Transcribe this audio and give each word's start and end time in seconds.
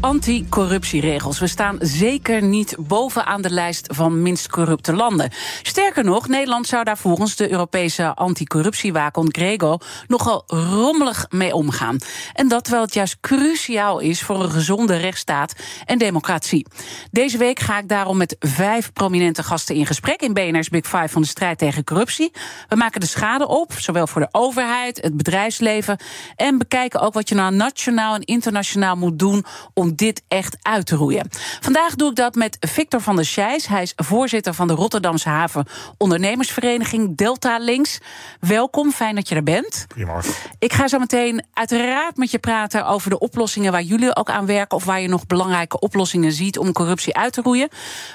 anticorruptieregels. 0.00 1.38
We 1.38 1.46
staan 1.46 1.78
zeker 1.80 2.42
niet 2.42 2.76
bovenaan 2.78 3.42
de 3.42 3.50
lijst 3.50 3.94
van 3.94 4.22
minst 4.22 4.48
corrupte 4.48 4.94
landen. 4.94 5.30
Sterker 5.62 6.04
nog, 6.04 6.28
Nederland 6.28 6.66
zou 6.66 6.84
daar 6.84 6.98
volgens 6.98 7.36
de 7.36 7.50
Europese 7.50 8.14
anticorruptiewaakhond 8.14 9.36
Grego 9.36 9.78
nogal 10.06 10.42
rommelig 10.46 11.26
mee 11.30 11.54
omgaan. 11.54 11.98
En 12.32 12.48
dat 12.48 12.62
terwijl 12.62 12.84
het 12.84 12.94
juist 12.94 13.20
cruciaal 13.20 13.98
is 13.98 14.22
voor 14.22 14.42
een 14.42 14.50
gezonde 14.50 14.96
rechtsstaat 14.96 15.54
en 15.84 15.98
democratie. 15.98 16.66
Deze 17.10 17.38
week 17.38 17.58
ga 17.58 17.78
ik 17.78 17.88
daarom 17.88 18.16
met 18.16 18.36
vijf 18.38 18.92
prominente 18.92 19.42
gasten 19.42 19.74
in 19.74 19.86
gesprek 19.86 20.22
in 20.22 20.34
BNR's 20.34 20.68
Big 20.68 20.86
Five 20.86 21.08
van 21.08 21.22
de 21.22 21.28
strijd 21.28 21.58
tegen 21.58 21.84
corruptie. 21.84 22.32
We 22.68 22.76
maken 22.76 23.00
de 23.00 23.06
schade 23.06 23.48
op, 23.48 23.72
zowel 23.72 24.06
voor 24.06 24.20
de 24.20 24.28
overheid, 24.30 25.02
het 25.02 25.16
bedrijfsleven 25.16 25.98
en 26.36 26.58
bekijken 26.58 27.00
ook 27.00 27.14
wat 27.14 27.28
je 27.28 27.34
nou 27.34 27.54
nationaal 27.54 28.14
en 28.14 28.24
internationaal 28.24 28.96
moet 28.96 29.18
doen 29.18 29.44
om 29.74 29.89
dit 29.94 30.22
echt 30.28 30.56
uit 30.62 30.86
te 30.86 30.96
roeien. 30.96 31.28
Vandaag 31.60 31.94
doe 31.94 32.10
ik 32.10 32.16
dat 32.16 32.34
met 32.34 32.56
Victor 32.60 33.00
van 33.00 33.16
der 33.16 33.24
Scheijs. 33.24 33.66
Hij 33.66 33.82
is 33.82 33.92
voorzitter 33.96 34.54
van 34.54 34.68
de 34.68 34.74
Rotterdamse 34.74 35.28
Haven 35.28 35.66
Ondernemersvereniging 35.96 37.16
Delta 37.16 37.58
Links. 37.58 37.98
Welkom, 38.40 38.92
fijn 38.92 39.14
dat 39.14 39.28
je 39.28 39.34
er 39.34 39.42
bent. 39.42 39.86
Goedemorgen. 39.92 40.32
Ik 40.58 40.72
ga 40.72 40.88
zo 40.88 40.98
meteen 40.98 41.44
uiteraard 41.52 42.16
met 42.16 42.30
je 42.30 42.38
praten 42.38 42.86
over 42.86 43.10
de 43.10 43.18
oplossingen 43.18 43.72
waar 43.72 43.82
jullie 43.82 44.16
ook 44.16 44.30
aan 44.30 44.46
werken 44.46 44.76
of 44.76 44.84
waar 44.84 45.00
je 45.00 45.08
nog 45.08 45.26
belangrijke 45.26 45.78
oplossingen 45.78 46.32
ziet 46.32 46.58
om 46.58 46.72
corruptie 46.72 47.16
uit 47.16 47.32
te 47.32 47.42
roeien. 47.42 47.68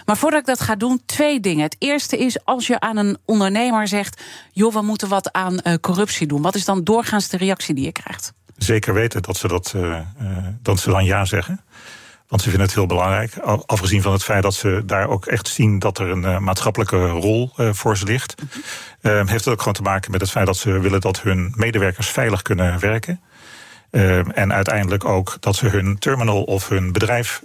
Maar 0.06 0.18
voordat 0.18 0.40
ik 0.40 0.46
dat 0.46 0.62
ga 0.62 0.76
doen, 0.76 1.02
twee 1.06 1.40
dingen. 1.40 1.64
Het 1.64 1.76
eerste 1.80 2.18
is 2.18 2.46
als 2.46 2.68
je 2.68 2.80
aan 2.80 2.98
een 2.98 3.18
ondernemer 3.26 3.88
zegt: 3.88 4.22
joh, 4.52 4.74
we 4.74 4.82
moeten 4.82 5.10
wat 5.10 5.32
aan 5.32 5.60
uh, 5.64 5.74
corruptie 5.82 6.28
doen. 6.28 6.42
Wat 6.42 6.56
is 6.56 6.66
dan 6.66 6.84
doorgaans 6.84 7.30
de 7.30 7.38
reactie 7.38 7.76
die 7.76 7.86
je 7.86 7.92
krijgt? 7.92 8.34
Zeker 8.58 8.94
weten 8.94 9.22
dat 9.22 9.38
ze, 9.38 9.48
dat, 9.48 9.74
uh, 9.76 9.98
dat 10.62 10.80
ze 10.80 10.90
dan 10.90 11.06
ja 11.06 11.26
zeggen. 11.26 11.62
Want 12.28 12.42
ze 12.42 12.50
vinden 12.50 12.68
het 12.68 12.76
heel 12.76 12.86
belangrijk. 12.86 13.38
Afgezien 13.66 14.02
van 14.02 14.12
het 14.12 14.24
feit 14.24 14.44
dat 14.44 14.54
ze 14.54 14.84
daar 14.86 15.08
ook 15.08 15.26
echt 15.26 15.48
zien 15.48 15.80
dat 15.80 16.00
er 16.00 16.10
een 16.10 16.24
uh, 16.24 16.38
maatschappelijke 16.38 17.08
rol 17.08 17.52
uh, 17.58 17.74
voor 17.74 17.98
ze 17.98 18.06
ligt. 18.06 18.36
Uh, 18.42 18.48
heeft 19.02 19.46
het 19.46 19.48
ook 19.48 19.60
gewoon 19.60 19.74
te 19.74 19.82
maken 19.82 20.12
met 20.12 20.22
het 20.22 20.30
feit 20.32 20.46
dat 20.46 20.58
ze 20.58 20.80
willen 20.80 21.02
dat 21.02 21.22
hun 21.22 21.54
medewerkers 21.56 22.10
veilig 22.10 22.42
kunnen 22.42 22.80
werken. 22.80 23.22
en 24.34 24.54
uiteindelijk 24.54 25.06
ook 25.06 25.38
dat 25.40 25.56
ze 25.56 25.68
hun 25.68 25.98
terminal 26.00 26.44
of 26.44 26.70
hun 26.70 26.92
bedrijf 26.92 27.42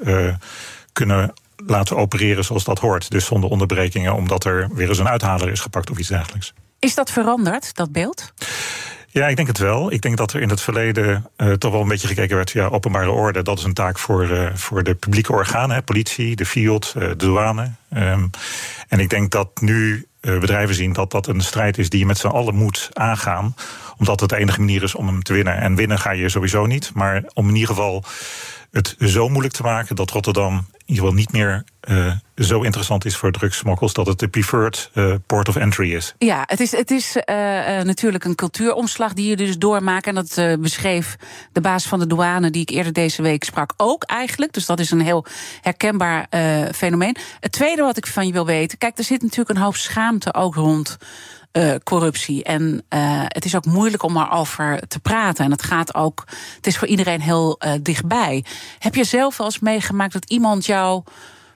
kunnen 0.92 1.33
laten 1.66 1.97
opereren 1.97 2.44
zoals 2.44 2.64
dat 2.64 2.78
hoort. 2.78 3.11
Dus 3.11 3.25
zonder 3.25 3.50
onderbrekingen, 3.50 4.14
omdat 4.14 4.44
er 4.44 4.69
weer 4.75 4.88
eens 4.88 4.98
een 4.98 5.08
uithaler 5.08 5.50
is 5.50 5.61
gepakt 5.61 5.91
of 5.91 5.98
iets 5.98 6.08
dergelijks. 6.08 6.53
Is 6.78 6.94
dat 6.94 7.11
veranderd, 7.11 7.75
dat 7.75 7.92
beeld? 7.92 8.33
Ja, 9.12 9.28
ik 9.28 9.36
denk 9.36 9.48
het 9.48 9.58
wel. 9.58 9.92
Ik 9.92 10.03
denk 10.03 10.16
dat 10.16 10.33
er 10.33 10.41
in 10.41 10.48
het 10.48 10.61
verleden 10.61 11.30
uh, 11.36 11.53
toch 11.53 11.72
wel 11.72 11.80
een 11.80 11.89
beetje 11.89 12.06
gekeken 12.06 12.36
werd... 12.36 12.50
ja, 12.50 12.66
openbare 12.66 13.11
orde, 13.11 13.42
dat 13.42 13.58
is 13.58 13.64
een 13.64 13.75
taak 13.75 13.98
voor, 13.98 14.30
uh, 14.30 14.55
voor 14.55 14.83
de 14.83 14.94
publieke 14.94 15.33
organen... 15.33 15.77
Hè, 15.77 15.83
politie, 15.83 16.36
de 16.36 16.47
field, 16.47 16.94
uh, 16.97 17.08
de 17.08 17.16
douane. 17.16 17.70
Um, 17.97 18.31
en 18.88 18.98
ik 18.98 19.08
denk 19.08 19.31
dat 19.31 19.61
nu 19.61 20.06
bedrijven 20.20 20.75
zien 20.75 20.92
dat 20.92 21.11
dat 21.11 21.27
een 21.27 21.41
strijd 21.41 21.78
is... 21.78 21.91
die 21.91 21.98
je 21.98 22.06
met 22.06 22.19
z'n 22.19 22.27
allen 22.27 22.55
moet 22.55 22.91
aangaan. 22.92 23.54
Omdat 23.97 24.21
het 24.21 24.28
de 24.28 24.37
enige 24.37 24.60
manier 24.60 24.82
is 24.82 24.94
om 24.94 25.06
hem 25.06 25.22
te 25.22 25.32
winnen. 25.32 25.56
En 25.56 25.75
winnen 25.75 25.98
ga 25.98 26.10
je 26.10 26.28
sowieso 26.28 26.66
niet. 26.66 26.91
Maar 26.94 27.22
om 27.34 27.48
in 27.48 27.54
ieder 27.54 27.69
geval 27.69 28.04
het 28.70 28.97
zo 28.98 29.28
moeilijk 29.28 29.54
te 29.54 29.62
maken... 29.62 29.97
dat 29.97 30.10
Rotterdam 30.10 30.54
in 30.91 30.97
ieder 30.97 31.04
geval 31.04 31.12
niet 31.12 31.32
meer 31.32 31.64
uh, 31.88 32.12
zo 32.36 32.62
interessant 32.62 33.04
is 33.04 33.16
voor 33.16 33.32
drugsmokkels 33.32 33.92
dat 33.92 34.06
het 34.06 34.19
de 34.19 34.28
preferred 34.28 34.91
uh, 34.94 35.14
port 35.26 35.48
of 35.48 35.56
entry 35.56 35.94
is. 35.94 36.14
Ja, 36.19 36.42
het 36.47 36.60
is, 36.60 36.70
het 36.72 36.91
is 36.91 37.16
uh, 37.16 37.25
natuurlijk 37.82 38.25
een 38.25 38.34
cultuuromslag 38.34 39.12
die 39.12 39.28
je 39.28 39.36
dus 39.36 39.59
doormaakt. 39.59 40.06
En 40.06 40.14
dat 40.14 40.59
beschreef 40.60 41.16
de 41.53 41.60
baas 41.60 41.86
van 41.86 41.98
de 41.98 42.06
douane 42.06 42.50
die 42.50 42.62
ik 42.62 42.70
eerder 42.70 42.92
deze 42.92 43.22
week 43.22 43.44
sprak 43.44 43.72
ook 43.76 44.03
eigenlijk. 44.03 44.53
Dus 44.53 44.66
dat 44.66 44.80
is 44.80 44.91
een 44.91 45.00
heel 45.00 45.26
herkenbaar 45.60 46.26
fenomeen. 46.75 47.16
Het 47.41 47.53
tweede 47.53 47.82
wat 47.82 47.97
ik 47.97 48.06
van 48.06 48.26
je 48.26 48.32
wil 48.32 48.47
weten, 48.47 48.78
kijk, 48.78 48.98
er 48.98 49.04
zit 49.04 49.22
natuurlijk 49.22 49.50
een 49.50 49.64
hoop 49.64 49.76
schaamte 49.76 50.34
ook 50.34 50.54
rond. 50.54 50.98
Uh, 51.53 51.75
corruptie. 51.84 52.44
En 52.44 52.62
uh, 52.94 53.22
het 53.27 53.44
is 53.44 53.56
ook 53.56 53.65
moeilijk 53.65 54.03
om 54.03 54.16
erover 54.16 54.88
te 54.88 55.00
praten. 55.00 55.44
En 55.44 55.50
het 55.50 55.62
gaat 55.62 55.94
ook. 55.94 56.25
Het 56.56 56.66
is 56.66 56.78
voor 56.78 56.88
iedereen 56.88 57.21
heel 57.21 57.59
uh, 57.65 57.72
dichtbij. 57.83 58.44
Heb 58.78 58.94
je 58.94 59.05
zelf 59.05 59.37
wel 59.37 59.47
eens 59.47 59.59
meegemaakt 59.59 60.12
dat 60.12 60.31
iemand 60.31 60.66
jou 60.66 61.03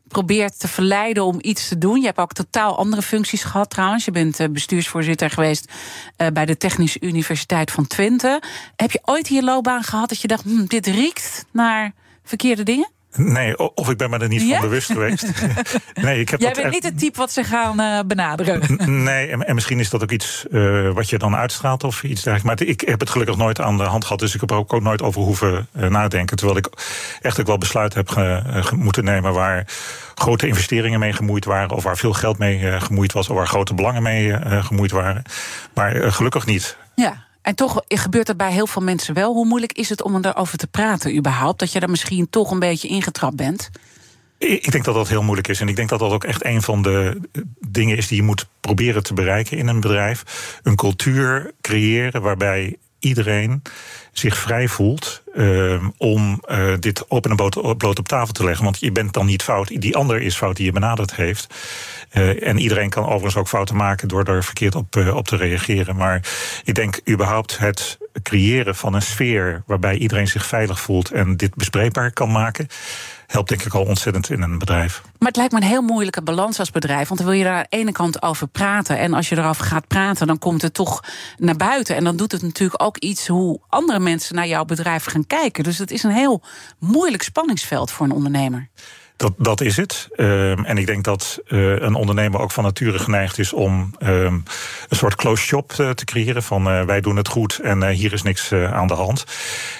probeert 0.09 0.61
te 0.61 0.69
verleiden 0.69 1.25
om 1.25 1.39
iets 1.41 1.69
te 1.69 1.79
doen. 1.79 2.01
Je 2.01 2.07
hebt 2.07 2.19
ook 2.19 2.33
totaal 2.33 2.79
andere 2.79 3.03
functies 3.03 3.45
gehad 3.45 3.71
trouwens. 3.71 4.05
Je 4.05 4.11
bent 4.11 4.53
bestuursvoorzitter 4.53 5.31
geweest 5.31 5.73
bij 6.33 6.45
de 6.45 6.57
Technische 6.57 7.01
Universiteit 7.01 7.71
van 7.71 7.87
Twente. 7.87 8.43
Heb 8.77 8.91
je 8.91 9.01
ooit 9.05 9.27
hier 9.27 9.43
loopbaan 9.43 9.83
gehad 9.83 10.09
dat 10.09 10.21
je 10.21 10.29
dacht: 10.29 10.43
hm, 10.43 10.65
dit 10.65 10.87
riekt 10.87 11.45
naar 11.53 11.93
verkeerde 12.25 12.63
dingen? 12.63 12.91
Nee, 13.17 13.75
of 13.75 13.91
ik 13.91 13.97
ben 13.97 14.11
me 14.11 14.19
er 14.19 14.29
niet 14.29 14.43
ja? 14.43 14.59
van 14.59 14.69
bewust 14.69 14.93
geweest. 14.93 15.23
nee, 15.95 16.21
ik 16.21 16.29
heb 16.29 16.41
Jij 16.41 16.53
bent 16.53 16.65
echt... 16.65 16.75
niet 16.75 16.85
het 16.85 16.99
type 16.99 17.19
wat 17.19 17.33
ze 17.33 17.45
gaan 17.45 17.81
uh, 17.81 18.01
benaderen. 18.07 18.63
Nee, 19.05 19.29
en, 19.29 19.47
en, 19.47 19.55
misschien 19.55 19.81
is 19.81 19.91
dat 19.91 20.03
ook 20.03 20.11
iets 20.11 20.47
uh, 20.51 20.91
wat 20.91 21.09
je 21.09 21.19
dan 21.19 21.37
uitstraalt 21.37 21.85
of 21.85 22.03
iets 22.03 22.23
dergelijks. 22.23 22.43
Maar 22.43 22.69
ik 22.69 22.81
heb 22.81 23.01
het 23.01 23.11
gelukkig 23.11 23.37
nooit 23.37 23.61
aan 23.61 23.77
de 23.77 23.83
hand 23.83 24.05
gehad, 24.05 24.19
dus 24.19 24.35
ik 24.35 24.41
heb 24.41 24.51
er 24.51 24.57
ook, 24.57 24.73
ook 24.73 24.83
nooit 24.83 25.03
over 25.03 25.23
hoeven 25.23 25.67
uh, 25.77 25.89
nadenken. 25.89 26.37
Terwijl 26.37 26.59
ik 26.59 26.69
echt 27.21 27.41
ook 27.41 27.47
wel 27.47 27.59
besluiten 27.59 27.99
heb 27.99 28.09
ge, 28.09 28.43
ge, 28.47 28.77
moeten 28.77 29.05
nemen 29.05 29.33
waar 29.33 29.67
grote 30.15 30.47
investeringen 30.47 31.01
mee 31.01 31.13
gemoeid 31.13 31.45
waren, 31.45 31.77
of 31.77 31.83
waar 31.83 31.97
veel 31.97 32.13
geld 32.13 32.39
mee 32.39 32.81
gemoeid 32.81 33.13
was, 33.13 33.29
of 33.29 33.37
waar 33.37 33.47
grote 33.47 33.75
belangen 33.75 34.03
mee 34.03 34.39
gemoeid 34.63 34.91
waren. 34.91 35.23
Maar 35.75 36.13
gelukkig 36.13 36.47
niet. 36.47 36.77
Ja. 36.95 37.24
En 37.45 37.55
toch 37.55 37.83
gebeurt 37.89 38.27
dat 38.27 38.37
bij 38.37 38.53
heel 38.53 38.67
veel 38.67 38.83
mensen 38.83 39.15
wel. 39.15 39.33
Hoe 39.33 39.47
moeilijk 39.47 39.73
is 39.73 39.89
het 39.89 40.03
om 40.03 40.25
erover 40.25 40.59
te 40.59 40.67
praten 40.67 41.17
überhaupt? 41.17 41.59
Dat 41.59 41.73
je 41.73 41.81
daar 41.81 41.91
misschien 41.91 42.31
toch 42.31 42.51
een 42.51 42.59
beetje 42.59 42.89
ingetrapt 42.89 43.37
bent? 43.37 43.71
Ik 44.39 44.73
denk 44.73 44.85
dat 44.85 44.95
dat 44.95 45.09
heel 45.09 45.23
moeilijk 45.23 45.49
is. 45.49 45.61
En 45.61 45.69
ik 45.69 45.77
denk 45.77 45.89
dat 45.89 45.99
dat 45.99 46.13
ook 46.13 46.25
echt 46.25 46.45
een 46.45 46.63
van 46.63 46.83
de 46.83 47.21
dingen 47.69 47.97
is 47.97 48.09
die 48.09 48.17
je 48.17 48.23
moet 48.23 48.47
proberen 48.61 49.03
te 49.03 49.15
bereiken 49.15 49.59
in 49.59 49.69
een 49.69 49.81
bedrijf. 49.81 50.25
Een 50.63 50.77
cultuur 50.77 51.53
creëren 51.61 52.23
waarbij 52.23 52.77
iedereen 53.05 53.63
zich 54.13 54.37
vrij 54.37 54.69
voelt 54.69 55.23
uh, 55.35 55.87
om 55.97 56.43
uh, 56.51 56.75
dit 56.81 57.11
open 57.11 57.31
en 57.31 57.37
bloot 57.77 57.99
op 57.99 58.09
tafel 58.09 58.33
te 58.33 58.45
leggen. 58.45 58.65
Want 58.65 58.81
je 58.81 58.93
bent 58.93 59.13
dan 59.13 59.27
niet 59.27 59.43
fout. 59.43 59.81
Die 59.81 59.97
ander 59.97 60.23
is 60.23 60.37
fout 60.37 60.57
die 60.57 60.65
je 60.65 60.73
benaderd 60.73 61.15
heeft. 61.15 61.55
Uh, 62.13 62.47
en 62.47 62.59
iedereen 62.59 62.91
kan 62.91 63.05
overigens 63.05 63.37
ook 63.37 63.49
fouten 63.49 63.77
maken 63.77 64.09
door 64.09 64.25
er 64.25 64.45
verkeerd 64.45 64.75
op, 64.75 64.97
op 64.97 65.29
te 65.29 65.37
reageren. 65.37 65.97
Maar 65.97 66.21
ik 66.65 66.75
denk 66.75 67.01
überhaupt 67.09 67.59
het 67.59 67.99
creëren 68.23 68.75
van 68.75 68.95
een 68.95 69.03
sfeer 69.03 69.63
waarbij 69.67 69.97
iedereen 69.97 70.29
zich 70.29 70.47
veilig 70.47 70.81
voelt 70.81 71.11
en 71.11 71.37
dit 71.37 71.55
bespreekbaar 71.55 72.13
kan 72.13 72.33
maken 72.33 72.69
helpt 73.27 73.49
denk 73.49 73.63
ik 73.63 73.75
al 73.75 73.85
ontzettend 73.85 74.31
in 74.31 74.43
een 74.43 74.59
bedrijf. 74.59 75.03
Maar 75.19 75.29
het 75.29 75.37
lijkt 75.37 75.53
me 75.53 75.61
een 75.61 75.67
heel 75.67 75.83
moeilijke 75.83 76.23
balans 76.23 76.59
als 76.59 76.71
bedrijf. 76.71 77.09
Want 77.09 77.21
dan 77.21 77.29
wil 77.29 77.39
je 77.39 77.45
daar 77.45 77.57
aan 77.57 77.67
de 77.69 77.77
ene 77.77 77.93
kant 77.93 78.23
over 78.23 78.49
praten. 78.49 78.99
En 78.99 79.15
als 79.15 79.29
je 79.29 79.39
erover 79.39 79.65
gaat 79.65 79.87
praten, 79.87 80.27
dan 80.27 80.39
komt 80.39 80.63
het 80.63 80.75
toch 80.75 81.01
naar 81.37 81.57
buiten. 81.57 81.97
En 81.97 82.05
dan 82.05 82.17
doet 82.17 82.33
het 82.33 82.43
natuurlijk 82.43 82.83
ook 82.83 82.97
iets 82.97 83.27
hoe 83.27 83.61
andere 83.69 83.99
mensen 83.99 84.35
naar 84.35 84.47
jouw 84.47 84.65
bedrijf 84.65 85.05
gaan 85.05 85.27
kijken. 85.27 85.65
Dus 85.65 85.79
het 85.79 85.91
is 85.91 86.03
een 86.03 86.11
heel 86.11 86.43
moeilijk 86.79 87.23
spanningsveld 87.23 87.91
voor 87.91 88.07
een 88.07 88.13
ondernemer. 88.13 88.69
Dat, 89.25 89.35
dat 89.39 89.61
is 89.61 89.77
het. 89.77 90.09
Um, 90.17 90.65
en 90.65 90.79
ik 90.79 90.87
denk 90.87 91.05
dat 91.05 91.41
uh, 91.47 91.81
een 91.81 91.95
ondernemer 91.95 92.41
ook 92.41 92.51
van 92.51 92.65
nature 92.65 92.99
geneigd 92.99 93.39
is 93.39 93.53
om 93.53 93.95
um, 94.03 94.43
een 94.89 94.97
soort 94.97 95.15
closed 95.15 95.47
shop 95.47 95.73
uh, 95.81 95.91
te 95.91 96.05
creëren. 96.05 96.43
Van 96.43 96.69
uh, 96.69 96.85
wij 96.85 97.01
doen 97.01 97.17
het 97.17 97.29
goed 97.29 97.59
en 97.59 97.89
hier 97.89 98.13
is 98.13 98.23
niks 98.23 98.53
aan 98.53 98.87
de 98.87 98.95
hand. 98.95 99.25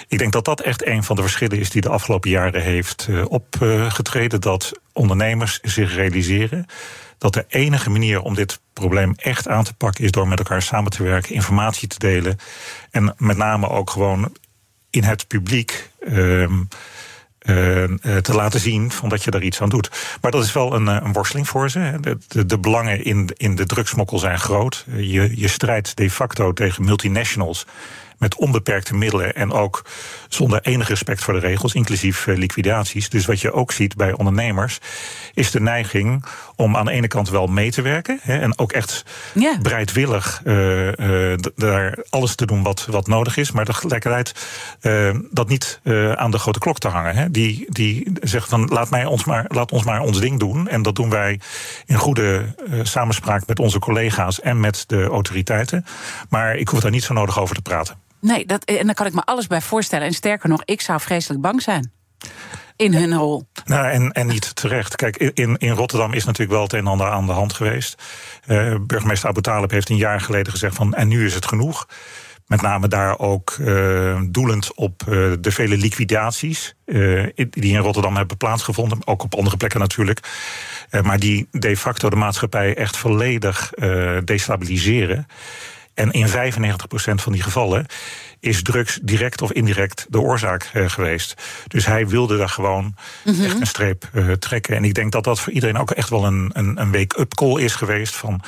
Ik 0.07 0.17
denk 0.17 0.31
dat 0.31 0.45
dat 0.45 0.61
echt 0.61 0.85
een 0.85 1.03
van 1.03 1.15
de 1.15 1.21
verschillen 1.21 1.59
is 1.59 1.69
die 1.69 1.81
de 1.81 1.89
afgelopen 1.89 2.29
jaren 2.29 2.61
heeft 2.61 3.09
opgetreden. 3.27 4.41
Dat 4.41 4.71
ondernemers 4.93 5.59
zich 5.61 5.95
realiseren 5.95 6.65
dat 7.17 7.33
de 7.33 7.45
enige 7.47 7.89
manier 7.89 8.21
om 8.21 8.35
dit 8.35 8.59
probleem 8.73 9.13
echt 9.15 9.47
aan 9.47 9.63
te 9.63 9.73
pakken 9.73 10.03
is 10.03 10.11
door 10.11 10.27
met 10.27 10.39
elkaar 10.39 10.61
samen 10.61 10.91
te 10.91 11.03
werken, 11.03 11.35
informatie 11.35 11.87
te 11.87 11.99
delen. 11.99 12.37
En 12.91 13.15
met 13.17 13.37
name 13.37 13.69
ook 13.69 13.89
gewoon 13.89 14.35
in 14.89 15.03
het 15.03 15.27
publiek. 15.27 15.89
Uh, 15.99 16.49
te 18.21 18.33
laten 18.33 18.59
zien 18.59 18.91
van 18.91 19.09
dat 19.09 19.23
je 19.23 19.31
daar 19.31 19.43
iets 19.43 19.61
aan 19.61 19.69
doet. 19.69 20.17
Maar 20.21 20.31
dat 20.31 20.43
is 20.43 20.53
wel 20.53 20.73
een, 20.73 20.87
een 20.87 21.13
worsteling 21.13 21.47
voor 21.47 21.69
ze. 21.69 21.97
De, 22.01 22.17
de, 22.27 22.45
de, 22.45 22.59
belangen 22.59 23.03
in, 23.03 23.29
in 23.37 23.55
de 23.55 23.65
drugsmokkel 23.65 24.19
zijn 24.19 24.39
groot. 24.39 24.85
Je, 24.95 25.31
je 25.39 25.47
strijdt 25.47 25.97
de 25.97 26.09
facto 26.09 26.53
tegen 26.53 26.85
multinationals 26.85 27.65
met 28.17 28.35
onbeperkte 28.35 28.95
middelen 28.95 29.35
en 29.35 29.51
ook 29.51 29.85
zonder 30.27 30.59
enig 30.61 30.87
respect 30.87 31.23
voor 31.23 31.33
de 31.33 31.39
regels, 31.39 31.73
inclusief 31.73 32.25
liquidaties. 32.25 33.09
Dus 33.09 33.25
wat 33.25 33.41
je 33.41 33.51
ook 33.51 33.71
ziet 33.71 33.95
bij 33.95 34.13
ondernemers, 34.13 34.79
is 35.33 35.51
de 35.51 35.61
neiging 35.61 36.25
om 36.55 36.77
aan 36.77 36.85
de 36.85 36.91
ene 36.91 37.07
kant 37.07 37.29
wel 37.29 37.47
mee 37.47 37.71
te 37.71 37.81
werken 37.81 38.19
hè, 38.21 38.39
en 38.39 38.57
ook 38.57 38.71
echt 38.71 39.03
ja. 39.33 39.57
bereidwillig 39.61 40.41
daar 41.55 42.05
alles 42.09 42.35
te 42.35 42.45
doen 42.45 42.63
wat, 42.63 42.85
wat 42.89 43.07
nodig 43.07 43.37
is, 43.37 43.51
maar 43.51 43.65
tegelijkertijd 43.65 44.33
dat 45.31 45.47
niet 45.47 45.79
aan 46.15 46.31
de 46.31 46.39
grote 46.39 46.59
klok 46.59 46.79
te 46.79 46.87
hangen. 46.87 47.15
Hè. 47.15 47.31
Die, 47.31 47.65
die 47.69 48.11
zegt 48.21 48.49
van 48.49 48.65
laat, 48.65 48.89
mij 48.89 49.05
ons 49.05 49.23
maar, 49.23 49.45
laat 49.47 49.71
ons 49.71 49.83
maar 49.83 50.01
ons 50.01 50.19
ding 50.19 50.39
doen. 50.39 50.67
En 50.67 50.81
dat 50.81 50.95
doen 50.95 51.09
wij 51.09 51.39
in 51.85 51.95
goede 51.95 52.55
uh, 52.69 52.79
samenspraak 52.83 53.47
met 53.47 53.59
onze 53.59 53.79
collega's 53.79 54.41
en 54.41 54.59
met 54.59 54.83
de 54.87 55.03
autoriteiten. 55.03 55.85
Maar 56.29 56.55
ik 56.55 56.67
hoef 56.67 56.79
daar 56.79 56.91
niet 56.91 57.03
zo 57.03 57.13
nodig 57.13 57.39
over 57.39 57.55
te 57.55 57.61
praten. 57.61 57.95
Nee, 58.19 58.45
dat, 58.45 58.63
en 58.63 58.85
daar 58.85 58.95
kan 58.95 59.05
ik 59.05 59.13
me 59.13 59.23
alles 59.23 59.47
bij 59.47 59.61
voorstellen. 59.61 60.07
En 60.07 60.13
sterker 60.13 60.49
nog, 60.49 60.61
ik 60.65 60.81
zou 60.81 60.99
vreselijk 60.99 61.41
bang 61.41 61.61
zijn 61.61 61.91
in 62.75 62.93
hun 62.93 63.13
rol. 63.13 63.47
Nou, 63.65 63.89
en, 63.89 64.11
en 64.11 64.27
niet 64.27 64.55
terecht. 64.55 64.95
Kijk, 64.95 65.17
in, 65.17 65.57
in 65.57 65.71
Rotterdam 65.71 66.13
is 66.13 66.25
natuurlijk 66.25 66.51
wel 66.51 66.63
het 66.63 66.73
een 66.73 66.79
en 66.79 66.87
ander 66.87 67.07
aan 67.07 67.25
de 67.25 67.31
hand 67.31 67.53
geweest. 67.53 68.03
Uh, 68.47 68.75
burgemeester 68.81 69.29
Abu 69.29 69.41
Talib 69.41 69.71
heeft 69.71 69.89
een 69.89 69.97
jaar 69.97 70.21
geleden 70.21 70.51
gezegd 70.51 70.75
van... 70.75 70.93
en 70.93 71.07
nu 71.07 71.25
is 71.25 71.33
het 71.33 71.45
genoeg. 71.45 71.87
Met 72.47 72.61
name 72.61 72.87
daar 72.87 73.19
ook 73.19 73.55
uh, 73.59 74.21
doelend 74.29 74.73
op 74.73 75.01
uh, 75.09 75.33
de 75.39 75.51
vele 75.51 75.77
liquidaties 75.77 76.75
die 77.49 77.73
in 77.73 77.77
Rotterdam 77.77 78.15
hebben 78.15 78.37
plaatsgevonden. 78.37 79.07
Ook 79.07 79.23
op 79.23 79.35
andere 79.35 79.57
plekken 79.57 79.79
natuurlijk. 79.79 80.19
maar 81.01 81.19
die 81.19 81.47
de 81.51 81.77
facto 81.77 82.09
de 82.09 82.15
maatschappij 82.15 82.75
echt 82.75 82.97
volledig 82.97 83.69
destabiliseren. 84.23 85.27
En 85.95 86.11
in 86.11 86.27
95% 86.27 86.31
van 87.15 87.31
die 87.31 87.43
gevallen 87.43 87.85
is 88.39 88.61
drugs 88.61 88.99
direct 89.01 89.41
of 89.41 89.51
indirect 89.51 90.05
de 90.09 90.19
oorzaak 90.19 90.71
geweest. 90.73 91.33
Dus 91.67 91.85
hij 91.85 92.07
wilde 92.07 92.37
daar 92.37 92.49
gewoon 92.49 92.83
mm 92.83 93.33
-hmm. 93.33 93.43
echt 93.43 93.59
een 93.59 93.67
streep 93.67 94.09
trekken. 94.39 94.75
En 94.75 94.83
ik 94.83 94.93
denk 94.93 95.11
dat 95.11 95.23
dat 95.23 95.39
voor 95.39 95.53
iedereen 95.53 95.77
ook 95.77 95.91
echt 95.91 96.09
wel 96.09 96.25
een, 96.25 96.49
een, 96.53 96.81
een 96.81 96.91
wake-up 96.91 97.33
call 97.33 97.61
is 97.61 97.75
geweest 97.75 98.15
van 98.15 98.41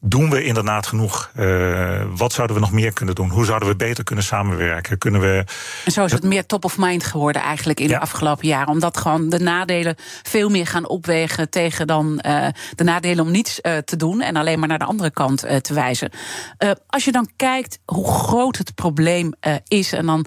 doen 0.00 0.30
we 0.30 0.44
inderdaad 0.44 0.86
genoeg? 0.86 1.30
Uh, 1.36 2.02
wat 2.16 2.32
zouden 2.32 2.56
we 2.56 2.62
nog 2.62 2.72
meer 2.72 2.92
kunnen 2.92 3.14
doen? 3.14 3.30
Hoe 3.30 3.44
zouden 3.44 3.68
we 3.68 3.76
beter 3.76 4.04
kunnen 4.04 4.24
samenwerken? 4.24 4.98
Kunnen 4.98 5.20
we. 5.20 5.44
En 5.84 5.92
zo 5.92 6.04
is 6.04 6.12
het 6.12 6.22
meer 6.22 6.46
top 6.46 6.64
of 6.64 6.78
mind 6.78 7.04
geworden 7.04 7.42
eigenlijk 7.42 7.80
in 7.80 7.88
ja. 7.88 7.94
de 7.94 8.00
afgelopen 8.00 8.48
jaren. 8.48 8.68
Omdat 8.68 8.96
gewoon 8.96 9.28
de 9.28 9.38
nadelen 9.38 9.94
veel 10.22 10.48
meer 10.48 10.66
gaan 10.66 10.88
opwegen 10.88 11.50
tegen 11.50 11.86
dan 11.86 12.22
uh, 12.26 12.46
de 12.74 12.84
nadelen 12.84 13.24
om 13.24 13.30
niets 13.30 13.58
uh, 13.62 13.76
te 13.76 13.96
doen 13.96 14.20
en 14.20 14.36
alleen 14.36 14.58
maar 14.58 14.68
naar 14.68 14.78
de 14.78 14.84
andere 14.84 15.10
kant 15.10 15.38
te 15.38 15.74
wijzen. 15.74 16.10
als 16.86 17.04
je 17.04 17.12
dan 17.12 17.30
kijkt 17.36 17.78
hoe 17.84 18.08
groot 18.08 18.56
het 18.56 18.74
probleem 18.74 19.32
is 19.68 19.92
en 19.92 20.06
dan 20.06 20.26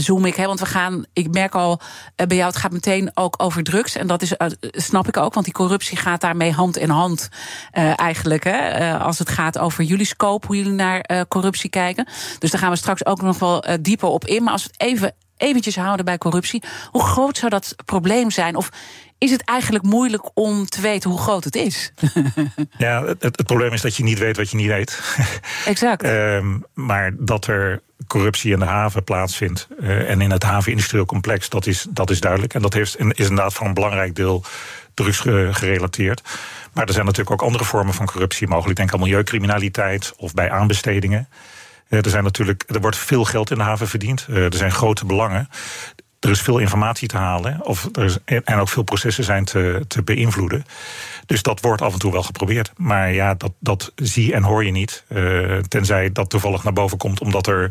zoom 0.00 0.24
ik. 0.24 0.34
Hè, 0.34 0.46
want 0.46 0.60
we 0.60 0.66
gaan, 0.66 1.04
ik 1.12 1.32
merk 1.32 1.54
al 1.54 1.80
uh, 2.16 2.26
bij 2.26 2.36
jou, 2.36 2.48
het 2.48 2.58
gaat 2.58 2.72
meteen 2.72 3.10
ook 3.14 3.34
over 3.36 3.62
drugs. 3.62 3.96
En 3.96 4.06
dat 4.06 4.22
is, 4.22 4.32
uh, 4.32 4.48
snap 4.60 5.08
ik 5.08 5.16
ook, 5.16 5.34
want 5.34 5.44
die 5.44 5.54
corruptie 5.54 5.96
gaat 5.96 6.20
daarmee 6.20 6.52
hand 6.52 6.76
in 6.76 6.90
hand 6.90 7.28
uh, 7.72 8.00
eigenlijk. 8.00 8.44
Hè, 8.44 8.98
als 8.98 9.18
het 9.18 9.28
gaat 9.28 9.58
over 9.58 9.84
jullie 9.84 10.06
scope, 10.06 10.46
hoe 10.46 10.56
jullie 10.56 10.72
naar 10.72 11.26
corruptie 11.28 11.70
kijken. 11.70 12.08
Dus 12.38 12.50
daar 12.50 12.60
gaan 12.60 12.70
we 12.70 12.76
straks 12.76 13.06
ook 13.06 13.22
nog 13.22 13.38
wel 13.38 13.64
dieper 13.80 14.08
op 14.08 14.24
in. 14.24 14.42
Maar 14.42 14.52
als 14.52 14.62
we 14.62 14.70
het 14.72 14.80
even 14.80 15.14
eventjes 15.38 15.76
houden 15.76 16.04
bij 16.04 16.18
corruptie. 16.18 16.62
Hoe 16.90 17.02
groot 17.02 17.38
zou 17.38 17.50
dat 17.50 17.74
probleem 17.84 18.30
zijn? 18.30 18.56
Of 18.56 18.70
is 19.18 19.30
het 19.30 19.44
eigenlijk 19.44 19.84
moeilijk 19.84 20.30
om 20.34 20.66
te 20.66 20.80
weten 20.80 21.10
hoe 21.10 21.18
groot 21.18 21.44
het 21.44 21.56
is? 21.56 21.92
ja, 22.78 23.04
het, 23.04 23.22
het, 23.22 23.46
probleem 23.46 23.72
is 23.72 23.80
dat 23.80 23.96
je 23.96 24.02
niet 24.02 24.18
weet 24.18 24.36
wat 24.36 24.50
je 24.50 24.56
niet 24.56 24.66
weet. 24.66 25.16
Exact. 25.64 26.04
um, 26.04 26.64
maar 26.90 27.12
dat 27.18 27.46
er 27.46 27.82
corruptie 28.06 28.52
in 28.52 28.58
de 28.58 28.64
haven 28.64 29.04
plaatsvindt 29.04 29.68
uh, 29.80 30.10
en 30.10 30.20
in 30.20 30.30
het 30.30 30.42
havenindustrieel 30.42 31.06
complex, 31.06 31.48
dat 31.48 31.66
is, 31.66 31.86
dat 31.90 32.10
is 32.10 32.20
duidelijk. 32.20 32.54
En 32.54 32.62
dat 32.62 32.72
heeft, 32.72 32.98
is 32.98 33.28
inderdaad 33.28 33.52
voor 33.52 33.66
een 33.66 33.74
belangrijk 33.74 34.14
deel 34.14 34.44
drugs 34.94 35.18
gerelateerd. 35.50 36.22
Maar 36.72 36.86
er 36.86 36.92
zijn 36.92 37.04
natuurlijk 37.04 37.30
ook 37.30 37.48
andere 37.48 37.64
vormen 37.64 37.94
van 37.94 38.06
corruptie 38.06 38.48
mogelijk. 38.48 38.76
Denk 38.76 38.92
aan 38.92 39.00
milieucriminaliteit 39.00 40.12
of 40.16 40.34
bij 40.34 40.50
aanbestedingen. 40.50 41.28
Uh, 41.88 42.04
er, 42.04 42.10
zijn 42.10 42.24
natuurlijk, 42.24 42.64
er 42.66 42.80
wordt 42.80 42.96
veel 42.96 43.24
geld 43.24 43.50
in 43.50 43.56
de 43.56 43.62
haven 43.62 43.88
verdiend. 43.88 44.26
Uh, 44.30 44.44
er 44.44 44.54
zijn 44.54 44.72
grote 44.72 45.06
belangen 45.06 45.48
er 46.20 46.30
is 46.30 46.40
veel 46.40 46.58
informatie 46.58 47.08
te 47.08 47.16
halen 47.16 47.66
of 47.66 47.88
er 47.92 48.04
is, 48.04 48.18
en 48.24 48.58
ook 48.58 48.68
veel 48.68 48.82
processen 48.82 49.24
zijn 49.24 49.44
te, 49.44 49.84
te 49.88 50.02
beïnvloeden. 50.02 50.64
Dus 51.26 51.42
dat 51.42 51.60
wordt 51.60 51.82
af 51.82 51.92
en 51.92 51.98
toe 51.98 52.12
wel 52.12 52.22
geprobeerd. 52.22 52.72
Maar 52.76 53.12
ja, 53.12 53.34
dat, 53.34 53.52
dat 53.58 53.92
zie 53.94 54.34
en 54.34 54.42
hoor 54.42 54.64
je 54.64 54.70
niet. 54.70 55.04
Uh, 55.08 55.58
tenzij 55.58 56.12
dat 56.12 56.30
toevallig 56.30 56.64
naar 56.64 56.72
boven 56.72 56.98
komt 56.98 57.20
omdat 57.20 57.46
er 57.46 57.64
eh, 57.64 57.70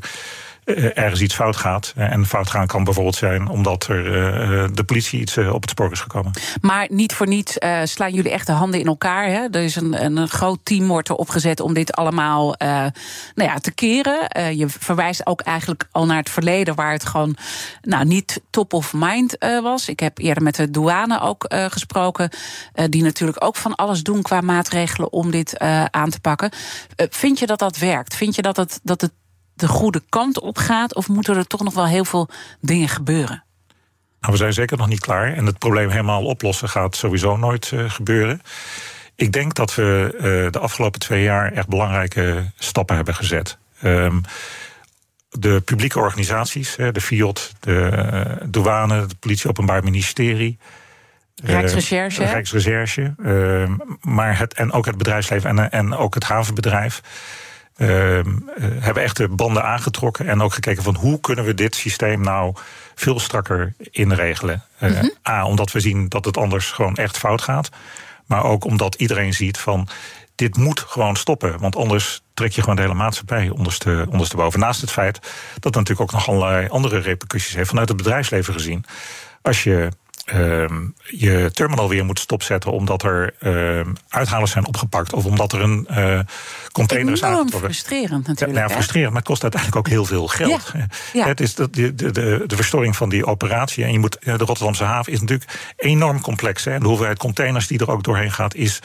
ergens 0.75 1.21
iets 1.21 1.35
fout 1.35 1.55
gaat. 1.55 1.93
Eh, 1.95 2.11
en 2.11 2.25
fout 2.25 2.49
gaan 2.49 2.67
kan 2.67 2.83
bijvoorbeeld 2.83 3.15
zijn 3.15 3.47
omdat 3.47 3.87
er 3.87 4.05
uh, 4.05 4.67
de 4.73 4.83
politie 4.83 5.19
iets 5.19 5.37
op 5.37 5.61
het 5.61 5.69
spoor 5.69 5.91
is 5.91 5.99
gekomen. 5.99 6.31
Maar 6.61 6.87
niet 6.91 7.13
voor 7.13 7.27
niets 7.27 7.57
slaan 7.83 8.13
jullie 8.13 8.31
echt 8.31 8.47
de 8.47 8.51
handen 8.51 8.79
in 8.79 8.85
elkaar. 8.87 9.27
Hè? 9.27 9.47
Er 9.51 9.61
is 9.61 9.75
een, 9.75 10.05
een 10.05 10.27
groot 10.27 10.59
team 10.63 10.87
wordt 10.87 11.09
er 11.09 11.15
opgezet 11.15 11.59
om 11.59 11.73
dit 11.73 11.91
allemaal 11.93 12.55
nou 12.57 12.91
ja, 13.35 13.57
te 13.59 13.71
keren. 13.71 14.27
je 14.57 14.69
verwijst 14.69 15.25
ook 15.25 15.41
eigenlijk 15.41 15.87
al 15.91 16.05
naar 16.05 16.17
het 16.17 16.29
verleden 16.29 16.75
waar 16.75 16.91
het 16.91 17.05
gewoon 17.05 17.35
nou, 17.81 18.05
niet 18.05 18.41
top 18.49 18.73
of 18.73 18.93
mind 18.93 19.37
was. 19.61 19.89
Ik 19.89 19.99
heb 19.99 20.17
eerder 20.17 20.43
met 20.43 20.55
de 20.55 20.71
douane 20.71 21.21
ook 21.21 21.45
gesproken. 21.49 22.29
die 22.89 23.03
natuurlijk 23.03 23.43
ook 23.43 23.55
van 23.55 23.75
alles 23.75 24.03
doen 24.03 24.21
qua 24.21 24.41
maatregelen 24.41 25.11
om 25.11 25.31
dit 25.31 25.59
aan 25.91 26.09
te 26.09 26.19
pakken. 26.19 26.51
vind 26.95 27.39
je 27.39 27.45
dat 27.45 27.59
dat 27.59 27.77
werkt? 27.77 28.15
Vind 28.15 28.35
je 28.35 28.41
dat 28.41 28.57
het, 28.57 28.79
dat 28.83 29.01
het 29.01 29.11
de 29.59 29.67
goede 29.67 30.01
kant 30.09 30.39
op 30.39 30.57
gaat? 30.57 30.95
Of 30.95 31.07
moeten 31.07 31.35
er 31.35 31.47
toch 31.47 31.63
nog 31.63 31.73
wel 31.73 31.87
heel 31.87 32.05
veel 32.05 32.29
dingen 32.61 32.89
gebeuren? 32.89 33.43
Nou, 34.19 34.33
we 34.33 34.37
zijn 34.37 34.53
zeker 34.53 34.77
nog 34.77 34.87
niet 34.87 34.99
klaar. 34.99 35.33
En 35.33 35.45
het 35.45 35.57
probleem 35.57 35.89
helemaal 35.89 36.25
oplossen 36.25 36.69
gaat 36.69 36.95
sowieso 36.95 37.37
nooit 37.37 37.71
uh, 37.71 37.89
gebeuren. 37.89 38.41
Ik 39.15 39.31
denk 39.31 39.53
dat 39.53 39.75
we 39.75 40.13
uh, 40.13 40.21
de 40.51 40.59
afgelopen 40.59 40.99
twee 40.99 41.23
jaar 41.23 41.51
echt 41.51 41.67
belangrijke 41.67 42.51
stappen 42.57 42.95
hebben 42.95 43.15
gezet. 43.15 43.57
Um, 43.83 44.21
de 45.29 45.61
publieke 45.61 45.99
organisaties, 45.99 46.75
de 46.75 47.01
FIOD, 47.01 47.53
de 47.59 47.91
uh, 48.41 48.47
douane, 48.49 49.05
de 49.05 49.15
politie, 49.15 49.49
openbaar 49.49 49.83
ministerie. 49.83 50.57
Rijksrecherche. 51.43 52.23
Rijksrecherche. 52.23 53.13
Ehm, 53.23 53.77
maar 54.01 54.37
het, 54.37 54.53
en 54.53 54.71
ook 54.71 54.85
het 54.85 54.97
bedrijfsleven 54.97 55.49
en, 55.49 55.71
en 55.71 55.93
ook 55.93 56.13
het 56.13 56.23
havenbedrijf 56.23 57.01
hebben 58.79 59.03
echt 59.03 59.17
de 59.17 59.27
banden 59.27 59.63
aangetrokken 59.63 60.27
en 60.27 60.41
ook 60.41 60.53
gekeken 60.53 60.83
van 60.83 60.95
hoe 60.95 61.19
kunnen 61.19 61.45
we 61.45 61.53
dit 61.53 61.75
systeem 61.75 62.21
nou 62.21 62.55
veel 62.95 63.19
strakker 63.19 63.73
inregelen. 63.91 64.63
Mm 64.79 64.89
-hmm. 64.89 65.11
A, 65.29 65.45
omdat 65.45 65.71
we 65.71 65.79
zien 65.79 66.09
dat 66.09 66.25
het 66.25 66.37
anders 66.37 66.71
gewoon 66.71 66.95
echt 66.95 67.17
fout 67.17 67.41
gaat. 67.41 67.69
Maar 68.25 68.43
ook 68.43 68.65
omdat 68.65 68.95
iedereen 68.95 69.33
ziet 69.33 69.57
van 69.57 69.87
dit 70.35 70.57
moet 70.57 70.79
gewoon 70.79 71.15
stoppen. 71.15 71.59
Want 71.59 71.75
anders 71.75 72.21
trek 72.33 72.51
je 72.51 72.61
gewoon 72.61 72.75
de 72.75 72.81
hele 72.81 72.93
maatschappij 72.93 73.49
onderste, 73.49 74.05
ondersteboven. 74.09 74.59
Naast 74.59 74.81
het 74.81 74.91
feit 74.91 75.13
dat 75.53 75.63
het 75.63 75.75
natuurlijk 75.75 76.01
ook 76.01 76.11
nog 76.11 76.27
allerlei 76.27 76.67
andere 76.67 76.99
repercussies 76.99 77.55
heeft 77.55 77.69
vanuit 77.69 77.87
het 77.87 77.97
bedrijfsleven 77.97 78.53
gezien. 78.53 78.85
Als 79.41 79.63
je 79.63 79.89
je 81.03 81.49
terminal 81.53 81.89
weer 81.89 82.05
moet 82.05 82.19
stopzetten 82.19 82.71
omdat 82.71 83.03
er 83.03 83.33
uh, 83.39 83.93
uithalers 84.09 84.51
zijn 84.51 84.67
opgepakt 84.67 85.13
of 85.13 85.25
omdat 85.25 85.53
er 85.53 85.61
een 85.61 85.87
uh, 85.91 86.19
container 86.71 87.13
is 87.13 87.23
aangetrokken. 87.23 87.59
frustrerend 87.59 88.27
natuurlijk. 88.27 88.39
Ja, 88.39 88.47
nou 88.47 88.67
ja, 88.67 88.73
frustrerend, 88.73 89.09
maar 89.09 89.19
het 89.19 89.29
kost 89.29 89.41
uiteindelijk 89.41 89.81
ook 89.81 89.93
heel 89.93 90.05
veel 90.05 90.27
geld. 90.27 90.71
Ja, 90.73 90.87
ja. 91.13 91.27
Het 91.27 91.39
is 91.39 91.55
de, 91.55 91.69
de, 91.69 91.95
de, 91.95 92.43
de 92.47 92.55
verstoring 92.55 92.95
van 92.95 93.09
die 93.09 93.25
operatie. 93.25 93.83
En 93.83 93.91
je 93.91 93.99
moet, 93.99 94.17
de 94.19 94.37
Rotterdamse 94.37 94.83
haven 94.83 95.13
is 95.13 95.19
natuurlijk 95.19 95.51
enorm 95.75 96.21
complex. 96.21 96.63
Hè. 96.63 96.79
De 96.79 96.87
hoeveelheid 96.87 97.17
containers 97.17 97.67
die 97.67 97.79
er 97.79 97.91
ook 97.91 98.03
doorheen 98.03 98.31
gaat 98.31 98.55
is 98.55 98.81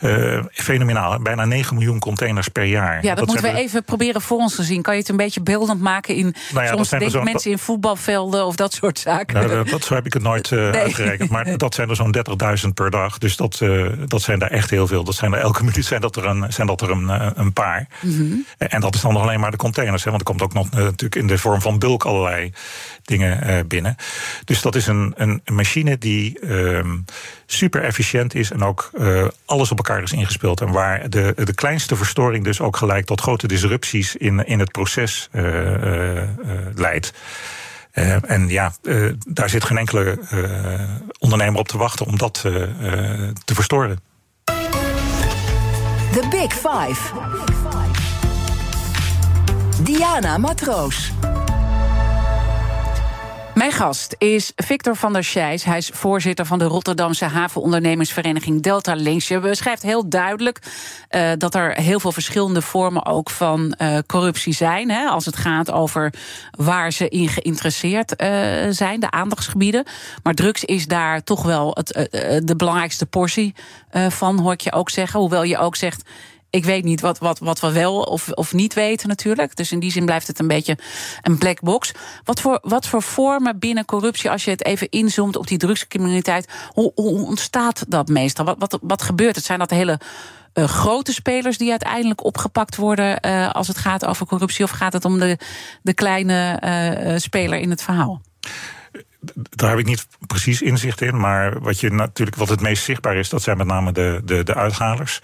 uh, 0.00 0.44
fenomenaal. 0.52 1.18
Bijna 1.18 1.44
9 1.44 1.74
miljoen 1.74 1.98
containers 1.98 2.48
per 2.48 2.64
jaar. 2.64 2.94
Ja, 2.94 3.08
dat, 3.08 3.18
dat 3.18 3.26
moeten 3.26 3.52
we 3.52 3.58
even 3.58 3.84
proberen 3.84 4.20
voor 4.20 4.38
ons 4.38 4.54
te 4.54 4.62
zien. 4.62 4.82
Kan 4.82 4.94
je 4.94 5.00
het 5.00 5.08
een 5.08 5.16
beetje 5.16 5.40
beeldend 5.40 5.80
maken 5.80 6.14
in 6.14 6.34
nou 6.52 6.64
ja, 6.64 6.72
soms 6.72 6.88
denk 6.88 7.24
mensen 7.24 7.50
in 7.50 7.58
voetbalvelden 7.58 8.46
of 8.46 8.56
dat 8.56 8.72
soort 8.72 8.98
zaken? 8.98 9.34
Nou, 9.34 9.48
dat, 9.48 9.68
dat, 9.68 9.84
zo 9.84 9.94
heb 9.94 10.06
ik 10.06 10.12
het 10.12 10.22
nooit 10.22 10.50
uh, 10.50 10.70
nee. 10.70 10.77
Uitgerekend. 10.78 11.30
Maar 11.30 11.56
dat 11.56 11.74
zijn 11.74 11.88
er 11.88 11.96
zo'n 11.96 12.16
30.000 12.64 12.68
per 12.74 12.90
dag. 12.90 13.18
Dus 13.18 13.36
dat, 13.36 13.60
uh, 13.62 13.86
dat 14.06 14.22
zijn 14.22 14.38
daar 14.38 14.50
echt 14.50 14.70
heel 14.70 14.86
veel. 14.86 15.04
Dat 15.04 15.14
zijn 15.14 15.32
er 15.32 15.40
elke 15.40 15.64
minuut 15.68 15.84
zijn 15.84 16.00
dat 16.00 16.16
er 16.16 16.24
een, 16.24 16.52
zijn 16.52 16.66
dat 16.66 16.80
er 16.80 16.90
een, 16.90 17.38
een 17.40 17.52
paar. 17.52 17.88
Mm 18.00 18.16
-hmm. 18.16 18.46
En 18.58 18.80
dat 18.80 18.94
is 18.94 19.00
dan 19.00 19.12
nog 19.12 19.22
alleen 19.22 19.40
maar 19.40 19.50
de 19.50 19.56
containers. 19.56 20.04
Hè, 20.04 20.10
want 20.10 20.22
er 20.22 20.28
komt 20.28 20.42
ook 20.42 20.52
nog 20.52 20.70
natuurlijk 20.70 21.16
in 21.16 21.26
de 21.26 21.38
vorm 21.38 21.60
van 21.60 21.78
bulk 21.78 22.04
allerlei 22.04 22.52
dingen 23.02 23.66
binnen. 23.68 23.96
Dus 24.44 24.62
dat 24.62 24.74
is 24.74 24.86
een, 24.86 25.14
een 25.16 25.42
machine 25.44 25.98
die 25.98 26.38
ehm, 26.40 26.96
super 27.46 27.82
efficiënt 27.82 28.34
is 28.34 28.50
en 28.50 28.62
ook 28.62 28.90
alles 29.44 29.70
op 29.70 29.76
elkaar 29.76 30.02
is 30.02 30.12
ingespeeld. 30.12 30.60
En 30.60 30.70
waar 30.70 31.10
de, 31.10 31.32
de 31.44 31.54
kleinste 31.54 31.96
verstoring 31.96 32.44
dus 32.44 32.60
ook 32.60 32.76
gelijk 32.76 33.06
tot 33.06 33.20
grote 33.20 33.46
disrupties 33.46 34.16
in, 34.16 34.46
in 34.46 34.58
het 34.58 34.72
proces 34.72 35.28
leidt. 36.74 37.12
Uh, 37.94 38.30
en 38.30 38.48
ja, 38.48 38.72
uh, 38.82 39.12
daar 39.26 39.48
zit 39.48 39.64
geen 39.64 39.78
enkele 39.78 40.18
uh, 40.32 40.80
ondernemer 41.18 41.60
op 41.60 41.68
te 41.68 41.78
wachten 41.78 42.06
om 42.06 42.18
dat 42.18 42.34
te 43.44 43.54
verstoren. 43.54 44.00
The 46.12 46.26
Big 46.30 46.52
Five. 46.52 47.12
Diana 49.82 50.38
Matroos. 50.38 51.12
Mijn 53.58 53.72
gast 53.72 54.14
is 54.18 54.52
Victor 54.56 54.96
van 54.96 55.12
der 55.12 55.24
Scheijs. 55.24 55.64
Hij 55.64 55.76
is 55.76 55.90
voorzitter 55.92 56.46
van 56.46 56.58
de 56.58 56.64
Rotterdamse 56.64 57.24
havenondernemingsvereniging 57.24 58.62
Delta 58.62 58.94
Links. 58.94 59.28
Je 59.28 59.38
beschrijft 59.38 59.82
heel 59.82 60.08
duidelijk 60.08 60.58
uh, 61.10 61.30
dat 61.38 61.54
er 61.54 61.72
heel 61.72 62.00
veel 62.00 62.12
verschillende 62.12 62.62
vormen 62.62 63.06
ook 63.06 63.30
van 63.30 63.74
uh, 63.78 63.98
corruptie 64.06 64.52
zijn. 64.52 64.90
Hè, 64.90 65.06
als 65.06 65.26
het 65.26 65.36
gaat 65.36 65.70
over 65.70 66.12
waar 66.50 66.92
ze 66.92 67.08
in 67.08 67.28
geïnteresseerd 67.28 68.22
uh, 68.22 68.28
zijn, 68.70 69.00
de 69.00 69.10
aandachtsgebieden. 69.10 69.84
Maar 70.22 70.34
drugs 70.34 70.64
is 70.64 70.86
daar 70.86 71.22
toch 71.22 71.42
wel 71.42 71.70
het, 71.74 72.08
de 72.44 72.56
belangrijkste 72.56 73.06
portie 73.06 73.54
van, 74.08 74.38
hoor 74.38 74.52
ik 74.52 74.60
je 74.60 74.72
ook 74.72 74.90
zeggen. 74.90 75.20
Hoewel 75.20 75.42
je 75.42 75.58
ook 75.58 75.76
zegt 75.76 76.02
ik 76.50 76.64
weet 76.64 76.84
niet 76.84 77.00
wat, 77.00 77.18
wat, 77.18 77.38
wat 77.38 77.60
we 77.60 77.72
wel 77.72 78.00
of, 78.02 78.30
of 78.30 78.52
niet 78.52 78.74
weten 78.74 79.08
natuurlijk. 79.08 79.56
Dus 79.56 79.72
in 79.72 79.78
die 79.78 79.90
zin 79.90 80.04
blijft 80.04 80.26
het 80.26 80.38
een 80.38 80.46
beetje 80.46 80.78
een 81.22 81.38
black 81.38 81.60
box. 81.60 81.92
Wat 82.24 82.40
voor, 82.40 82.58
wat 82.62 82.86
voor 82.86 83.02
vormen 83.02 83.58
binnen 83.58 83.84
corruptie, 83.84 84.30
als 84.30 84.44
je 84.44 84.50
het 84.50 84.64
even 84.64 84.88
inzoomt 84.88 85.36
op 85.36 85.46
die 85.46 85.58
drugscriminaliteit, 85.58 86.48
hoe, 86.72 86.92
ontstaat 86.94 87.84
dat 87.88 88.08
meestal? 88.08 88.44
Wat, 88.44 88.56
wat, 88.58 88.78
wat 88.82 89.02
gebeurt 89.02 89.36
het? 89.36 89.44
Zijn 89.44 89.58
dat 89.58 89.70
hele 89.70 90.00
uh, 90.54 90.64
grote 90.64 91.12
spelers 91.12 91.58
die 91.58 91.70
uiteindelijk 91.70 92.24
opgepakt 92.24 92.76
worden 92.76 93.18
uh, 93.26 93.50
als 93.50 93.68
het 93.68 93.78
gaat 93.78 94.04
over 94.04 94.26
corruptie? 94.26 94.64
Of 94.64 94.70
gaat 94.70 94.92
het 94.92 95.04
om 95.04 95.18
de, 95.18 95.38
de 95.82 95.94
kleine 95.94 96.62
uh, 96.64 97.18
speler 97.18 97.58
in 97.58 97.70
het 97.70 97.82
verhaal? 97.82 98.20
Daar 99.50 99.70
heb 99.70 99.78
ik 99.78 99.86
niet 99.86 100.06
precies 100.26 100.62
inzicht 100.62 101.00
in. 101.00 101.20
Maar 101.20 101.60
wat, 101.60 101.80
je 101.80 101.90
natuurlijk, 101.90 102.36
wat 102.36 102.48
het 102.48 102.60
meest 102.60 102.84
zichtbaar 102.84 103.16
is, 103.16 103.28
dat 103.28 103.42
zijn 103.42 103.56
met 103.56 103.66
name 103.66 103.92
de, 103.92 104.20
de, 104.24 104.42
de 104.42 104.54
uithalers. 104.54 105.20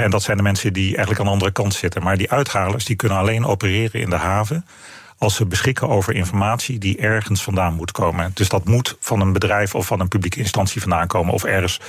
En 0.00 0.10
dat 0.10 0.22
zijn 0.22 0.36
de 0.36 0.42
mensen 0.42 0.72
die 0.72 0.86
eigenlijk 0.86 1.18
aan 1.18 1.24
de 1.24 1.32
andere 1.32 1.50
kant 1.50 1.74
zitten. 1.74 2.02
Maar 2.02 2.16
die 2.16 2.30
uithalers 2.30 2.84
die 2.84 2.96
kunnen 2.96 3.18
alleen 3.18 3.44
opereren 3.44 4.00
in 4.00 4.10
de 4.10 4.16
haven 4.16 4.66
als 5.18 5.34
ze 5.34 5.46
beschikken 5.46 5.88
over 5.88 6.14
informatie 6.14 6.78
die 6.78 6.98
ergens 6.98 7.42
vandaan 7.42 7.74
moet 7.74 7.92
komen. 7.92 8.30
Dus 8.34 8.48
dat 8.48 8.64
moet 8.64 8.96
van 9.00 9.20
een 9.20 9.32
bedrijf 9.32 9.74
of 9.74 9.86
van 9.86 10.00
een 10.00 10.08
publieke 10.08 10.38
instantie 10.38 10.80
vandaan 10.80 11.06
komen, 11.06 11.34
of 11.34 11.44
ergens 11.44 11.80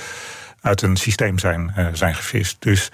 uit 0.60 0.82
een 0.82 0.96
systeem 0.96 1.38
zijn, 1.38 1.72
uh, 1.78 1.86
zijn 1.92 2.14
gevist. 2.14 2.56
Dus 2.58 2.90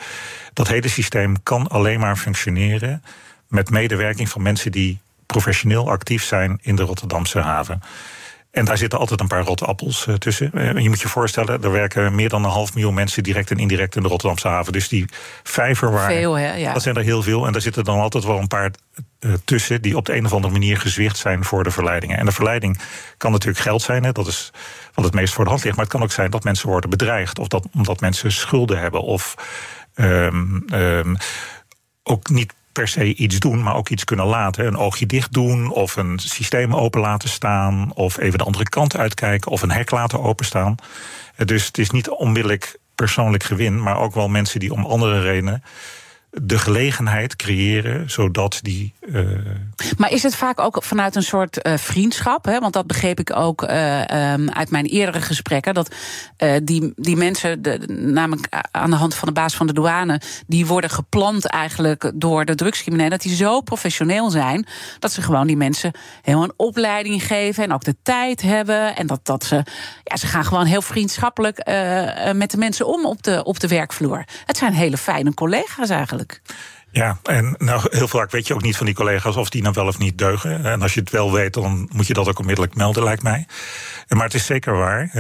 dat 0.52 0.68
hele 0.68 0.88
systeem 0.88 1.42
kan 1.42 1.68
alleen 1.68 2.00
maar 2.00 2.16
functioneren 2.16 3.02
met 3.48 3.70
medewerking 3.70 4.28
van 4.28 4.42
mensen 4.42 4.72
die 4.72 4.98
professioneel 5.26 5.90
actief 5.90 6.24
zijn 6.24 6.58
in 6.62 6.76
de 6.76 6.82
Rotterdamse 6.82 7.38
haven. 7.38 7.82
En 8.50 8.64
daar 8.64 8.78
zitten 8.78 8.98
altijd 8.98 9.20
een 9.20 9.26
paar 9.26 9.42
rotte 9.42 9.64
appels 9.64 10.06
uh, 10.06 10.14
tussen. 10.14 10.50
Uh, 10.54 10.78
je 10.78 10.88
moet 10.88 11.00
je 11.00 11.08
voorstellen, 11.08 11.62
er 11.62 11.72
werken 11.72 12.14
meer 12.14 12.28
dan 12.28 12.44
een 12.44 12.50
half 12.50 12.74
miljoen 12.74 12.94
mensen 12.94 13.22
direct 13.22 13.50
en 13.50 13.56
indirect 13.56 13.96
in 13.96 14.02
de 14.02 14.08
Rotterdamse 14.08 14.48
haven. 14.48 14.72
Dus 14.72 14.88
die 14.88 15.04
vijver 15.42 15.90
waar. 15.90 16.10
Veel, 16.10 16.38
hè? 16.38 16.54
Ja. 16.54 16.72
Dat 16.72 16.82
zijn 16.82 16.96
er 16.96 17.02
heel 17.02 17.22
veel. 17.22 17.46
En 17.46 17.52
daar 17.52 17.60
zitten 17.60 17.84
dan 17.84 17.98
altijd 17.98 18.24
wel 18.24 18.38
een 18.38 18.48
paar 18.48 18.70
uh, 19.20 19.32
tussen 19.44 19.82
die 19.82 19.96
op 19.96 20.06
de 20.06 20.16
een 20.16 20.24
of 20.24 20.32
andere 20.32 20.52
manier 20.52 20.78
gezwicht 20.78 21.16
zijn 21.16 21.44
voor 21.44 21.64
de 21.64 21.70
verleidingen. 21.70 22.18
En 22.18 22.24
de 22.24 22.32
verleiding 22.32 22.80
kan 23.16 23.32
natuurlijk 23.32 23.60
geld 23.60 23.82
zijn, 23.82 24.04
hè, 24.04 24.12
dat 24.12 24.26
is 24.26 24.52
wat 24.94 25.04
het 25.04 25.14
meest 25.14 25.34
voor 25.34 25.44
de 25.44 25.50
hand 25.50 25.64
ligt. 25.64 25.76
Maar 25.76 25.84
het 25.84 25.94
kan 25.94 26.02
ook 26.02 26.12
zijn 26.12 26.30
dat 26.30 26.44
mensen 26.44 26.68
worden 26.68 26.90
bedreigd. 26.90 27.38
Of 27.38 27.48
dat, 27.48 27.66
omdat 27.74 28.00
mensen 28.00 28.32
schulden 28.32 28.78
hebben. 28.78 29.02
Of 29.02 29.34
um, 29.94 30.64
um, 30.72 31.16
ook 32.02 32.28
niet 32.28 32.52
per 32.72 32.88
se 32.88 33.14
iets 33.14 33.38
doen, 33.38 33.62
maar 33.62 33.74
ook 33.74 33.88
iets 33.88 34.04
kunnen 34.04 34.26
laten. 34.26 34.66
Een 34.66 34.76
oogje 34.76 35.06
dicht 35.06 35.32
doen, 35.32 35.70
of 35.70 35.96
een 35.96 36.18
systeem 36.18 36.74
open 36.74 37.00
laten 37.00 37.28
staan, 37.28 37.90
of 37.94 38.18
even 38.18 38.38
de 38.38 38.44
andere 38.44 38.68
kant 38.68 38.96
uitkijken, 38.96 39.50
of 39.50 39.62
een 39.62 39.70
hek 39.70 39.90
laten 39.90 40.22
openstaan. 40.22 40.74
Dus 41.44 41.66
het 41.66 41.78
is 41.78 41.90
niet 41.90 42.08
onmiddellijk 42.08 42.78
persoonlijk 42.94 43.42
gewin, 43.42 43.82
maar 43.82 43.98
ook 43.98 44.14
wel 44.14 44.28
mensen 44.28 44.60
die 44.60 44.72
om 44.72 44.84
andere 44.84 45.20
redenen 45.20 45.62
de 46.30 46.58
gelegenheid 46.58 47.36
creëren 47.36 48.10
zodat 48.10 48.58
die. 48.62 48.94
Uh... 49.00 49.28
Maar 49.96 50.10
is 50.10 50.22
het 50.22 50.36
vaak 50.36 50.60
ook 50.60 50.84
vanuit 50.84 51.16
een 51.16 51.22
soort 51.22 51.66
uh, 51.66 51.76
vriendschap? 51.76 52.44
Hè? 52.44 52.58
Want 52.58 52.72
dat 52.72 52.86
begreep 52.86 53.20
ik 53.20 53.36
ook 53.36 53.62
uh, 53.62 54.32
um, 54.32 54.50
uit 54.50 54.70
mijn 54.70 54.84
eerdere 54.84 55.20
gesprekken. 55.20 55.74
Dat 55.74 55.94
die, 56.62 56.92
die 56.96 57.16
mensen, 57.16 57.60
namelijk 58.14 58.48
aan 58.70 58.90
de 58.90 58.96
hand 58.96 59.14
van 59.14 59.28
de 59.28 59.34
baas 59.34 59.54
van 59.54 59.66
de 59.66 59.72
douane, 59.72 60.20
die 60.46 60.66
worden 60.66 60.90
geplant 60.90 61.46
eigenlijk 61.46 62.12
door 62.14 62.44
de 62.44 62.54
drugscriminelen. 62.54 63.10
Dat 63.10 63.22
die 63.22 63.34
zo 63.34 63.60
professioneel 63.60 64.30
zijn 64.30 64.66
dat 64.98 65.12
ze 65.12 65.22
gewoon 65.22 65.46
die 65.46 65.56
mensen 65.56 65.92
helemaal 66.22 66.46
een 66.46 66.54
opleiding 66.56 67.26
geven 67.26 67.64
en 67.64 67.72
ook 67.72 67.84
de 67.84 67.96
tijd 68.02 68.42
hebben. 68.42 68.96
En 68.96 69.06
dat, 69.06 69.20
dat 69.22 69.44
ze, 69.44 69.64
ja, 70.04 70.16
ze 70.16 70.26
gaan 70.26 70.44
gewoon 70.44 70.66
heel 70.66 70.82
vriendschappelijk 70.82 71.56
met 72.34 72.50
de 72.50 72.56
mensen 72.56 72.86
om 72.86 73.06
op 73.06 73.22
de, 73.22 73.44
op 73.44 73.60
de 73.60 73.68
werkvloer. 73.68 74.24
Het 74.44 74.56
zijn 74.56 74.72
hele 74.72 74.96
fijne 74.96 75.34
collega's 75.34 75.88
eigenlijk. 75.88 76.19
Ja, 76.92 77.18
en 77.22 77.54
nou, 77.58 77.86
heel 77.90 78.08
vaak 78.08 78.30
weet 78.30 78.46
je 78.46 78.54
ook 78.54 78.62
niet 78.62 78.76
van 78.76 78.86
die 78.86 78.94
collega's 78.94 79.36
of 79.36 79.50
die 79.50 79.62
nou 79.62 79.74
wel 79.74 79.86
of 79.86 79.98
niet 79.98 80.18
deugen. 80.18 80.64
En 80.64 80.82
als 80.82 80.94
je 80.94 81.00
het 81.00 81.10
wel 81.10 81.32
weet, 81.32 81.54
dan 81.54 81.88
moet 81.92 82.06
je 82.06 82.12
dat 82.12 82.28
ook 82.28 82.38
onmiddellijk 82.38 82.74
melden, 82.74 83.02
lijkt 83.02 83.22
mij. 83.22 83.46
Maar 84.08 84.24
het 84.24 84.34
is 84.34 84.46
zeker 84.46 84.76
waar. 84.76 85.10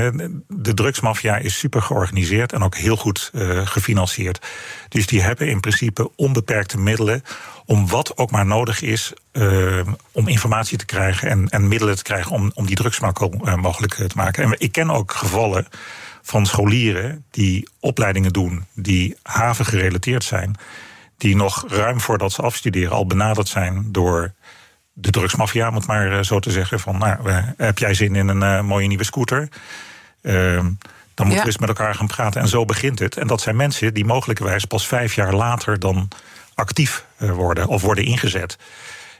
De 0.48 0.74
drugsmafia 0.74 1.36
is 1.36 1.58
super 1.58 1.82
georganiseerd 1.82 2.52
en 2.52 2.62
ook 2.62 2.76
heel 2.76 2.96
goed 2.96 3.30
uh, 3.34 3.66
gefinancierd. 3.66 4.46
Dus 4.88 5.06
die 5.06 5.22
hebben 5.22 5.48
in 5.48 5.60
principe 5.60 6.10
onbeperkte 6.16 6.78
middelen 6.78 7.22
om 7.64 7.88
wat 7.88 8.16
ook 8.16 8.30
maar 8.30 8.46
nodig 8.46 8.82
is 8.82 9.12
uh, 9.32 9.80
om 10.12 10.28
informatie 10.28 10.78
te 10.78 10.86
krijgen 10.86 11.28
en, 11.28 11.48
en 11.48 11.68
middelen 11.68 11.96
te 11.96 12.02
krijgen 12.02 12.32
om, 12.32 12.50
om 12.54 12.66
die 12.66 12.76
drugsmakkel 12.76 13.40
uh, 13.44 13.54
mogelijk 13.54 13.94
te 13.94 14.08
maken. 14.14 14.44
En 14.44 14.54
ik 14.58 14.72
ken 14.72 14.90
ook 14.90 15.12
gevallen 15.12 15.66
van 16.22 16.46
scholieren 16.46 17.24
die 17.30 17.68
opleidingen 17.80 18.32
doen 18.32 18.66
die 18.74 19.16
haven 19.22 19.64
gerelateerd 19.64 20.24
zijn, 20.24 20.56
die 21.20 21.36
nog 21.36 21.64
ruim 21.68 22.00
voordat 22.00 22.32
ze 22.32 22.42
afstuderen 22.42 22.90
al 22.90 23.06
benaderd 23.06 23.48
zijn 23.48 23.92
door 23.92 24.32
de 24.92 25.10
drugsmafia, 25.10 25.68
om 25.68 25.74
het 25.74 25.86
maar 25.86 26.12
eh, 26.12 26.22
zo 26.22 26.38
te 26.38 26.50
zeggen. 26.50 26.80
Van, 26.80 26.98
nou, 26.98 27.30
heb 27.56 27.78
jij 27.78 27.94
zin 27.94 28.14
in 28.14 28.28
een 28.28 28.42
uh, 28.42 28.60
mooie 28.60 28.86
nieuwe 28.86 29.04
scooter? 29.04 29.48
Uh, 30.22 30.56
dan 31.14 31.26
moeten 31.26 31.34
ja. 31.34 31.40
we 31.40 31.46
eens 31.46 31.58
met 31.58 31.68
elkaar 31.68 31.94
gaan 31.94 32.06
praten. 32.06 32.40
En 32.40 32.48
zo 32.48 32.64
begint 32.64 32.98
het. 32.98 33.16
En 33.16 33.26
dat 33.26 33.40
zijn 33.40 33.56
mensen 33.56 33.94
die 33.94 34.04
mogelijkerwijs 34.04 34.64
pas 34.64 34.86
vijf 34.86 35.14
jaar 35.14 35.34
later 35.34 35.78
dan 35.78 36.08
actief 36.54 37.04
uh, 37.18 37.30
worden 37.30 37.66
of 37.66 37.82
worden 37.82 38.04
ingezet. 38.04 38.58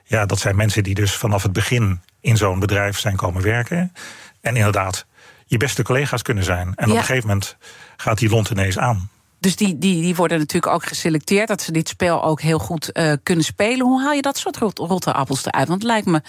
Ja, 0.04 0.26
dat 0.26 0.38
zijn 0.38 0.56
mensen 0.56 0.82
die 0.82 0.94
dus 0.94 1.14
vanaf 1.14 1.42
het 1.42 1.52
begin 1.52 2.00
in 2.20 2.36
zo'n 2.36 2.58
bedrijf 2.58 2.98
zijn 2.98 3.16
komen 3.16 3.42
werken. 3.42 3.92
En 4.40 4.56
inderdaad 4.56 5.06
je 5.46 5.56
beste 5.56 5.82
collega's 5.82 6.22
kunnen 6.22 6.44
zijn. 6.44 6.72
En 6.76 6.86
ja. 6.86 6.92
op 6.92 6.98
een 6.98 7.04
gegeven 7.04 7.28
moment 7.28 7.56
gaat 7.96 8.18
die 8.18 8.28
lont 8.28 8.50
ineens 8.50 8.78
aan. 8.78 9.10
Dus 9.40 9.56
die, 9.56 9.78
die, 9.78 10.02
die 10.02 10.14
worden 10.14 10.38
natuurlijk 10.38 10.72
ook 10.72 10.84
geselecteerd, 10.84 11.48
dat 11.48 11.62
ze 11.62 11.72
dit 11.72 11.88
spel 11.88 12.24
ook 12.24 12.40
heel 12.40 12.58
goed 12.58 12.90
uh, 12.92 13.12
kunnen 13.22 13.44
spelen. 13.44 13.86
Hoe 13.86 14.02
haal 14.02 14.12
je 14.12 14.22
dat 14.22 14.38
soort 14.38 14.56
rot, 14.56 14.78
rotte 14.78 15.12
appels 15.12 15.46
eruit? 15.46 15.68
Want 15.68 15.82
het 15.82 15.90
lijkt 15.90 16.06
me 16.06 16.20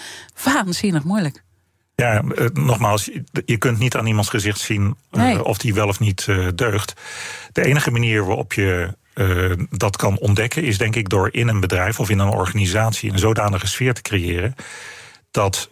waanzinnig 0.44 1.04
moeilijk. 1.04 1.42
Ja, 1.94 2.22
uh, 2.22 2.46
nogmaals, 2.52 3.10
je 3.44 3.56
kunt 3.56 3.78
niet 3.78 3.96
aan 3.96 4.06
iemands 4.06 4.28
gezicht 4.28 4.60
zien 4.60 4.96
uh, 5.10 5.22
nee. 5.22 5.44
of 5.44 5.58
die 5.58 5.74
wel 5.74 5.88
of 5.88 6.00
niet 6.00 6.26
deugt. 6.54 6.92
De 7.52 7.64
enige 7.64 7.90
manier 7.90 8.26
waarop 8.26 8.52
je 8.52 9.00
dat 9.70 9.96
kan 9.96 10.18
ontdekken 10.18 10.62
is 10.62 10.78
denk 10.78 10.96
ik 10.96 11.08
door 11.08 11.28
in 11.32 11.48
een 11.48 11.60
bedrijf 11.60 12.00
of 12.00 12.10
in 12.10 12.18
een 12.18 12.28
organisatie 12.28 13.12
een 13.12 13.18
zodanige 13.18 13.66
sfeer 13.66 13.94
te 13.94 14.02
creëren 14.02 14.54
dat 15.30 15.68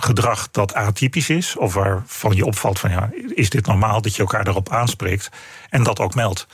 gedrag 0.00 0.50
dat 0.50 0.74
atypisch 0.74 1.30
is, 1.30 1.56
of 1.56 1.74
waarvan 1.74 2.36
je 2.36 2.44
opvalt 2.44 2.78
van 2.78 2.90
ja, 2.90 3.10
is 3.34 3.50
dit 3.50 3.66
normaal 3.66 4.02
dat 4.02 4.14
je 4.14 4.22
elkaar 4.22 4.44
daarop 4.44 4.68
aanspreekt 4.68 5.28
en 5.70 5.82
dat 5.82 6.00
ook 6.00 6.14
meldt. 6.14 6.46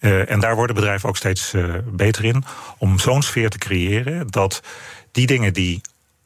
Uh, 0.00 0.30
en 0.30 0.40
daar 0.40 0.56
worden 0.56 0.76
bedrijven 0.76 1.08
ook 1.08 1.16
steeds 1.16 1.52
uh, 1.52 1.74
beter 1.84 2.24
in 2.24 2.44
om 2.78 2.98
zo'n 2.98 3.22
sfeer 3.22 3.50
te 3.50 3.58
creëren 3.58 4.30
dat 4.30 4.62
die 5.12 5.26
dingen 5.26 5.52
die 5.52 5.80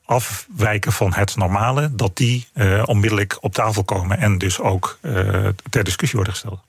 afwijken 0.05 0.93
van 0.93 1.15
het 1.15 1.37
normale, 1.37 1.95
dat 1.95 2.17
die 2.17 2.49
uh, 2.55 2.83
onmiddellijk 2.87 3.39
op 3.41 3.55
tafel 3.55 3.85
komen 3.85 4.19
en 4.19 4.39
dus 4.39 4.61
ook 4.61 4.99
ter 5.71 5.85
discussie 5.85 6.17
worden 6.17 6.35
gesteld. 6.35 6.68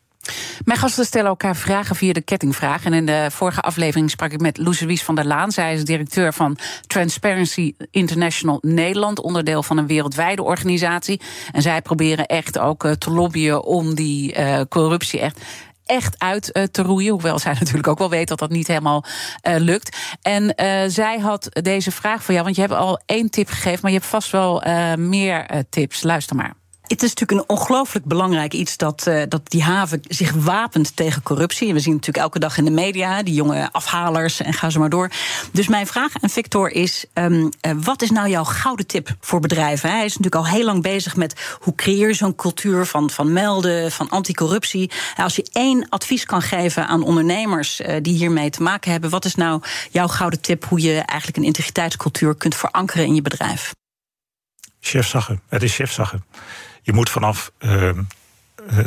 Mijn 0.64 0.80
gasten 0.80 1.06
stellen 1.06 1.28
elkaar 1.28 1.56
vragen 1.56 1.96
via 1.96 2.14
de 2.14 2.22
kettingvraag. 2.22 2.86
En 2.86 2.94
in 2.94 3.06
de 3.06 3.28
vorige 3.32 3.62
aflevering 3.62 4.10
sprak 4.10 4.32
ik 4.32 4.40
met 4.40 4.58
Loes 4.58 5.04
van 5.04 5.16
der 5.16 5.26
Laan. 5.26 5.52
Zij 5.52 5.74
is 5.74 5.84
directeur 5.86 6.34
van 6.34 6.58
Transparency 6.88 7.74
International 7.92 8.58
Nederland, 8.62 9.22
onderdeel 9.22 9.64
van 9.64 9.78
een 9.78 9.88
wereldwijde 9.88 10.44
organisatie. 10.44 11.22
En 11.52 11.62
zij 11.62 11.82
proberen 11.82 12.26
echt 12.26 12.60
ook 12.60 12.84
eh, 12.84 12.92
te 12.92 13.12
lobbyen 13.12 13.64
om 13.64 13.96
die 13.96 14.40
uh, 14.40 14.62
corruptie 14.70 15.20
echt 15.20 15.40
echt 15.86 16.20
uit 16.20 16.50
uh, 16.54 16.64
te 16.64 16.82
roeien. 16.82 17.12
Hoewel 17.12 17.40
zij 17.40 17.54
natuurlijk 17.60 17.88
ook 17.88 17.98
wel 17.98 18.10
weet 18.10 18.28
dat 18.28 18.40
dat 18.40 18.50
niet 18.50 18.68
helemaal 18.68 19.06
lukt. 19.44 19.98
En 20.22 20.54
zij 20.92 21.20
had 21.20 21.48
deze 21.62 21.92
vraag 21.92 22.24
voor 22.24 22.34
jou, 22.34 22.46
want 22.46 22.56
je 22.56 22.62
hebt 22.62 22.74
al 22.74 23.02
één 23.06 23.30
tip 23.30 23.50
gegeven, 23.50 23.80
maar 23.82 23.92
je 23.92 23.98
hebt 23.98 24.10
vast 24.10 24.32
wel 24.32 24.64
meer 24.98 25.66
tips. 25.70 26.04
Luister 26.04 26.36
maar. 26.36 26.59
Het 26.90 27.04
is 27.04 27.14
natuurlijk 27.14 27.50
een 27.50 27.58
ongelooflijk 27.58 28.06
belangrijk 28.06 28.54
iets 28.54 28.78
dat, 28.78 29.06
uh, 29.08 29.24
dat 29.28 29.42
die 29.44 29.64
haven 29.64 30.02
zich 30.08 30.32
wapent 30.32 30.96
tegen 30.96 31.24
corruptie. 31.24 31.74
We 31.74 31.80
zien 31.80 31.94
natuurlijk 31.94 32.24
elke 32.24 32.40
dag 32.40 32.58
in 32.58 32.66
de 32.66 32.72
media 32.72 33.24
die 33.24 33.34
jonge 33.34 33.70
afhalers 33.72 34.42
en 34.42 34.54
ga 34.54 34.70
zo 34.70 34.80
maar 34.80 34.90
door. 34.90 35.12
Dus 35.52 35.68
mijn 35.68 35.88
vraag 35.88 36.14
aan 36.22 36.30
Victor 36.30 36.72
is: 36.72 37.06
um, 37.14 37.50
uh, 37.68 37.72
wat 37.84 38.02
is 38.02 38.10
nou 38.10 38.30
jouw 38.30 38.44
gouden 38.44 38.88
tip 38.88 39.16
voor 39.20 39.40
bedrijven? 39.40 39.90
Hij 39.90 40.06
is 40.06 40.18
natuurlijk 40.18 40.36
al 40.36 40.48
heel 40.48 40.66
lang 40.66 40.82
bezig 40.82 41.16
met 41.16 41.58
hoe 41.60 41.76
creëer 41.76 42.08
je 42.08 42.14
zo'n 42.14 42.36
cultuur 42.36 42.86
van, 42.86 43.10
van 43.10 43.34
melden, 43.34 43.92
van 43.92 44.10
anticorruptie. 44.10 44.92
Als 45.16 45.36
je 45.36 45.48
één 45.52 45.90
advies 45.90 46.26
kan 46.26 46.42
geven 46.42 46.88
aan 46.88 47.04
ondernemers 47.04 47.82
uh, 47.82 47.96
die 48.02 48.16
hiermee 48.16 48.50
te 48.50 48.64
maken 48.64 48.92
hebben, 48.92 49.10
wat 49.10 49.26
is 49.26 49.36
nou 49.36 49.62
jouw 49.92 50.08
gouden 50.08 50.42
tip 50.42 50.66
hoe 50.66 50.82
je 50.82 50.94
eigenlijk 50.94 51.38
een 51.38 51.44
integriteitscultuur 51.44 52.36
kunt 52.36 52.56
verankeren 52.56 53.06
in 53.06 53.16
je 53.16 53.22
bedrijf? 53.22 53.74
Chefzaggen. 54.80 55.42
Het 55.48 55.64
is 55.64 55.76
chefzaggen. 55.76 56.24
Je 56.82 56.94
moet 56.94 57.10
vanaf 57.10 57.52
uh, 57.60 57.92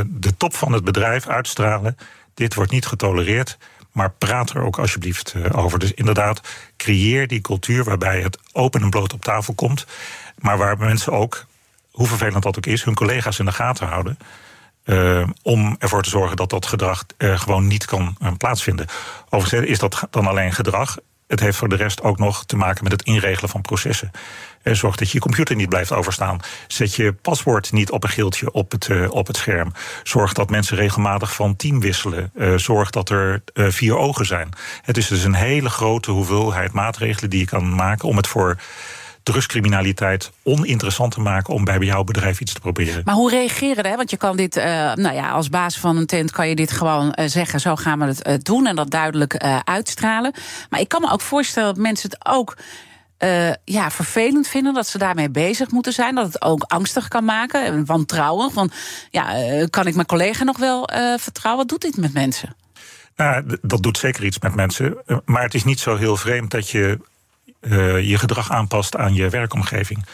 de 0.07 0.37
top 0.37 0.55
van 0.55 0.73
het 0.73 0.85
bedrijf 0.85 1.29
uitstralen. 1.29 1.97
Dit 2.35 2.55
wordt 2.55 2.71
niet 2.71 2.87
getolereerd. 2.87 3.59
Maar 3.93 4.11
praat 4.11 4.51
er 4.51 4.63
ook 4.63 4.79
alsjeblieft 4.79 5.35
uh, 5.37 5.59
over. 5.59 5.79
Dus 5.79 5.93
inderdaad, 5.93 6.41
creëer 6.77 7.27
die 7.27 7.41
cultuur 7.41 7.85
waarbij 7.85 8.21
het 8.21 8.39
open 8.53 8.83
en 8.83 8.91
bloot 8.91 9.13
op 9.13 9.25
tafel 9.25 9.55
komt. 9.55 9.87
Maar 10.39 10.59
waar 10.59 10.79
mensen 10.79 11.13
ook, 11.13 11.47
hoe 11.91 12.07
vervelend 12.07 12.43
dat 12.43 12.57
ook 12.57 12.67
is, 12.67 12.85
hun 12.85 12.95
collega's 12.95 13.39
in 13.39 13.45
de 13.45 13.53
gaten 13.53 13.87
houden. 13.87 14.19
Uh, 14.85 15.29
om 15.43 15.77
ervoor 15.79 16.03
te 16.03 16.09
zorgen 16.09 16.37
dat 16.37 16.51
dat 16.51 16.67
gedrag 16.67 17.05
gewoon 17.19 17.67
niet 17.67 17.85
kan 17.85 18.17
plaatsvinden. 18.39 18.87
Overigens 19.29 19.71
is 19.71 19.79
dat 19.79 20.07
dan 20.11 20.27
alleen 20.27 20.53
gedrag. 20.53 20.97
Het 21.27 21.41
heeft 21.41 21.57
voor 21.57 21.69
de 21.69 21.77
rest 21.77 22.03
ook 22.03 22.19
nog 22.19 22.45
te 22.45 22.57
maken 22.57 22.83
met 22.83 22.93
het 22.93 23.03
inregelen 23.03 23.51
van 23.51 23.61
processen. 23.61 24.11
Zorg 24.65 24.97
dat 24.97 25.11
je 25.11 25.19
computer 25.19 25.57
niet 25.57 25.69
blijft 25.69 25.93
overstaan. 25.93 26.41
Zet 26.67 26.95
je 26.95 27.13
paswoord 27.13 27.73
niet 27.73 27.91
op 27.91 28.03
een 28.03 28.11
geeltje 28.11 28.53
op 28.53 28.73
het, 28.73 28.89
uh, 28.89 29.11
op 29.11 29.27
het 29.27 29.37
scherm. 29.37 29.73
Zorg 30.03 30.33
dat 30.33 30.51
mensen 30.51 30.77
regelmatig 30.77 31.35
van 31.35 31.57
team 31.57 31.81
wisselen. 31.81 32.31
Uh, 32.35 32.57
zorg 32.57 32.91
dat 32.91 33.11
er 33.11 33.43
vier 33.55 33.97
ogen 33.97 34.27
zijn. 34.27 34.49
Het 34.83 34.97
is 34.97 35.07
dus 35.07 35.25
een 35.25 35.35
hele 35.35 35.69
grote 35.69 36.11
hoeveelheid 36.11 36.73
maatregelen 36.73 37.31
die 37.31 37.39
je 37.39 37.47
kan 37.47 37.75
maken 37.75 38.09
om 38.09 38.17
het 38.17 38.27
voor 38.27 38.57
drugscriminaliteit 39.23 40.31
oninteressant 40.43 41.13
te 41.13 41.21
maken 41.21 41.55
om 41.55 41.65
bij 41.65 41.79
jouw 41.79 42.05
bedrijf 42.05 42.41
iets 42.41 42.53
te 42.53 42.61
proberen. 42.61 43.03
Maar 43.05 43.15
hoe 43.15 43.31
reageren? 43.31 43.87
Hè? 43.87 43.97
Want 43.97 44.11
je 44.11 44.17
kan 44.17 44.37
dit, 44.37 44.55
nou 44.95 45.13
ja, 45.13 45.31
als 45.31 45.49
baas 45.49 45.79
van 45.79 45.97
een 45.97 46.07
tent 46.07 46.31
kan 46.31 46.49
je 46.49 46.55
dit 46.55 46.71
gewoon 46.71 47.15
zeggen: 47.27 47.61
zo 47.61 47.77
gaan 47.77 47.99
we 47.99 48.15
het 48.23 48.45
doen 48.45 48.67
en 48.67 48.77
dat 48.77 48.91
duidelijk 48.91 49.37
uitstralen. 49.65 50.33
Maar 50.71 50.81
ik 50.81 50.89
kan 50.89 51.01
me 51.01 51.11
ook 51.11 51.21
voorstellen 51.21 51.75
dat 51.75 51.83
mensen 51.83 52.11
het 52.11 52.27
ook. 52.27 52.57
Uh, 53.25 53.53
ja, 53.65 53.91
vervelend 53.91 54.49
vinden 54.49 54.75
dat 54.75 54.87
ze 54.87 54.99
daarmee 54.99 55.31
bezig 55.31 55.71
moeten 55.71 55.93
zijn. 55.93 56.15
Dat 56.15 56.27
het 56.27 56.43
ook 56.43 56.63
angstig 56.63 57.09
kan 57.09 57.25
maken 57.25 57.65
en 57.65 57.85
wantrouwen. 57.85 58.53
Van 58.53 58.71
ja, 59.11 59.39
uh, 59.39 59.67
kan 59.71 59.87
ik 59.87 59.95
mijn 59.95 60.07
collega 60.07 60.45
nog 60.45 60.59
wel 60.59 60.93
uh, 60.93 61.19
vertrouwen? 61.19 61.61
Wat 61.61 61.69
doet 61.69 61.93
dit 61.93 62.03
met 62.03 62.13
mensen? 62.13 62.57
Dat 63.63 63.83
doet 63.83 63.99
zeker 63.99 64.25
iets 64.25 64.39
met 64.39 64.55
mensen. 64.55 64.97
Maar 65.25 65.43
het 65.43 65.55
is 65.55 65.65
niet 65.65 65.81
zo 65.81 65.97
heel 65.97 66.17
vreemd 66.17 66.51
dat 66.51 66.69
je 66.71 66.99
je 68.03 68.19
gedrag 68.19 68.51
aanpast 68.51 68.97
aan 68.97 69.15
je 69.15 69.29
werkomgeving. 69.29 70.05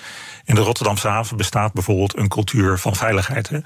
In 0.44 0.54
de 0.54 0.60
Rotterdamse 0.60 1.08
haven 1.08 1.36
bestaat 1.36 1.72
bijvoorbeeld 1.72 2.16
een 2.16 2.28
cultuur 2.28 2.78
van 2.78 2.96
veiligheid. 2.96 3.48
Hè. 3.48 3.58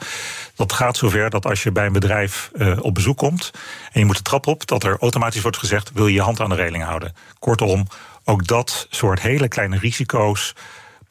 Dat 0.54 0.72
gaat 0.72 0.96
zover 0.96 1.30
dat 1.30 1.46
als 1.46 1.62
je 1.62 1.72
bij 1.72 1.86
een 1.86 1.92
bedrijf 1.92 2.50
op 2.80 2.94
bezoek 2.94 3.16
komt 3.16 3.50
en 3.92 4.00
je 4.00 4.06
moet 4.06 4.16
de 4.16 4.22
trap 4.22 4.46
op, 4.46 4.66
dat 4.66 4.84
er 4.84 4.98
automatisch 4.98 5.42
wordt 5.42 5.58
gezegd: 5.58 5.90
wil 5.92 6.06
je 6.06 6.14
je 6.14 6.22
hand 6.22 6.40
aan 6.40 6.48
de 6.48 6.54
reling 6.54 6.84
houden. 6.84 7.14
Kortom, 7.38 7.86
ook 8.24 8.46
dat 8.46 8.86
soort 8.90 9.20
hele 9.20 9.48
kleine 9.48 9.78
risico's 9.78 10.54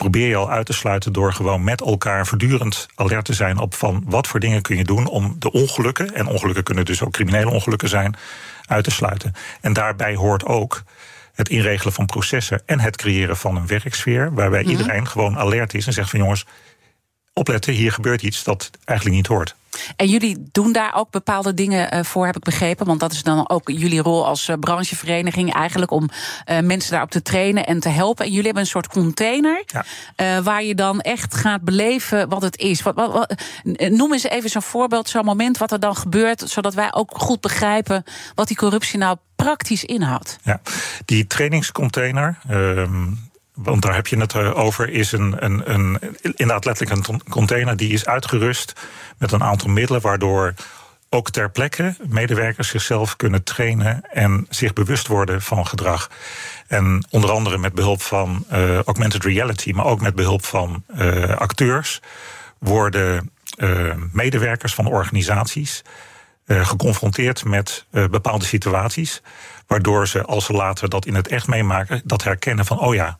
probeer 0.01 0.27
je 0.27 0.35
al 0.35 0.49
uit 0.49 0.65
te 0.65 0.73
sluiten 0.73 1.13
door 1.13 1.33
gewoon 1.33 1.63
met 1.63 1.81
elkaar 1.81 2.27
voortdurend 2.27 2.87
alert 2.95 3.25
te 3.25 3.33
zijn 3.33 3.57
op 3.57 3.73
van 3.73 4.03
wat 4.05 4.27
voor 4.27 4.39
dingen 4.39 4.61
kun 4.61 4.77
je 4.77 4.83
doen 4.83 5.07
om 5.07 5.35
de 5.39 5.51
ongelukken, 5.51 6.13
en 6.13 6.27
ongelukken 6.27 6.63
kunnen 6.63 6.85
dus 6.85 7.03
ook 7.03 7.11
criminele 7.11 7.49
ongelukken 7.49 7.89
zijn, 7.89 8.15
uit 8.65 8.83
te 8.83 8.91
sluiten. 8.91 9.33
En 9.61 9.73
daarbij 9.73 10.15
hoort 10.15 10.45
ook 10.45 10.83
het 11.33 11.49
inregelen 11.49 11.93
van 11.93 12.05
processen 12.05 12.61
en 12.65 12.79
het 12.79 12.97
creëren 12.97 13.37
van 13.37 13.55
een 13.55 13.67
werksfeer 13.67 14.33
waarbij 14.33 14.61
mm-hmm. 14.61 14.77
iedereen 14.77 15.07
gewoon 15.07 15.37
alert 15.37 15.73
is 15.73 15.87
en 15.87 15.93
zegt 15.93 16.09
van 16.09 16.19
jongens, 16.19 16.45
opletten, 17.33 17.73
hier 17.73 17.91
gebeurt 17.91 18.21
iets 18.21 18.43
dat 18.43 18.69
eigenlijk 18.85 19.17
niet 19.17 19.27
hoort. 19.27 19.55
En 19.95 20.07
jullie 20.07 20.43
doen 20.51 20.71
daar 20.71 20.95
ook 20.95 21.11
bepaalde 21.11 21.53
dingen 21.53 21.95
uh, 21.95 22.03
voor, 22.03 22.25
heb 22.25 22.35
ik 22.35 22.43
begrepen. 22.43 22.85
Want 22.85 22.99
dat 22.99 23.11
is 23.11 23.23
dan 23.23 23.49
ook 23.49 23.69
jullie 23.69 24.01
rol 24.01 24.27
als 24.27 24.47
uh, 24.47 24.55
branchevereniging 24.59 25.53
eigenlijk 25.53 25.91
om 25.91 26.09
uh, 26.49 26.59
mensen 26.59 26.91
daarop 26.91 27.11
te 27.11 27.21
trainen 27.21 27.65
en 27.65 27.79
te 27.79 27.89
helpen. 27.89 28.25
En 28.25 28.31
jullie 28.31 28.45
hebben 28.45 28.63
een 28.63 28.69
soort 28.69 28.87
container 28.87 29.63
ja. 29.65 30.41
waar 30.41 30.63
je 30.63 30.75
dan 30.75 31.01
echt 31.01 31.35
gaat 31.35 31.61
beleven 31.61 32.29
wat 32.29 32.41
het 32.41 32.57
is. 32.57 32.81
Wat, 32.81 32.95
wat, 32.95 33.13
wat, 33.13 33.33
noem 33.89 34.13
eens 34.13 34.23
even 34.23 34.49
zo'n 34.49 34.61
voorbeeld, 34.61 35.09
zo'n 35.09 35.25
moment 35.25 35.57
wat 35.57 35.71
er 35.71 35.79
dan 35.79 35.95
gebeurt, 35.95 36.43
zodat 36.49 36.73
wij 36.73 36.93
ook 36.93 37.11
goed 37.17 37.41
begrijpen 37.41 38.03
wat 38.35 38.47
die 38.47 38.57
corruptie 38.57 38.99
nou 38.99 39.17
praktisch 39.35 39.83
inhoudt. 39.83 40.37
Ja, 40.43 40.61
die 41.05 41.27
trainingscontainer. 41.27 42.37
Ehm, 42.49 43.07
want 43.53 43.81
daar 43.81 43.95
heb 43.95 44.07
je 44.07 44.17
het 44.17 44.35
over, 44.35 44.89
is 44.89 45.11
een, 45.11 45.45
een, 45.45 45.73
een, 45.73 45.99
inderdaad 46.21 46.65
letterlijk 46.65 47.07
een 47.07 47.21
container 47.29 47.77
die 47.77 47.93
is 47.93 48.05
uitgerust 48.05 48.73
met 49.17 49.31
een 49.31 49.43
aantal 49.43 49.69
middelen 49.69 50.01
waardoor 50.01 50.53
ook 51.09 51.29
ter 51.29 51.51
plekke 51.51 51.95
medewerkers 52.07 52.69
zichzelf 52.69 53.15
kunnen 53.15 53.43
trainen 53.43 54.01
en 54.11 54.45
zich 54.49 54.73
bewust 54.73 55.07
worden 55.07 55.41
van 55.41 55.67
gedrag. 55.67 56.09
En 56.67 57.05
onder 57.09 57.31
andere 57.31 57.57
met 57.57 57.73
behulp 57.73 58.01
van 58.01 58.45
uh, 58.51 58.81
augmented 58.81 59.23
reality, 59.23 59.71
maar 59.71 59.85
ook 59.85 60.01
met 60.01 60.15
behulp 60.15 60.45
van 60.45 60.83
uh, 60.95 61.35
acteurs, 61.35 62.01
worden 62.59 63.31
medewerkers 64.11 64.73
van 64.73 64.87
organisaties 64.87 65.81
geconfronteerd 66.47 67.45
met 67.45 67.85
bepaalde 67.91 68.45
situaties. 68.45 69.21
Waardoor 69.67 70.07
ze, 70.07 70.23
als 70.23 70.45
ze 70.45 70.53
later 70.53 70.89
dat 70.89 71.05
in 71.05 71.15
het 71.15 71.27
echt 71.27 71.47
meemaken, 71.47 72.01
dat 72.03 72.23
herkennen 72.23 72.65
van: 72.65 72.79
oh 72.79 72.93
ja, 72.93 73.19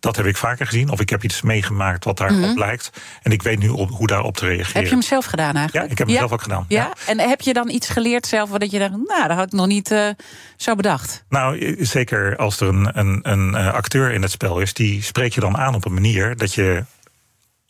dat 0.00 0.16
heb 0.16 0.26
ik 0.26 0.36
vaker 0.36 0.66
gezien. 0.66 0.90
Of 0.90 1.00
ik 1.00 1.08
heb 1.08 1.24
iets 1.24 1.42
meegemaakt 1.42 2.04
wat 2.04 2.16
daarop 2.16 2.36
mm-hmm. 2.36 2.58
lijkt. 2.58 2.90
En 3.22 3.32
ik 3.32 3.42
weet 3.42 3.58
nu 3.58 3.68
op, 3.68 3.90
hoe 3.90 4.06
daarop 4.06 4.36
te 4.36 4.46
reageren. 4.46 4.72
Heb 4.74 4.84
je 4.84 4.90
hem 4.90 5.02
zelf 5.02 5.24
gedaan 5.24 5.56
eigenlijk? 5.56 5.86
Ja, 5.86 5.92
ik 5.92 5.98
heb 5.98 6.06
hem 6.06 6.16
ja. 6.16 6.18
zelf 6.18 6.32
ook 6.32 6.42
gedaan. 6.42 6.64
Ja? 6.68 6.82
ja? 6.82 6.92
En 7.06 7.18
heb 7.18 7.40
je 7.40 7.52
dan 7.52 7.68
iets 7.68 7.88
geleerd 7.88 8.26
zelf... 8.26 8.50
dat 8.50 8.70
je 8.70 8.78
dacht, 8.78 8.90
nou, 8.90 9.28
dat 9.28 9.36
had 9.36 9.46
ik 9.46 9.52
nog 9.52 9.66
niet 9.66 9.90
uh, 9.90 10.08
zo 10.56 10.74
bedacht? 10.74 11.24
Nou, 11.28 11.76
zeker 11.84 12.36
als 12.36 12.60
er 12.60 12.68
een, 12.68 12.98
een, 12.98 13.20
een 13.22 13.54
acteur 13.54 14.12
in 14.12 14.22
het 14.22 14.30
spel 14.30 14.60
is... 14.60 14.74
die 14.74 15.02
spreek 15.02 15.32
je 15.32 15.40
dan 15.40 15.56
aan 15.56 15.74
op 15.74 15.84
een 15.84 15.94
manier 15.94 16.36
dat 16.36 16.54
je 16.54 16.84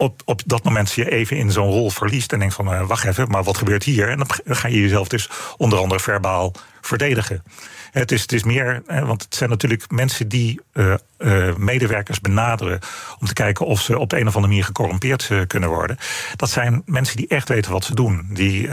op, 0.00 0.22
op 0.24 0.42
dat 0.46 0.64
moment 0.64 0.92
je 0.92 1.10
even 1.10 1.36
in 1.36 1.50
zo'n 1.50 1.70
rol 1.70 1.90
verliest 1.90 2.32
en 2.32 2.38
denkt 2.38 2.54
van 2.54 2.72
uh, 2.72 2.86
wacht 2.86 3.04
even, 3.04 3.28
maar 3.28 3.42
wat 3.42 3.58
gebeurt 3.58 3.84
hier? 3.84 4.08
En 4.08 4.18
dan 4.18 4.26
ga 4.44 4.68
je 4.68 4.80
jezelf 4.80 5.08
dus 5.08 5.30
onder 5.56 5.78
andere 5.78 6.00
verbaal 6.00 6.52
verdedigen. 6.80 7.42
Het 7.90 8.12
is, 8.12 8.22
het 8.22 8.32
is 8.32 8.44
meer, 8.44 8.82
want 8.86 9.22
het 9.22 9.34
zijn 9.34 9.50
natuurlijk 9.50 9.90
mensen 9.90 10.28
die 10.28 10.60
uh, 10.72 10.94
uh, 11.18 11.54
medewerkers 11.54 12.20
benaderen 12.20 12.78
om 13.18 13.26
te 13.26 13.32
kijken 13.32 13.66
of 13.66 13.80
ze 13.80 13.98
op 13.98 14.10
de 14.10 14.16
een 14.16 14.26
of 14.26 14.34
andere 14.34 14.46
manier 14.46 14.64
gecorrumpeerd 14.64 15.28
uh, 15.32 15.40
kunnen 15.46 15.68
worden. 15.68 15.98
Dat 16.36 16.50
zijn 16.50 16.82
mensen 16.86 17.16
die 17.16 17.28
echt 17.28 17.48
weten 17.48 17.72
wat 17.72 17.84
ze 17.84 17.94
doen. 17.94 18.26
Die 18.30 18.68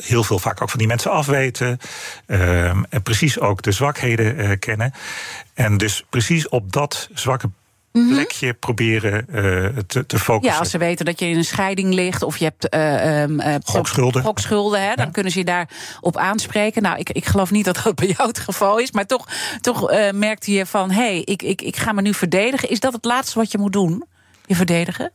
heel 0.00 0.24
veel 0.24 0.38
vaak 0.38 0.62
ook 0.62 0.70
van 0.70 0.78
die 0.78 0.88
mensen 0.88 1.10
afweten. 1.10 1.78
Ehm, 2.26 2.82
en 2.88 3.02
precies 3.02 3.40
ook 3.40 3.62
de 3.62 3.72
zwakheden 3.72 4.58
kennen. 4.58 4.92
En 5.54 5.76
dus 5.76 6.04
precies 6.10 6.48
op 6.48 6.72
dat 6.72 7.08
zwakke. 7.14 7.50
Plekje 8.08 8.54
proberen 8.54 9.26
uh, 9.30 9.78
te, 9.86 10.06
te, 10.06 10.18
focussen. 10.18 10.52
Ja, 10.52 10.58
als 10.58 10.70
ze 10.70 10.78
weten 10.78 11.04
dat 11.04 11.20
je 11.20 11.26
in 11.26 11.36
een 11.36 11.44
scheiding 11.44 11.94
ligt 11.94 12.22
of 12.22 12.36
je 12.36 12.44
hebt 12.44 12.74
uh, 12.74 13.26
uh, 13.26 13.54
gokschulden, 13.64 14.22
gokschulden 14.22 14.82
hè, 14.82 14.94
dan 14.94 15.10
kunnen 15.10 15.32
ze 15.32 15.38
je 15.38 15.44
daar 15.44 15.68
op 16.00 16.16
aanspreken. 16.16 16.82
Nou, 16.82 16.98
ik, 16.98 17.10
ik 17.10 17.24
geloof 17.24 17.50
niet 17.50 17.64
dat 17.64 17.80
dat 17.84 17.94
bij 17.94 18.06
jou 18.16 18.28
het 18.28 18.38
geval 18.38 18.78
is, 18.78 18.92
maar 18.92 19.06
toch, 19.06 19.28
toch 19.60 19.90
merkte 20.12 20.52
je 20.52 20.66
van: 20.66 20.90
hé, 20.90 21.02
hey, 21.02 21.22
ik, 21.24 21.42
ik, 21.42 21.62
ik 21.62 21.76
ga 21.76 21.92
me 21.92 22.02
nu 22.02 22.14
verdedigen. 22.14 22.70
Is 22.70 22.80
dat 22.80 22.92
het 22.92 23.04
laatste 23.04 23.38
wat 23.38 23.52
je 23.52 23.58
moet 23.58 23.72
doen? 23.72 24.04
Je 24.46 24.54
verdedigen? 24.54 25.12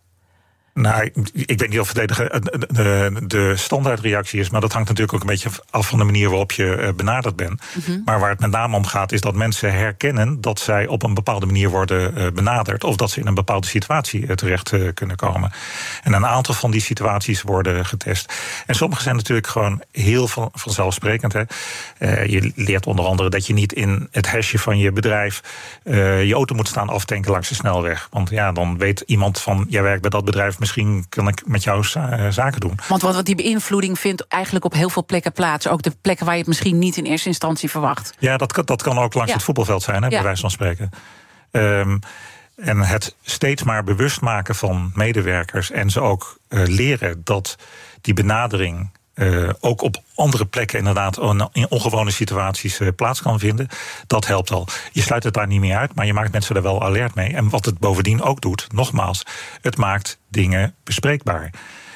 Nou, 0.73 1.11
ik 1.33 1.59
weet 1.59 1.69
niet 1.69 1.79
of 1.79 1.87
verdedigen 1.87 2.41
de, 2.67 3.13
de 3.27 3.53
standaardreactie 3.55 4.39
is, 4.39 4.49
maar 4.49 4.61
dat 4.61 4.73
hangt 4.73 4.87
natuurlijk 4.87 5.15
ook 5.15 5.21
een 5.21 5.33
beetje 5.33 5.49
af 5.69 5.87
van 5.87 5.97
de 5.97 6.03
manier 6.03 6.29
waarop 6.29 6.51
je 6.51 6.93
benaderd 6.95 7.35
bent. 7.35 7.61
Mm-hmm. 7.73 8.01
Maar 8.05 8.19
waar 8.19 8.29
het 8.29 8.39
met 8.39 8.51
name 8.51 8.75
om 8.75 8.85
gaat, 8.85 9.11
is 9.11 9.21
dat 9.21 9.35
mensen 9.35 9.73
herkennen 9.73 10.41
dat 10.41 10.59
zij 10.59 10.87
op 10.87 11.03
een 11.03 11.13
bepaalde 11.13 11.45
manier 11.45 11.69
worden 11.69 12.33
benaderd, 12.33 12.83
of 12.83 12.95
dat 12.95 13.11
ze 13.11 13.19
in 13.19 13.27
een 13.27 13.33
bepaalde 13.33 13.67
situatie 13.67 14.35
terecht 14.35 14.73
kunnen 14.93 15.15
komen. 15.15 15.51
En 16.03 16.13
een 16.13 16.25
aantal 16.25 16.53
van 16.53 16.71
die 16.71 16.81
situaties 16.81 17.41
worden 17.41 17.85
getest. 17.85 18.33
En 18.65 18.75
sommige 18.75 19.01
zijn 19.01 19.15
natuurlijk 19.15 19.47
gewoon 19.47 19.81
heel 19.91 20.27
van, 20.27 20.49
vanzelfsprekend. 20.53 21.33
Hè. 21.33 21.43
Uh, 21.99 22.25
je 22.25 22.51
leert 22.55 22.85
onder 22.85 23.05
andere 23.05 23.29
dat 23.29 23.47
je 23.47 23.53
niet 23.53 23.73
in 23.73 24.07
het 24.11 24.31
hesje 24.31 24.59
van 24.59 24.77
je 24.77 24.91
bedrijf 24.91 25.41
uh, 25.83 26.23
je 26.23 26.33
auto 26.33 26.55
moet 26.55 26.67
staan 26.67 26.89
aftanken 26.89 27.31
langs 27.31 27.49
de 27.49 27.55
snelweg. 27.55 28.07
Want 28.11 28.29
ja, 28.29 28.51
dan 28.51 28.77
weet 28.77 29.03
iemand 29.05 29.41
van, 29.41 29.65
jij 29.69 29.81
werkt 29.81 30.01
bij 30.01 30.09
dat 30.09 30.25
bedrijf 30.25 30.59
misschien 30.61 31.05
kan 31.09 31.27
ik 31.27 31.41
met 31.45 31.63
jou 31.63 31.83
zaken 32.29 32.59
doen. 32.59 32.79
Want 32.87 33.01
wat, 33.01 33.15
wat 33.15 33.25
die 33.25 33.35
beïnvloeding 33.35 33.99
vindt 33.99 34.27
eigenlijk 34.27 34.65
op 34.65 34.73
heel 34.73 34.89
veel 34.89 35.05
plekken 35.05 35.31
plaats. 35.31 35.67
Ook 35.67 35.81
de 35.81 35.95
plekken 36.01 36.25
waar 36.25 36.35
je 36.35 36.39
het 36.39 36.49
misschien 36.49 36.79
niet 36.79 36.97
in 36.97 37.05
eerste 37.05 37.27
instantie 37.27 37.69
verwacht. 37.69 38.13
Ja, 38.19 38.37
dat, 38.37 38.61
dat 38.65 38.81
kan 38.81 38.97
ook 38.97 39.13
langs 39.13 39.29
ja. 39.29 39.35
het 39.35 39.45
voetbalveld 39.45 39.83
zijn, 39.83 40.03
hè, 40.03 40.09
bij 40.09 40.17
ja. 40.17 40.23
wijze 40.23 40.41
van 40.41 40.51
spreken. 40.51 40.89
Um, 41.51 41.99
En 42.55 42.79
het 42.79 43.15
steeds 43.21 43.63
maar 43.63 43.83
bewust 43.83 44.21
maken 44.21 44.55
van 44.55 44.91
medewerkers 44.93 45.71
en 45.71 45.89
ze 45.89 45.99
ook 45.99 46.37
uh, 46.49 46.63
leren 46.65 47.21
dat 47.23 47.55
die 48.01 48.13
benadering 48.13 48.89
uh, 49.15 49.49
ook 49.59 49.81
op 49.81 49.97
andere 50.15 50.45
plekken 50.45 50.77
inderdaad 50.77 51.17
in 51.51 51.69
ongewone 51.69 52.11
situaties 52.11 52.79
uh, 52.79 52.87
plaats 52.95 53.21
kan 53.21 53.39
vinden. 53.39 53.67
Dat 54.07 54.27
helpt 54.27 54.51
al. 54.51 54.67
Je 54.91 55.01
sluit 55.01 55.23
het 55.23 55.33
daar 55.33 55.47
niet 55.47 55.59
meer 55.59 55.77
uit, 55.77 55.95
maar 55.95 56.05
je 56.05 56.13
maakt 56.13 56.31
mensen 56.31 56.55
er 56.55 56.61
wel 56.61 56.83
alert 56.83 57.15
mee. 57.15 57.33
En 57.33 57.49
wat 57.49 57.65
het 57.65 57.79
bovendien 57.79 58.21
ook 58.21 58.41
doet, 58.41 58.67
nogmaals, 58.73 59.23
het 59.61 59.77
maakt 59.77 60.19
dingen 60.29 60.75
bespreekbaar. 60.83 61.49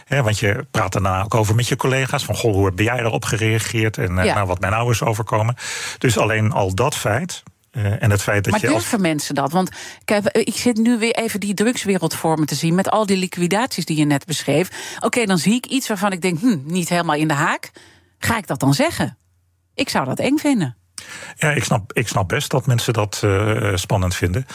He, 0.05 0.23
want 0.23 0.39
je 0.39 0.65
praat 0.71 0.91
daarna 0.91 1.23
ook 1.23 1.35
over 1.35 1.55
met 1.55 1.67
je 1.67 1.75
collega's. 1.75 2.25
Van 2.25 2.35
goh, 2.35 2.53
hoe 2.53 2.71
ben 2.71 2.85
jij 2.85 2.99
erop 2.99 3.25
gereageerd? 3.25 3.97
En 3.97 4.15
ja. 4.15 4.33
nou, 4.33 4.47
wat 4.47 4.59
mij 4.59 4.69
nou 4.69 4.91
is 4.91 5.03
overkomen. 5.03 5.55
Dus 5.97 6.17
alleen 6.17 6.51
al 6.51 6.73
dat 6.73 6.95
feit. 6.95 7.43
Uh, 7.77 8.03
en 8.03 8.11
het 8.11 8.21
feit 8.21 8.43
dat 8.43 8.53
maar 8.53 8.61
je 8.61 8.67
durven 8.67 8.91
als... 8.91 9.01
mensen 9.01 9.35
dat? 9.35 9.51
Want 9.51 9.69
kijk, 10.05 10.27
ik 10.27 10.55
zit 10.55 10.77
nu 10.77 10.97
weer 10.97 11.15
even 11.15 11.39
die 11.39 11.53
drugswereld 11.53 12.15
voor 12.15 12.39
me 12.39 12.45
te 12.45 12.55
zien... 12.55 12.75
met 12.75 12.89
al 12.89 13.05
die 13.05 13.17
liquidaties 13.17 13.85
die 13.85 13.97
je 13.97 14.05
net 14.05 14.25
beschreef. 14.25 14.69
Oké, 14.95 15.05
okay, 15.05 15.25
dan 15.25 15.37
zie 15.37 15.53
ik 15.53 15.65
iets 15.65 15.87
waarvan 15.87 16.11
ik 16.11 16.21
denk, 16.21 16.39
hm, 16.39 16.57
niet 16.63 16.89
helemaal 16.89 17.15
in 17.15 17.27
de 17.27 17.33
haak. 17.33 17.71
Ga 18.19 18.37
ik 18.37 18.47
dat 18.47 18.59
dan 18.59 18.73
zeggen? 18.73 19.17
Ik 19.73 19.89
zou 19.89 20.05
dat 20.05 20.19
eng 20.19 20.37
vinden. 20.37 20.75
Ja, 21.37 21.51
ik 21.51 21.63
snap, 21.63 21.93
ik 21.93 22.07
snap 22.07 22.27
best 22.27 22.51
dat 22.51 22.65
mensen 22.65 22.93
dat 22.93 23.21
uh, 23.25 23.75
spannend 23.75 24.15
vinden. 24.15 24.45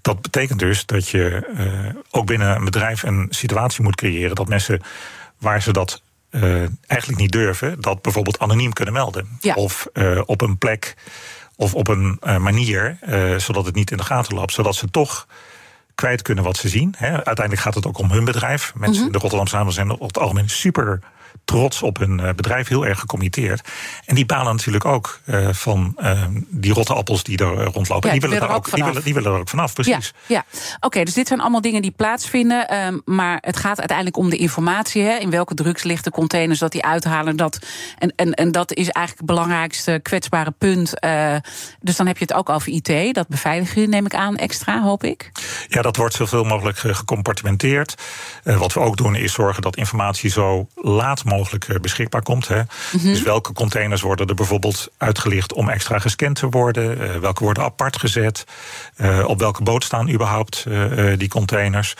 Dat 0.00 0.22
betekent 0.22 0.58
dus 0.58 0.86
dat 0.86 1.08
je 1.08 1.48
uh, 1.56 2.00
ook 2.10 2.26
binnen 2.26 2.56
een 2.56 2.64
bedrijf 2.64 3.02
een 3.02 3.26
situatie 3.30 3.82
moet 3.82 3.96
creëren... 3.96 4.34
dat 4.34 4.48
mensen 4.48 4.80
waar 5.38 5.62
ze 5.62 5.72
dat 5.72 6.02
eigenlijk 6.86 7.20
niet 7.20 7.32
durven... 7.32 7.80
dat 7.80 8.02
bijvoorbeeld 8.02 8.38
anoniem 8.38 8.72
kunnen 8.72 8.94
melden. 8.94 9.28
Ja. 9.40 9.54
Of 9.54 9.86
op 10.24 10.40
een 10.40 10.58
plek 10.58 10.94
of 11.62 11.74
op 11.74 11.88
een 11.88 12.18
uh, 12.22 12.36
manier, 12.36 12.96
uh, 13.08 13.38
zodat 13.38 13.66
het 13.66 13.74
niet 13.74 13.90
in 13.90 13.96
de 13.96 14.02
gaten 14.04 14.34
loopt. 14.34 14.52
Zodat 14.52 14.74
ze 14.74 14.90
toch 14.90 15.26
kwijt 15.94 16.22
kunnen 16.22 16.44
wat 16.44 16.56
ze 16.56 16.68
zien. 16.68 16.94
Hè. 16.96 17.10
Uiteindelijk 17.10 17.60
gaat 17.60 17.74
het 17.74 17.86
ook 17.86 17.98
om 17.98 18.10
hun 18.10 18.24
bedrijf. 18.24 18.72
Mensen 18.74 18.90
mm 18.90 18.96
-hmm. 18.96 19.06
in 19.06 19.12
de 19.12 19.18
Rotterdamse 19.18 19.56
Haven 19.56 19.72
zijn 19.72 19.90
op 19.90 20.00
het 20.00 20.18
algemeen 20.18 20.50
super 20.50 21.00
trots 21.44 21.82
op 21.82 21.98
hun 21.98 22.16
bedrijf, 22.36 22.68
heel 22.68 22.86
erg 22.86 22.98
gecommitteerd. 22.98 23.68
En 24.04 24.14
die 24.14 24.26
balen 24.26 24.54
natuurlijk 24.54 24.84
ook 24.84 25.20
uh, 25.26 25.48
van 25.52 25.96
uh, 25.98 26.24
die 26.48 26.72
rotte 26.72 26.94
appels 26.94 27.22
die 27.22 27.38
er 27.38 27.64
rondlopen. 27.64 28.08
Ja, 28.08 28.18
die, 28.18 28.28
willen 28.28 28.48
er 28.48 28.54
ook, 28.54 28.74
die, 28.74 28.84
willen, 28.84 29.04
die 29.04 29.14
willen 29.14 29.32
er 29.32 29.38
ook 29.38 29.48
vanaf, 29.48 29.74
precies. 29.74 30.12
Ja, 30.26 30.34
ja. 30.34 30.44
oké, 30.76 30.86
okay, 30.86 31.04
dus 31.04 31.14
dit 31.14 31.28
zijn 31.28 31.40
allemaal 31.40 31.60
dingen 31.60 31.82
die 31.82 31.90
plaatsvinden. 31.90 32.86
Um, 32.86 33.02
maar 33.04 33.38
het 33.40 33.56
gaat 33.56 33.78
uiteindelijk 33.78 34.16
om 34.16 34.30
de 34.30 34.36
informatie. 34.36 35.02
Hè, 35.02 35.16
in 35.16 35.30
welke 35.30 35.54
drugs 35.54 35.82
ligt 35.82 36.04
de 36.04 36.10
containers 36.10 36.58
dat 36.58 36.72
die 36.72 36.84
uithalen. 36.84 37.36
Dat, 37.36 37.58
en, 37.98 38.12
en, 38.16 38.34
en 38.34 38.52
dat 38.52 38.72
is 38.72 38.88
eigenlijk 38.88 39.16
het 39.16 39.26
belangrijkste 39.26 40.00
kwetsbare 40.02 40.50
punt. 40.50 40.92
Dus 41.80 41.96
dan 41.96 42.06
heb 42.06 42.18
je 42.18 42.24
het 42.24 42.32
ook 42.32 42.48
over 42.48 42.72
IT. 42.72 43.14
Dat 43.14 43.28
beveiligen 43.28 43.90
neem 43.90 44.06
ik 44.06 44.14
aan 44.14 44.36
extra, 44.36 44.82
hoop 44.82 45.04
ik. 45.04 45.32
Ja, 45.68 45.82
dat 45.82 45.96
wordt 45.96 46.14
zoveel 46.14 46.44
mogelijk 46.44 46.78
gecompartimenteerd. 46.78 47.94
wat 48.42 48.72
we 48.72 48.80
ook 48.80 48.96
doen 48.96 49.14
is 49.14 49.32
zorgen 49.32 49.62
dat 49.62 49.76
informatie 49.76 50.30
zo 50.30 50.66
laat 50.74 51.21
mogelijk 51.24 51.80
beschikbaar 51.80 52.22
komt. 52.22 52.48
Hè. 52.48 52.58
Mm 52.58 52.66
-hmm. 52.90 53.02
Dus 53.02 53.22
welke 53.22 53.52
containers 53.52 54.00
worden 54.00 54.26
er 54.26 54.34
bijvoorbeeld 54.34 54.88
uitgelicht 54.96 55.52
om 55.52 55.68
extra 55.68 55.98
gescand 55.98 56.36
te 56.36 56.48
worden? 56.48 57.00
Uh, 57.00 57.16
welke 57.16 57.44
worden 57.44 57.62
apart 57.62 57.98
gezet? 57.98 58.44
Uh, 58.96 59.24
op 59.26 59.38
welke 59.38 59.62
boot 59.62 59.84
staan 59.84 60.10
überhaupt 60.10 60.66
die 61.16 61.28
containers? 61.28 61.94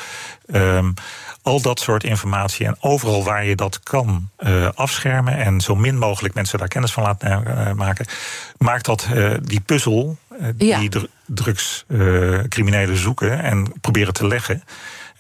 Um, 0.54 0.94
al 1.42 1.60
dat 1.60 1.80
soort 1.80 2.04
informatie 2.04 2.66
en 2.66 2.76
overal 2.80 3.24
waar 3.24 3.44
je 3.44 3.56
dat 3.56 3.80
kan 3.82 4.30
afschermen 4.74 5.36
en 5.36 5.60
zo 5.60 5.74
min 5.74 5.98
mogelijk 5.98 6.34
mensen 6.34 6.58
daar 6.58 6.68
kennis 6.68 6.92
van 6.92 7.02
laten 7.02 7.76
maken, 7.76 8.06
maakt 8.58 8.84
dat 8.84 9.08
die 9.42 9.60
puzzel 9.60 10.16
die 10.54 10.90
ja. 10.90 11.06
drugscriminelen 11.26 12.96
zoeken 12.96 13.42
en 13.42 13.72
proberen 13.80 14.12
te 14.12 14.26
leggen. 14.26 14.62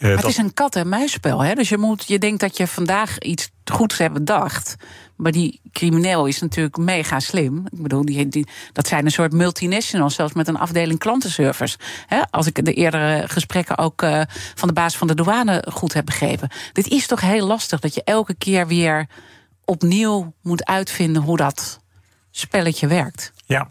Uh, 0.02 0.10
het 0.10 0.20
dat... 0.20 0.30
is 0.30 0.36
een 0.36 0.54
kat-en-muisspel. 0.54 1.40
Hè? 1.44 1.54
Dus 1.54 1.68
je, 1.68 1.78
moet, 1.78 2.04
je 2.06 2.18
denkt 2.18 2.40
dat 2.40 2.56
je 2.56 2.66
vandaag 2.66 3.18
iets 3.18 3.50
goeds 3.64 3.98
hebt 3.98 4.12
bedacht. 4.12 4.76
Maar 5.16 5.32
die 5.32 5.60
crimineel 5.72 6.26
is 6.26 6.40
natuurlijk 6.40 6.76
mega 6.76 7.20
slim. 7.20 7.64
Ik 7.70 7.82
bedoel, 7.82 8.04
die, 8.04 8.28
die, 8.28 8.46
dat 8.72 8.86
zijn 8.86 9.04
een 9.04 9.10
soort 9.10 9.32
multinationals, 9.32 10.14
zelfs 10.14 10.32
met 10.32 10.48
een 10.48 10.58
afdeling 10.58 10.98
klantenservice. 10.98 11.78
Als 12.30 12.46
ik 12.46 12.64
de 12.64 12.72
eerdere 12.74 13.28
gesprekken 13.28 13.78
ook 13.78 14.02
uh, 14.02 14.22
van 14.54 14.68
de 14.68 14.74
baas 14.74 14.96
van 14.96 15.06
de 15.06 15.14
douane 15.14 15.64
goed 15.72 15.92
heb 15.92 16.04
begrepen. 16.04 16.48
Dit 16.72 16.88
is 16.88 17.06
toch 17.06 17.20
heel 17.20 17.46
lastig 17.46 17.80
dat 17.80 17.94
je 17.94 18.04
elke 18.04 18.34
keer 18.34 18.66
weer 18.66 19.06
opnieuw 19.64 20.32
moet 20.42 20.64
uitvinden 20.64 21.22
hoe 21.22 21.36
dat 21.36 21.80
spelletje 22.32 22.86
werkt. 22.86 23.32
Ja, 23.46 23.66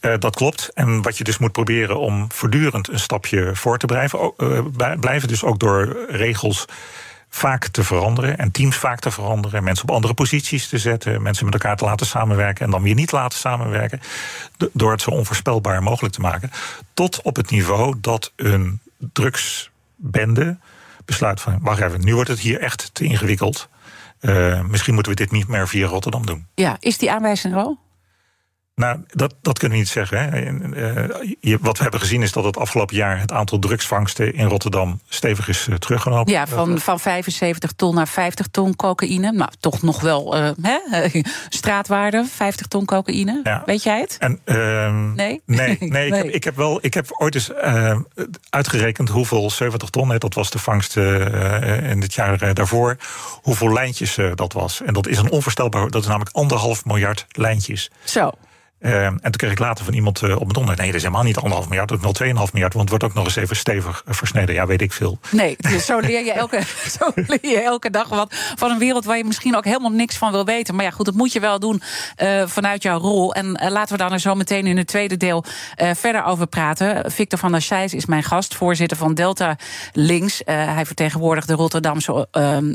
uh, 0.00 0.14
dat 0.18 0.36
klopt. 0.36 0.70
En 0.74 1.02
wat 1.02 1.18
je 1.18 1.24
dus 1.24 1.38
moet 1.38 1.52
proberen 1.52 1.98
om 1.98 2.32
voortdurend 2.32 2.88
een 2.88 2.98
stapje 2.98 3.50
voor 3.56 3.78
te 3.78 3.86
blijven, 3.86 4.32
uh, 4.36 4.60
blijven 5.00 5.28
dus 5.28 5.44
ook 5.44 5.58
door 5.58 6.06
regels 6.08 6.64
vaak 7.34 7.66
te 7.66 7.84
veranderen 7.84 8.38
en 8.38 8.50
teams 8.50 8.76
vaak 8.76 9.00
te 9.00 9.10
veranderen, 9.10 9.64
mensen 9.64 9.88
op 9.88 9.94
andere 9.94 10.14
posities 10.14 10.68
te 10.68 10.78
zetten, 10.78 11.22
mensen 11.22 11.44
met 11.44 11.54
elkaar 11.54 11.76
te 11.76 11.84
laten 11.84 12.06
samenwerken 12.06 12.64
en 12.64 12.70
dan 12.70 12.82
weer 12.82 12.94
niet 12.94 13.12
laten 13.12 13.38
samenwerken, 13.38 14.00
door 14.72 14.90
het 14.90 15.00
zo 15.00 15.10
onvoorspelbaar 15.10 15.82
mogelijk 15.82 16.14
te 16.14 16.20
maken, 16.20 16.50
tot 16.94 17.22
op 17.22 17.36
het 17.36 17.50
niveau 17.50 17.94
dat 18.00 18.32
een 18.36 18.80
drugsbende 19.12 20.56
besluit 21.04 21.40
van, 21.40 21.58
wacht 21.60 21.80
even, 21.80 22.04
nu 22.04 22.14
wordt 22.14 22.30
het 22.30 22.40
hier 22.40 22.60
echt 22.60 22.90
te 22.92 23.04
ingewikkeld. 23.04 23.68
Uh, 24.20 24.60
misschien 24.60 24.94
moeten 24.94 25.12
we 25.12 25.18
dit 25.18 25.30
niet 25.30 25.48
meer 25.48 25.68
via 25.68 25.86
Rotterdam 25.86 26.26
doen. 26.26 26.46
Ja, 26.54 26.76
is 26.80 26.98
die 26.98 27.12
aanwijzing 27.12 27.54
er 27.54 27.60
al? 27.60 27.78
Nou, 28.74 28.98
dat, 29.06 29.34
dat 29.42 29.58
kunnen 29.58 29.78
we 29.78 29.84
niet 29.84 29.92
zeggen. 29.92 30.18
Hè. 30.18 30.38
Je, 31.40 31.58
wat 31.60 31.76
we 31.76 31.82
hebben 31.82 32.00
gezien 32.00 32.22
is 32.22 32.32
dat 32.32 32.44
het 32.44 32.56
afgelopen 32.56 32.96
jaar 32.96 33.20
het 33.20 33.32
aantal 33.32 33.58
drugsvangsten 33.58 34.34
in 34.34 34.46
Rotterdam 34.46 35.00
stevig 35.08 35.48
is 35.48 35.66
uh, 35.66 35.74
teruggenomen. 35.74 36.32
Ja, 36.32 36.46
van, 36.46 36.78
van 36.78 37.00
75 37.00 37.72
ton 37.72 37.94
naar 37.94 38.08
50 38.08 38.46
ton 38.46 38.76
cocaïne. 38.76 39.32
Maar 39.32 39.52
toch 39.60 39.82
nog 39.82 40.00
wel 40.00 40.36
uh, 40.38 40.50
hè, 40.62 41.08
straatwaarde, 41.48 42.24
50 42.24 42.66
ton 42.66 42.84
cocaïne. 42.84 43.40
Ja. 43.42 43.62
Weet 43.66 43.82
jij 43.82 44.00
het? 44.00 44.16
En, 44.18 44.40
nee? 45.14 45.42
Nee, 45.46 45.76
nee, 45.80 45.90
nee. 45.90 46.06
Ik, 46.06 46.14
heb, 46.14 46.24
ik, 46.24 46.44
heb 46.44 46.56
wel, 46.56 46.78
ik 46.82 46.94
heb 46.94 47.06
ooit 47.10 47.34
eens 47.34 47.52
uitgerekend 48.50 49.08
hoeveel 49.08 49.50
70 49.50 49.90
ton, 49.90 50.10
hè, 50.10 50.18
dat 50.18 50.34
was 50.34 50.50
de 50.50 50.58
vangst 50.58 50.96
in 50.96 52.00
het 52.00 52.14
jaar 52.14 52.54
daarvoor, 52.54 52.96
hoeveel 53.42 53.72
lijntjes 53.72 54.18
dat 54.34 54.52
was. 54.52 54.82
En 54.82 54.92
dat 54.92 55.06
is 55.06 55.18
een 55.18 55.30
onvoorstelbaar, 55.30 55.90
dat 55.90 56.02
is 56.02 56.08
namelijk 56.08 56.36
anderhalf 56.36 56.84
miljard 56.84 57.26
lijntjes. 57.28 57.90
Zo. 58.04 58.30
Uh, 58.84 59.04
en 59.04 59.20
toen 59.20 59.32
kreeg 59.32 59.50
ik 59.50 59.58
later 59.58 59.84
van 59.84 59.94
iemand 59.94 60.22
uh, 60.22 60.30
op 60.30 60.38
mijn 60.38 60.52
donder... 60.52 60.76
nee, 60.76 60.86
dat 60.86 60.94
is 60.94 61.02
helemaal 61.02 61.24
niet 61.24 61.36
anderhalf 61.36 61.68
miljard, 61.68 61.88
dat 61.88 61.98
is 61.98 62.04
wel 62.04 62.12
tweeënhalf 62.12 62.52
miljard... 62.52 62.74
want 62.74 62.90
het 62.90 62.98
wordt 62.98 63.14
ook 63.14 63.18
nog 63.18 63.28
eens 63.28 63.42
even 63.44 63.56
stevig 63.56 64.02
uh, 64.08 64.14
versneden. 64.14 64.54
Ja, 64.54 64.66
weet 64.66 64.80
ik 64.80 64.92
veel. 64.92 65.18
Nee, 65.30 65.56
dus 65.58 65.86
zo, 65.86 65.98
leer 65.98 66.24
je 66.24 66.32
elke, 66.32 66.60
zo 66.98 67.10
leer 67.14 67.38
je 67.50 67.60
elke 67.60 67.90
dag 67.90 68.08
wat 68.08 68.34
van 68.54 68.70
een 68.70 68.78
wereld... 68.78 69.04
waar 69.04 69.16
je 69.16 69.24
misschien 69.24 69.56
ook 69.56 69.64
helemaal 69.64 69.90
niks 69.90 70.16
van 70.16 70.32
wil 70.32 70.44
weten. 70.44 70.74
Maar 70.74 70.84
ja, 70.84 70.90
goed, 70.90 71.04
dat 71.04 71.14
moet 71.14 71.32
je 71.32 71.40
wel 71.40 71.58
doen 71.58 71.82
vanuit 72.46 72.82
jouw 72.82 72.98
rol. 72.98 73.34
En 73.34 73.72
laten 73.72 73.96
we 73.96 74.02
dan 74.02 74.12
er 74.12 74.20
zo 74.20 74.34
meteen 74.34 74.66
in 74.66 74.76
het 74.76 74.86
tweede 74.86 75.16
deel 75.16 75.44
verder 75.76 76.24
over 76.24 76.46
praten. 76.46 77.12
Victor 77.12 77.38
van 77.38 77.52
der 77.52 77.62
Scheijs 77.62 77.94
is 77.94 78.06
mijn 78.06 78.22
gast, 78.22 78.54
voorzitter 78.54 78.96
van 78.96 79.14
Delta 79.14 79.56
Links. 79.92 80.42
hij 80.44 80.86
vertegenwoordigt 80.86 81.48
de 81.48 81.54
Rotterdamse 81.54 82.28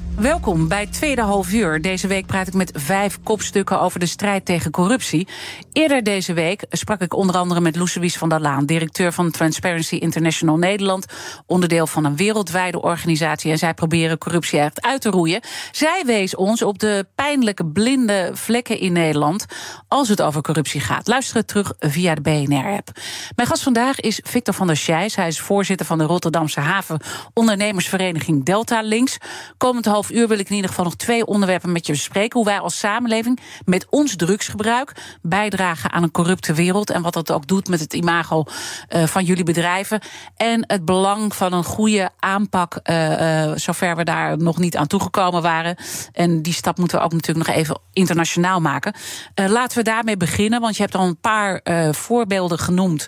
Welkom 0.21 0.67
bij 0.67 0.87
tweede 0.87 1.21
half 1.21 1.51
uur. 1.51 1.81
Deze 1.81 2.07
week 2.07 2.25
praat 2.25 2.47
ik 2.47 2.53
met 2.53 2.71
vijf 2.75 3.19
kopstukken 3.23 3.81
over 3.81 3.99
de 3.99 4.05
strijd 4.05 4.45
tegen 4.45 4.71
corruptie. 4.71 5.27
Eerder 5.73 6.03
deze 6.03 6.33
week 6.33 6.65
sprak 6.69 7.01
ik 7.01 7.13
onder 7.13 7.35
andere 7.35 7.61
met 7.61 7.75
Loesewies 7.75 8.17
van 8.17 8.29
der 8.29 8.41
Laan, 8.41 8.65
directeur 8.65 9.11
van 9.11 9.31
Transparency 9.31 9.95
International 9.95 10.57
Nederland, 10.57 11.05
onderdeel 11.45 11.87
van 11.87 12.05
een 12.05 12.15
wereldwijde 12.15 12.81
organisatie. 12.81 13.51
En 13.51 13.57
zij 13.57 13.73
proberen 13.73 14.17
corruptie 14.17 14.59
echt 14.59 14.81
uit 14.81 15.01
te 15.01 15.09
roeien. 15.09 15.41
Zij 15.71 16.03
wees 16.05 16.35
ons 16.35 16.61
op 16.61 16.79
de 16.79 17.05
pijnlijke 17.15 17.65
blinde 17.65 18.29
vlekken 18.33 18.79
in 18.79 18.93
Nederland 18.93 19.45
als 19.87 20.09
het 20.09 20.21
over 20.21 20.41
corruptie 20.41 20.81
gaat. 20.81 21.07
Luister 21.07 21.35
het 21.35 21.47
terug 21.47 21.73
via 21.79 22.15
de 22.15 22.21
BNR-app. 22.21 22.89
Mijn 23.35 23.47
gast 23.47 23.63
vandaag 23.63 23.99
is 23.99 24.19
Victor 24.23 24.53
van 24.53 24.67
der 24.67 24.77
Scheijs. 24.77 25.15
Hij 25.15 25.27
is 25.27 25.39
voorzitter 25.39 25.85
van 25.85 25.97
de 25.97 26.03
Rotterdamse 26.03 26.59
Haven 26.59 26.99
Ondernemersvereniging 27.33 28.45
Delta 28.45 28.81
Links. 28.81 29.17
Komend 29.57 29.85
half 29.85 30.09
uur 30.11 30.27
wil 30.27 30.39
ik 30.39 30.49
in 30.49 30.55
ieder 30.55 30.69
geval 30.69 30.85
nog 30.85 30.95
twee 30.95 31.25
onderwerpen 31.25 31.71
met 31.71 31.85
je 31.85 31.91
bespreken. 31.91 32.39
Hoe 32.39 32.47
wij 32.47 32.59
als 32.59 32.79
samenleving 32.79 33.39
met 33.65 33.85
ons 33.89 34.15
drugsgebruik 34.15 34.93
bijdragen 35.21 35.91
aan 35.91 36.03
een 36.03 36.11
corrupte 36.11 36.53
wereld. 36.53 36.89
En 36.89 37.01
wat 37.01 37.13
dat 37.13 37.31
ook 37.31 37.47
doet 37.47 37.67
met 37.67 37.79
het 37.79 37.93
imago 37.93 38.43
uh, 38.89 39.03
van 39.03 39.23
jullie 39.23 39.43
bedrijven. 39.43 39.99
En 40.35 40.63
het 40.67 40.85
belang 40.85 41.35
van 41.35 41.53
een 41.53 41.63
goede 41.63 42.09
aanpak, 42.19 42.79
uh, 42.83 43.45
uh, 43.45 43.51
zover 43.55 43.95
we 43.95 44.03
daar 44.03 44.37
nog 44.37 44.57
niet 44.57 44.77
aan 44.77 44.87
toegekomen 44.87 45.41
waren. 45.41 45.75
En 46.11 46.41
die 46.41 46.53
stap 46.53 46.77
moeten 46.77 46.97
we 46.97 47.03
ook 47.03 47.13
natuurlijk 47.13 47.47
nog 47.47 47.55
even 47.55 47.79
internationaal 47.93 48.61
maken. 48.61 48.93
laten 49.35 49.77
we 49.77 49.83
daarmee 49.83 50.17
beginnen, 50.17 50.61
want 50.61 50.75
je 50.75 50.81
hebt 50.81 50.95
al 50.95 51.07
een 51.07 51.19
paar 51.19 51.61
voorbeelden 51.91 52.59
genoemd. 52.59 53.07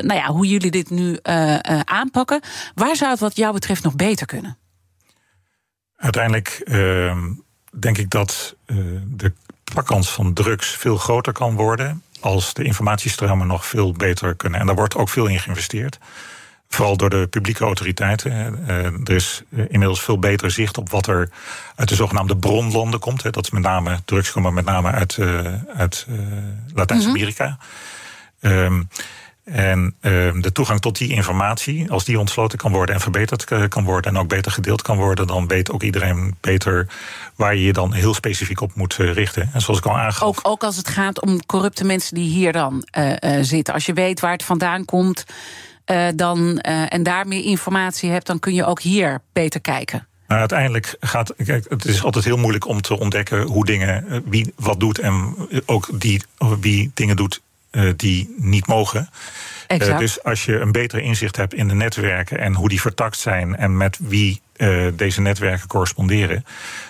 Nou 0.00 0.14
ja, 0.14 0.26
hoe 0.26 0.46
jullie 0.46 0.70
dit 0.70 0.90
nu 0.90 1.18
aanpakken. 1.84 2.40
Waar 2.74 2.96
zou 2.96 3.10
het 3.10 3.20
wat 3.20 3.36
jou 3.36 3.52
betreft 3.52 3.82
nog 3.82 3.96
beter 3.96 4.26
kunnen? 4.26 4.58
Uiteindelijk 5.96 6.60
ehm, 6.64 7.32
denk 7.70 7.98
ik 7.98 8.10
dat 8.10 8.56
de 9.04 9.32
pakkans 9.74 10.10
van 10.10 10.32
drugs 10.32 10.68
veel 10.68 10.96
groter 10.96 11.32
kan 11.32 11.54
worden 11.54 12.02
als 12.20 12.54
de 12.54 12.64
informatiestromen 12.64 13.46
nog 13.46 13.66
veel 13.66 13.92
beter 13.92 14.34
kunnen. 14.34 14.60
En 14.60 14.66
daar 14.66 14.74
wordt 14.74 14.94
ook 14.94 15.08
veel 15.08 15.26
in 15.26 15.40
geïnvesteerd. 15.40 15.98
Vooral 16.68 16.96
door 16.96 17.10
de 17.10 17.26
publieke 17.26 17.64
autoriteiten. 17.64 18.32
er 19.04 19.14
is 19.14 19.42
inmiddels 19.50 20.02
veel 20.02 20.18
beter 20.18 20.50
zicht 20.50 20.78
op 20.78 20.90
wat 20.90 21.06
er 21.06 21.30
uit 21.74 21.88
de 21.88 21.94
zogenaamde 21.94 22.36
bronlanden 22.36 23.00
komt. 23.00 23.22
Dat 23.22 23.44
is 23.44 23.50
met 23.50 23.62
name 23.62 24.00
drugs 24.04 24.32
komen 24.32 24.54
met 24.54 24.64
name 24.64 24.90
uit, 24.90 25.18
uit 25.76 26.06
Latijns-Amerika. 26.74 27.58
Mm 28.40 28.50
-hmm. 28.50 28.88
En 29.52 29.94
uh, 30.00 30.32
de 30.40 30.52
toegang 30.52 30.80
tot 30.80 30.98
die 30.98 31.12
informatie, 31.12 31.90
als 31.90 32.04
die 32.04 32.18
ontsloten 32.18 32.58
kan 32.58 32.72
worden 32.72 32.94
en 32.94 33.00
verbeterd 33.00 33.68
kan 33.68 33.84
worden 33.84 34.10
en 34.10 34.18
ook 34.18 34.28
beter 34.28 34.52
gedeeld 34.52 34.82
kan 34.82 34.96
worden, 34.96 35.26
dan 35.26 35.46
weet 35.46 35.70
ook 35.70 35.82
iedereen 35.82 36.36
beter 36.40 36.86
waar 37.34 37.54
je 37.54 37.62
je 37.62 37.72
dan 37.72 37.92
heel 37.92 38.14
specifiek 38.14 38.60
op 38.60 38.74
moet 38.74 38.98
uh, 38.98 39.12
richten. 39.12 39.50
En 39.52 39.60
zoals 39.60 39.78
ik 39.78 39.86
al 39.86 39.98
aangaf. 39.98 40.22
Ook, 40.22 40.38
ook 40.42 40.64
als 40.64 40.76
het 40.76 40.88
gaat 40.88 41.20
om 41.20 41.46
corrupte 41.46 41.84
mensen 41.84 42.14
die 42.14 42.30
hier 42.30 42.52
dan 42.52 42.86
uh, 42.98 43.12
zitten. 43.40 43.74
Als 43.74 43.86
je 43.86 43.92
weet 43.92 44.20
waar 44.20 44.32
het 44.32 44.44
vandaan 44.44 44.84
komt 44.84 45.24
dan, 46.14 46.58
en 46.58 47.02
daar 47.02 47.26
meer 47.28 47.44
informatie 47.44 48.10
hebt, 48.10 48.26
dan 48.26 48.38
kun 48.38 48.54
je 48.54 48.64
ook 48.64 48.80
hier 48.80 49.20
beter 49.32 49.60
kijken. 49.60 50.06
Nou, 50.28 50.40
uiteindelijk 50.40 50.96
gaat. 51.00 51.34
Kijk, 51.44 51.66
het 51.68 51.84
is 51.84 52.02
altijd 52.02 52.24
heel 52.24 52.36
moeilijk 52.36 52.66
om 52.66 52.80
te 52.80 52.98
ontdekken 52.98 53.42
hoe 53.42 53.64
dingen, 53.64 54.22
wie 54.24 54.52
wat 54.56 54.80
doet 54.80 54.98
en 54.98 55.34
ook 55.66 56.00
die, 56.00 56.22
wie 56.60 56.90
dingen 56.94 57.16
doet 57.16 57.40
die 57.96 58.34
niet 58.36 58.66
mogen. 58.66 59.08
Uh, 59.68 59.98
dus 59.98 60.22
als 60.22 60.44
je 60.44 60.60
een 60.60 60.72
betere 60.72 61.02
inzicht 61.02 61.36
hebt 61.36 61.54
in 61.54 61.68
de 61.68 61.74
netwerken 61.74 62.38
en 62.38 62.54
hoe 62.54 62.68
die 62.68 62.80
vertakt 62.80 63.18
zijn 63.18 63.56
en 63.56 63.76
met 63.76 63.98
wie 64.00 64.40
uh, 64.56 64.86
deze 64.94 65.20
netwerken 65.20 65.68
corresponderen, 65.68 66.44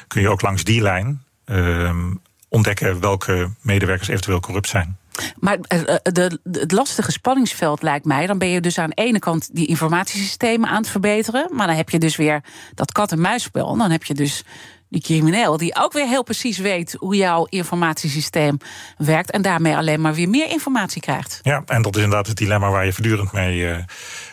kun 0.07 0.20
je 0.20 0.29
ook 0.29 0.42
langs 0.42 0.64
die 0.64 0.83
lijn 0.83 1.22
ehm, 1.44 2.14
ontdekken 2.49 3.01
welke 3.01 3.51
medewerkers 3.61 4.09
eventueel 4.09 4.40
corrupt 4.40 4.68
zijn. 4.68 4.96
Maar 5.38 5.59
de, 6.03 6.38
het 6.53 6.72
lastige 6.72 7.12
spanningsveld 7.12 7.83
lijkt 7.83 8.05
mij. 8.05 8.27
Dan 8.27 8.38
ben 8.38 8.49
je 8.49 8.61
dus 8.61 8.79
aan 8.79 8.90
de 8.90 9.03
ene 9.03 9.18
kant 9.18 9.49
die 9.53 9.66
informatiesystemen 9.66 10.68
aan 10.68 10.81
het 10.81 10.88
verbeteren. 10.88 11.49
Maar 11.53 11.66
dan 11.66 11.77
heb 11.77 11.90
je 11.90 11.99
dus 11.99 12.16
weer 12.16 12.40
dat 12.75 12.92
kat-en-muisspel. 12.92 13.77
Dan 13.77 13.90
heb 13.90 14.05
je 14.05 14.14
dus 14.14 14.44
die 14.88 15.01
crimineel, 15.01 15.57
die 15.57 15.77
ook 15.77 15.92
weer 15.92 16.07
heel 16.07 16.22
precies 16.22 16.59
weet 16.59 16.96
hoe 16.99 17.16
jouw 17.16 17.44
informatiesysteem 17.44 18.59
werkt. 18.96 19.31
En 19.31 19.42
daarmee 19.42 19.77
alleen 19.77 20.01
maar 20.01 20.14
weer 20.14 20.29
meer 20.29 20.51
informatie 20.51 21.01
krijgt. 21.01 21.40
Ja, 21.42 21.62
en 21.66 21.83
dat 21.83 21.96
is 21.96 22.03
inderdaad 22.03 22.27
het 22.27 22.37
dilemma 22.37 22.70
waar 22.70 22.85
je 22.85 22.92
voortdurend 22.92 23.33
mee 23.33 23.59
uh, 23.59 23.77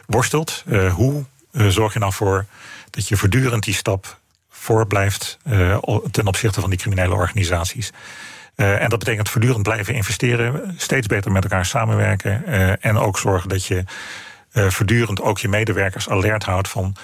worstelt. 0.06 0.64
Uh, 0.68 0.94
hoe 0.94 1.24
uh, 1.52 1.68
zorg 1.68 1.94
je 1.94 2.00
nou 2.00 2.14
voor 2.14 2.46
dat 2.90 3.08
je 3.08 3.18
voortdurend 3.18 3.64
die 3.64 3.74
stap 3.74 4.22
voor 4.50 4.88
blijft 4.88 5.38
ten 6.12 6.28
opzichte 6.28 6.62
van 6.62 6.70
die 6.70 6.80
criminele 6.80 7.14
organisaties? 7.14 7.92
en 8.56 8.90
dat 8.90 9.00
betekent 9.00 9.30
voortdurend 9.30 9.64
blijven 9.64 9.94
investeren, 9.94 10.76
steeds 10.78 11.08
beter 11.08 11.32
met 11.32 11.44
elkaar 11.44 11.66
samenwerken. 11.66 12.46
en 12.82 12.98
ook 12.98 13.18
zorgen 13.18 13.50
dat 13.50 13.66
je 13.66 13.84
voortdurend 14.52 15.22
ook 15.22 15.40
je 15.40 15.48
medewerkers 15.48 16.10
alert 16.10 16.44
houdt 16.44 16.70
van 16.70 16.96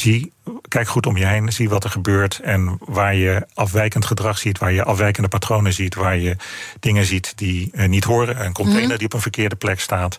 zie, 0.00 0.32
kijk 0.68 0.88
goed 0.88 1.06
om 1.06 1.16
je 1.16 1.26
heen, 1.26 1.52
zie 1.52 1.68
wat 1.68 1.84
er 1.84 1.90
gebeurt. 1.90 2.38
En 2.38 2.78
waar 2.80 3.14
je 3.14 3.46
afwijkend 3.54 4.04
gedrag 4.04 4.38
ziet, 4.38 4.58
waar 4.58 4.72
je 4.72 4.84
afwijkende 4.84 5.28
patronen 5.28 5.72
ziet, 5.72 5.94
waar 5.94 6.16
je 6.16 6.36
dingen 6.80 7.04
ziet 7.04 7.32
die 7.36 7.70
uh, 7.72 7.88
niet 7.88 8.04
horen. 8.04 8.44
Een 8.44 8.52
container 8.52 8.90
mm. 8.90 8.96
die 8.96 9.06
op 9.06 9.12
een 9.12 9.20
verkeerde 9.20 9.56
plek 9.56 9.80
staat. 9.80 10.18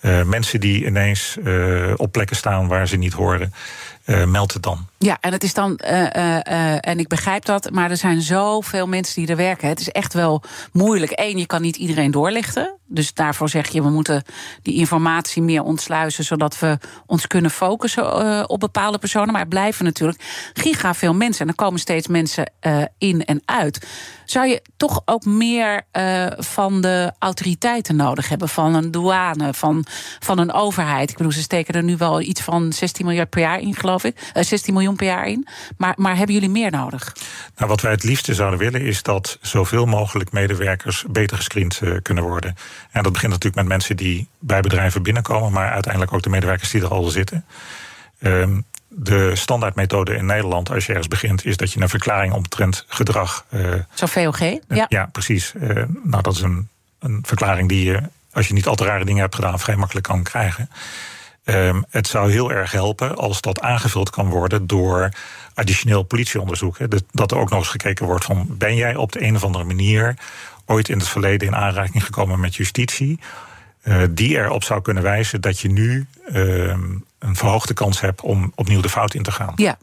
Uh, 0.00 0.22
mensen 0.22 0.60
die 0.60 0.86
ineens 0.86 1.36
uh, 1.44 1.92
op 1.96 2.12
plekken 2.12 2.36
staan 2.36 2.68
waar 2.68 2.88
ze 2.88 2.96
niet 2.96 3.12
horen. 3.12 3.52
Meld 4.06 4.52
het 4.52 4.62
dan. 4.62 4.86
Ja, 4.98 5.16
en 5.20 5.32
het 5.32 5.42
is 5.42 5.54
dan, 5.54 5.76
en 5.76 6.98
ik 6.98 7.08
begrijp 7.08 7.44
dat, 7.44 7.70
maar 7.70 7.90
er 7.90 7.96
zijn 7.96 8.22
zoveel 8.22 8.86
mensen 8.86 9.14
die 9.14 9.30
er 9.30 9.36
werken. 9.36 9.68
Het 9.68 9.80
is 9.80 9.88
echt 9.88 10.14
wel 10.14 10.42
moeilijk. 10.72 11.12
Eén, 11.14 11.38
je 11.38 11.46
kan 11.46 11.62
niet 11.62 11.76
iedereen 11.76 12.10
doorlichten. 12.10 12.74
Dus 12.88 13.14
daarvoor 13.14 13.48
zeg 13.48 13.68
je, 13.68 13.82
we 13.82 13.88
moeten 13.88 14.22
die 14.62 14.74
informatie 14.74 15.42
meer 15.42 15.62
ontsluizen, 15.62 16.24
zodat 16.24 16.58
we 16.58 16.78
ons 17.06 17.26
kunnen 17.26 17.50
focussen 17.50 18.48
op 18.48 18.60
bepaalde 18.60 18.98
personen. 18.98 19.32
Maar 19.32 19.40
er 19.40 19.48
blijven 19.48 19.84
natuurlijk 19.84 20.50
giga 20.52 20.94
veel 20.94 21.14
mensen. 21.14 21.40
En 21.40 21.48
er 21.48 21.54
komen 21.54 21.80
steeds 21.80 22.06
mensen 22.06 22.52
in 22.98 23.24
en 23.24 23.42
uit. 23.44 23.86
Zou 24.24 24.46
je 24.46 24.62
toch 24.76 25.02
ook 25.04 25.24
meer 25.24 25.82
van 26.36 26.80
de 26.80 27.12
autoriteiten 27.18 27.96
nodig 27.96 28.28
hebben? 28.28 28.48
Van 28.48 28.74
een 28.74 28.90
douane, 28.90 29.54
van, 29.54 29.84
van 30.18 30.38
een 30.38 30.52
overheid? 30.52 31.10
Ik 31.10 31.16
bedoel, 31.16 31.32
ze 31.32 31.40
steken 31.40 31.74
er 31.74 31.82
nu 31.82 31.96
wel 31.96 32.20
iets 32.20 32.40
van 32.40 32.72
16 32.72 33.06
miljard 33.06 33.30
per 33.30 33.40
jaar 33.40 33.60
in, 33.60 33.74
geloof 33.74 33.95
ik. 34.04 34.30
16 34.34 34.74
miljoen 34.74 34.96
per 34.96 35.06
jaar 35.06 35.26
in. 35.26 35.46
Maar, 35.76 35.94
maar 35.96 36.16
hebben 36.16 36.34
jullie 36.34 36.50
meer 36.50 36.70
nodig? 36.70 37.16
Nou, 37.56 37.70
wat 37.70 37.80
wij 37.80 37.90
het 37.90 38.02
liefste 38.02 38.34
zouden 38.34 38.58
willen 38.58 38.80
is 38.80 39.02
dat 39.02 39.38
zoveel 39.40 39.86
mogelijk 39.86 40.32
medewerkers 40.32 41.04
beter 41.08 41.36
gescreend 41.36 41.80
kunnen 42.02 42.24
worden. 42.24 42.56
En 42.90 43.02
dat 43.02 43.12
begint 43.12 43.32
natuurlijk 43.32 43.62
met 43.62 43.68
mensen 43.68 43.96
die 43.96 44.28
bij 44.38 44.60
bedrijven 44.60 45.02
binnenkomen, 45.02 45.52
maar 45.52 45.70
uiteindelijk 45.70 46.12
ook 46.12 46.22
de 46.22 46.30
medewerkers 46.30 46.70
die 46.70 46.82
er 46.82 46.88
al 46.88 47.04
zitten. 47.04 47.44
Um, 48.18 48.64
de 48.98 49.36
standaardmethode 49.36 50.14
in 50.14 50.26
Nederland, 50.26 50.70
als 50.70 50.86
je 50.86 50.88
ergens 50.88 51.08
begint, 51.08 51.44
is 51.44 51.56
dat 51.56 51.72
je 51.72 51.80
een 51.80 51.88
verklaring 51.88 52.32
omtrent 52.32 52.84
gedrag. 52.88 53.44
Uh, 53.50 53.74
Zo 53.94 54.06
VOG? 54.06 54.38
Ja, 54.68 54.86
ja 54.88 55.08
precies. 55.12 55.52
Uh, 55.56 55.82
nou, 56.02 56.22
dat 56.22 56.34
is 56.34 56.40
een, 56.40 56.68
een 56.98 57.18
verklaring 57.22 57.68
die 57.68 57.84
je, 57.84 58.02
als 58.32 58.48
je 58.48 58.54
niet 58.54 58.66
al 58.66 58.74
te 58.74 58.84
rare 58.84 59.04
dingen 59.04 59.20
hebt 59.20 59.34
gedaan, 59.34 59.60
vrij 59.60 59.76
makkelijk 59.76 60.06
kan 60.06 60.22
krijgen. 60.22 60.70
Um, 61.48 61.84
het 61.90 62.06
zou 62.06 62.30
heel 62.30 62.52
erg 62.52 62.72
helpen 62.72 63.16
als 63.16 63.40
dat 63.40 63.60
aangevuld 63.60 64.10
kan 64.10 64.28
worden 64.28 64.66
door 64.66 65.08
additioneel 65.54 66.02
politieonderzoek. 66.02 66.78
Dat 67.10 67.30
er 67.30 67.38
ook 67.38 67.50
nog 67.50 67.58
eens 67.58 67.68
gekeken 67.68 68.06
wordt 68.06 68.24
van 68.24 68.46
ben 68.48 68.76
jij 68.76 68.96
op 68.96 69.12
de 69.12 69.22
een 69.22 69.36
of 69.36 69.44
andere 69.44 69.64
manier 69.64 70.14
ooit 70.64 70.88
in 70.88 70.98
het 70.98 71.08
verleden 71.08 71.48
in 71.48 71.56
aanraking 71.56 72.04
gekomen 72.04 72.40
met 72.40 72.54
justitie. 72.54 73.20
Uh, 73.84 74.02
die 74.10 74.36
erop 74.36 74.64
zou 74.64 74.82
kunnen 74.82 75.02
wijzen 75.02 75.40
dat 75.40 75.60
je 75.60 75.68
nu 75.68 76.06
uh, 76.32 76.68
een 77.18 77.36
verhoogde 77.36 77.74
kans 77.74 78.00
hebt 78.00 78.20
om 78.20 78.52
opnieuw 78.54 78.80
de 78.80 78.88
fout 78.88 79.14
in 79.14 79.22
te 79.22 79.32
gaan. 79.32 79.52
Ja. 79.56 79.78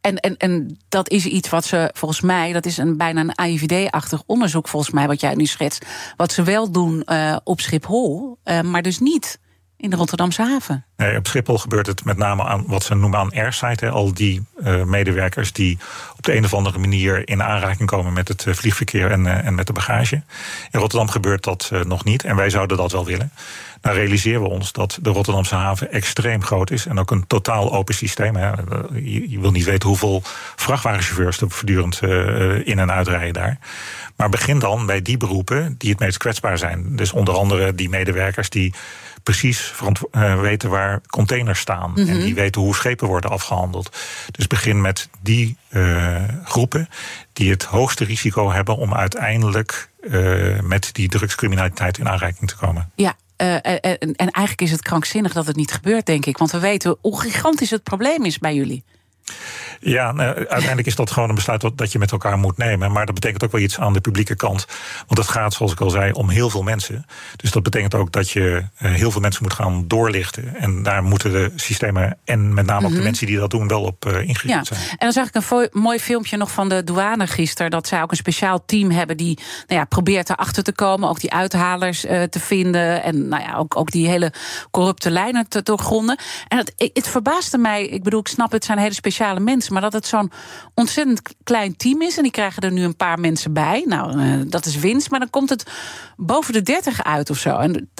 En, 0.00 0.16
en, 0.16 0.36
en 0.36 0.78
dat 0.88 1.10
is 1.10 1.24
iets 1.24 1.48
wat 1.48 1.64
ze 1.64 1.90
volgens 1.92 2.20
mij, 2.20 2.52
dat 2.52 2.66
is 2.66 2.76
een, 2.76 2.96
bijna 2.96 3.20
een 3.20 3.34
AIVD-achtig 3.34 4.22
onderzoek 4.26 4.68
volgens 4.68 4.92
mij, 4.92 5.06
wat 5.06 5.20
jij 5.20 5.34
nu 5.34 5.46
schetst. 5.46 5.86
Wat 6.16 6.32
ze 6.32 6.42
wel 6.42 6.70
doen 6.70 7.02
uh, 7.06 7.36
op 7.44 7.60
Schiphol, 7.60 8.38
maar 8.62 8.82
dus 8.82 8.98
niet 8.98 9.38
in 9.80 9.90
de 9.90 9.96
Rotterdamse 9.96 10.42
haven. 10.42 10.84
Nee, 10.96 11.16
op 11.16 11.26
Schiphol 11.26 11.58
gebeurt 11.58 11.86
het 11.86 12.04
met 12.04 12.16
name 12.16 12.44
aan 12.44 12.64
wat 12.66 12.82
ze 12.82 12.94
noemen 12.94 13.18
aan 13.18 13.32
airside. 13.32 13.90
Al 13.90 14.14
die 14.14 14.46
uh, 14.64 14.84
medewerkers 14.84 15.52
die 15.52 15.78
op 16.20 16.26
de 16.26 16.36
een 16.36 16.44
of 16.44 16.54
andere 16.54 16.78
manier 16.78 17.28
in 17.28 17.42
aanraking 17.42 17.88
komen 17.88 18.12
met 18.12 18.28
het 18.28 18.44
uh, 18.46 18.54
vliegverkeer 18.54 19.10
en, 19.10 19.24
uh, 19.24 19.46
en 19.46 19.54
met 19.54 19.66
de 19.66 19.72
bagage. 19.72 20.22
In 20.70 20.80
Rotterdam 20.80 21.08
gebeurt 21.08 21.44
dat 21.44 21.70
nog 21.86 22.04
niet 22.04 22.24
en 22.24 22.36
wij 22.36 22.50
zouden 22.50 22.76
dat 22.76 22.92
wel 22.92 23.04
willen. 23.04 23.32
Nou 23.82 23.96
realiseren 23.96 24.42
we 24.42 24.48
ons 24.48 24.72
dat 24.72 24.98
de 25.02 25.10
Rotterdamse 25.10 25.54
haven 25.54 25.92
extreem 25.92 26.44
groot 26.44 26.70
is 26.70 26.86
en 26.86 26.98
ook 26.98 27.10
een 27.10 27.26
totaal 27.26 27.72
open 27.72 27.94
systeem. 27.94 28.36
Hè. 28.36 28.50
Je, 28.92 29.30
je, 29.30 29.40
wil 29.40 29.50
niet 29.50 29.64
weten 29.64 29.88
hoeveel 29.88 30.22
vrachtwagenchauffeurs 30.56 31.40
er 31.40 31.50
voortdurend 31.50 32.00
in 32.66 32.78
en 32.78 32.92
uitrijden 32.92 33.32
daar. 33.32 33.58
Maar 34.16 34.28
begin 34.28 34.58
dan 34.58 34.86
bij 34.86 35.02
die 35.02 35.16
beroepen 35.16 35.74
die 35.78 35.90
het 35.90 35.98
meest 35.98 36.16
kwetsbaar 36.16 36.58
zijn. 36.58 36.96
Dus 36.96 37.12
onder 37.12 37.34
andere 37.34 37.74
die 37.74 37.88
medewerkers 37.88 38.50
die 38.50 38.74
precies 39.22 39.72
uh, 40.12 40.40
weten 40.40 40.70
waar 40.70 41.00
containers 41.06 41.60
staan. 41.60 41.96
En 41.96 42.04
Mhm. 42.04 42.20
die 42.20 42.34
weten 42.34 42.60
hoe 42.60 42.74
schepen 42.74 43.06
worden 43.06 43.30
afgehandeld. 43.30 43.96
Dus 44.30 44.46
begin 44.46 44.80
met 44.80 45.08
die 45.20 45.56
uh, 45.70 46.22
groepen 46.44 46.88
die 47.32 47.50
het 47.50 47.62
hoogste 47.62 48.04
risico 48.04 48.50
hebben 48.52 48.76
om 48.76 48.94
uiteindelijk 48.94 49.90
uh, 50.00 50.60
met 50.60 50.88
die 50.92 51.08
drugscriminaliteit 51.08 51.98
in 51.98 52.08
aanraking 52.08 52.48
te 52.48 52.56
komen. 52.56 52.90
Ja, 52.94 53.16
uh, 53.36 53.54
en, 53.54 53.98
en, 53.98 54.30
eigenlijk 54.30 54.60
is 54.60 54.70
het 54.70 54.82
krankzinnig 54.82 55.32
dat 55.32 55.46
het 55.46 55.56
niet 55.56 55.72
gebeurt, 55.72 56.06
denk 56.06 56.26
ik. 56.26 56.38
Want 56.38 56.50
we 56.50 56.58
weten 56.58 56.96
hoe 57.00 57.20
gigantisch 57.20 57.70
het 57.70 57.82
probleem 57.82 58.24
is 58.24 58.38
bij 58.38 58.54
jullie. 58.54 58.84
Ja, 59.82 60.12
nou, 60.12 60.34
uiteindelijk 60.36 60.86
is 60.86 60.94
dat 60.94 61.10
gewoon 61.10 61.28
een 61.28 61.34
besluit 61.34 61.62
wat, 61.62 61.78
dat 61.78 61.92
je 61.92 61.98
met 61.98 62.12
elkaar 62.12 62.38
moet 62.38 62.56
nemen. 62.56 62.92
Maar 62.92 63.06
dat 63.06 63.14
betekent 63.14 63.44
ook 63.44 63.52
wel 63.52 63.60
iets 63.60 63.78
aan 63.78 63.92
de 63.92 64.00
publieke 64.00 64.36
kant. 64.36 64.66
Want 65.06 65.18
het 65.18 65.28
gaat, 65.28 65.52
zoals 65.52 65.72
ik 65.72 65.80
al 65.80 65.90
zei, 65.90 66.12
om 66.12 66.28
heel 66.28 66.50
veel 66.50 66.62
mensen. 66.62 67.06
Dus 67.36 67.50
dat 67.50 67.62
betekent 67.62 67.94
ook 67.94 68.12
dat 68.12 68.30
je 68.30 68.64
uh, 68.82 68.92
heel 68.92 69.10
veel 69.10 69.20
mensen 69.20 69.42
moet 69.42 69.52
gaan 69.52 69.84
doorlichten. 69.88 70.56
En 70.56 70.82
daar 70.82 71.02
moeten 71.02 71.32
de 71.32 71.52
systemen 71.56 72.18
en 72.24 72.54
met 72.54 72.66
name 72.66 72.78
ook 72.78 72.82
mm 72.82 72.88
-hmm. 72.88 72.96
de 72.96 73.04
mensen 73.04 73.26
die 73.26 73.38
dat 73.38 73.50
doen 73.50 73.68
wel 73.68 73.82
op 73.82 74.04
uh, 74.06 74.12
ingericht 74.28 74.42
ja. 74.42 74.64
zijn. 74.64 74.80
En 74.90 74.96
dan 74.98 75.12
zag 75.12 75.26
ik 75.26 75.34
een 75.34 75.68
mooi 75.72 75.98
filmpje 75.98 76.36
nog 76.36 76.50
van 76.50 76.68
de 76.68 76.84
douane 76.84 77.26
gisteren. 77.26 77.70
Dat 77.70 77.86
zij 77.86 78.02
ook 78.02 78.10
een 78.10 78.16
speciaal 78.16 78.64
team 78.64 78.90
hebben 78.90 79.16
die 79.16 79.38
nou 79.66 79.80
ja, 79.80 79.84
probeert 79.84 80.30
erachter 80.30 80.62
te 80.62 80.72
komen. 80.72 81.08
Ook 81.08 81.20
die 81.20 81.32
uithalers 81.32 82.04
uh, 82.04 82.22
te 82.22 82.40
vinden. 82.40 83.02
En 83.02 83.28
nou 83.28 83.42
ja, 83.42 83.54
ook, 83.54 83.76
ook 83.76 83.90
die 83.90 84.08
hele 84.08 84.32
corrupte 84.70 85.10
lijnen 85.10 85.48
te 85.48 85.62
doorgronden. 85.62 86.18
En 86.48 86.58
het, 86.58 86.72
het 86.76 87.08
verbaasde 87.08 87.58
mij. 87.58 87.86
Ik 87.86 88.02
bedoel, 88.02 88.20
ik 88.20 88.28
snap 88.28 88.52
het 88.52 88.64
zijn 88.64 88.78
hele 88.78 88.94
speciale 88.94 89.40
mensen. 89.40 89.69
Maar 89.70 89.80
dat 89.80 89.92
het 89.92 90.06
zo'n 90.06 90.32
ontzettend 90.74 91.22
klein 91.42 91.76
team 91.76 92.02
is. 92.02 92.16
En 92.16 92.22
die 92.22 92.32
krijgen 92.32 92.62
er 92.62 92.72
nu 92.72 92.84
een 92.84 92.96
paar 92.96 93.20
mensen 93.20 93.52
bij. 93.52 93.84
Nou, 93.86 94.18
uh, 94.18 94.42
dat 94.46 94.66
is 94.66 94.76
winst. 94.76 95.10
Maar 95.10 95.20
dan 95.20 95.30
komt 95.30 95.50
het 95.50 95.70
boven 96.16 96.52
de 96.52 96.62
30 96.62 97.04
uit 97.04 97.30
of 97.30 97.38
zo. 97.38 97.56
En 97.56 97.90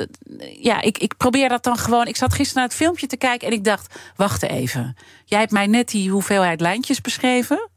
ja, 0.61 0.81
ik, 0.81 0.99
ik 0.99 1.17
probeer 1.17 1.49
dat 1.49 1.65
dan 1.65 1.77
gewoon. 1.77 2.07
Ik 2.07 2.17
zat 2.17 2.35
gisteren 2.35 2.61
naar 2.61 2.69
het 2.69 2.79
filmpje 2.79 3.07
te 3.07 3.17
kijken 3.17 3.49
en 3.49 3.55
ik 3.55 3.65
dacht: 3.65 3.95
wacht 4.17 4.43
even. 4.43 4.97
Jij 5.25 5.39
hebt 5.39 5.53
mij 5.53 5.67
net 5.67 5.89
die 5.89 6.11
hoeveelheid 6.11 6.61
lijntjes 6.61 7.01
beschreven. 7.01 7.69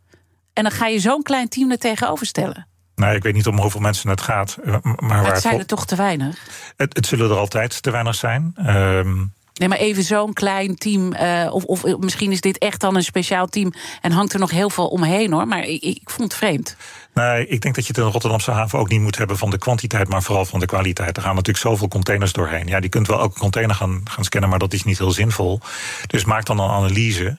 En 0.53 0.63
dan 0.63 0.71
ga 0.71 0.87
je 0.87 0.99
zo'n 0.99 1.23
klein 1.23 1.47
team 1.47 1.71
er 1.71 1.77
tegenover 1.77 2.25
stellen. 2.25 2.67
Nou, 2.95 3.15
ik 3.15 3.23
weet 3.23 3.33
niet 3.33 3.47
om 3.47 3.59
hoeveel 3.59 3.81
mensen 3.81 4.09
het 4.09 4.21
gaat. 4.21 4.57
Maar, 4.63 4.81
maar 4.97 5.25
het 5.25 5.41
zijn 5.41 5.59
er 5.59 5.65
toch 5.65 5.85
te 5.85 5.95
weinig? 5.95 6.47
Het, 6.75 6.95
het 6.95 7.05
zullen 7.05 7.29
er 7.29 7.37
altijd 7.37 7.81
te 7.81 7.91
weinig 7.91 8.15
zijn. 8.15 8.55
Um, 8.67 9.33
Nee, 9.53 9.69
maar 9.69 9.77
even 9.77 10.03
zo'n 10.03 10.33
klein 10.33 10.75
team. 10.75 11.13
Uh, 11.13 11.49
of, 11.51 11.63
of 11.63 11.97
misschien 11.97 12.31
is 12.31 12.41
dit 12.41 12.57
echt 12.57 12.79
dan 12.81 12.95
een 12.95 13.03
speciaal 13.03 13.47
team. 13.47 13.73
En 14.01 14.11
hangt 14.11 14.33
er 14.33 14.39
nog 14.39 14.51
heel 14.51 14.69
veel 14.69 14.87
omheen 14.87 15.31
hoor. 15.31 15.47
Maar 15.47 15.63
ik, 15.63 15.81
ik 15.81 16.01
vond 16.03 16.31
het 16.31 16.33
vreemd. 16.33 16.75
Nee, 17.13 17.47
ik 17.47 17.61
denk 17.61 17.75
dat 17.75 17.87
je 17.87 17.93
het 17.93 18.03
in 18.03 18.11
Rotterdamse 18.11 18.51
haven 18.51 18.79
ook 18.79 18.89
niet 18.89 19.01
moet 19.01 19.17
hebben 19.17 19.37
van 19.37 19.49
de 19.49 19.57
kwantiteit, 19.57 20.09
maar 20.09 20.23
vooral 20.23 20.45
van 20.45 20.59
de 20.59 20.65
kwaliteit. 20.65 21.17
Er 21.17 21.23
gaan 21.23 21.35
natuurlijk 21.35 21.65
zoveel 21.65 21.87
containers 21.87 22.33
doorheen. 22.33 22.67
Ja, 22.67 22.79
die 22.79 22.89
kunt 22.89 23.07
wel 23.07 23.19
elke 23.19 23.39
container 23.39 23.75
gaan, 23.75 24.01
gaan 24.03 24.23
scannen, 24.23 24.49
maar 24.49 24.59
dat 24.59 24.73
is 24.73 24.83
niet 24.83 24.97
heel 24.97 25.11
zinvol. 25.11 25.59
Dus 26.07 26.25
maak 26.25 26.45
dan 26.45 26.59
een 26.59 26.69
analyse. 26.69 27.37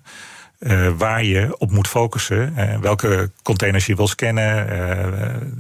Uh, 0.59 0.89
waar 0.99 1.25
je 1.25 1.59
op 1.59 1.71
moet 1.71 1.89
focussen. 1.89 2.55
Uh, 2.57 2.79
welke 2.79 3.31
containers 3.43 3.87
je 3.87 3.97
wil 3.97 4.09
scannen. 4.09 4.69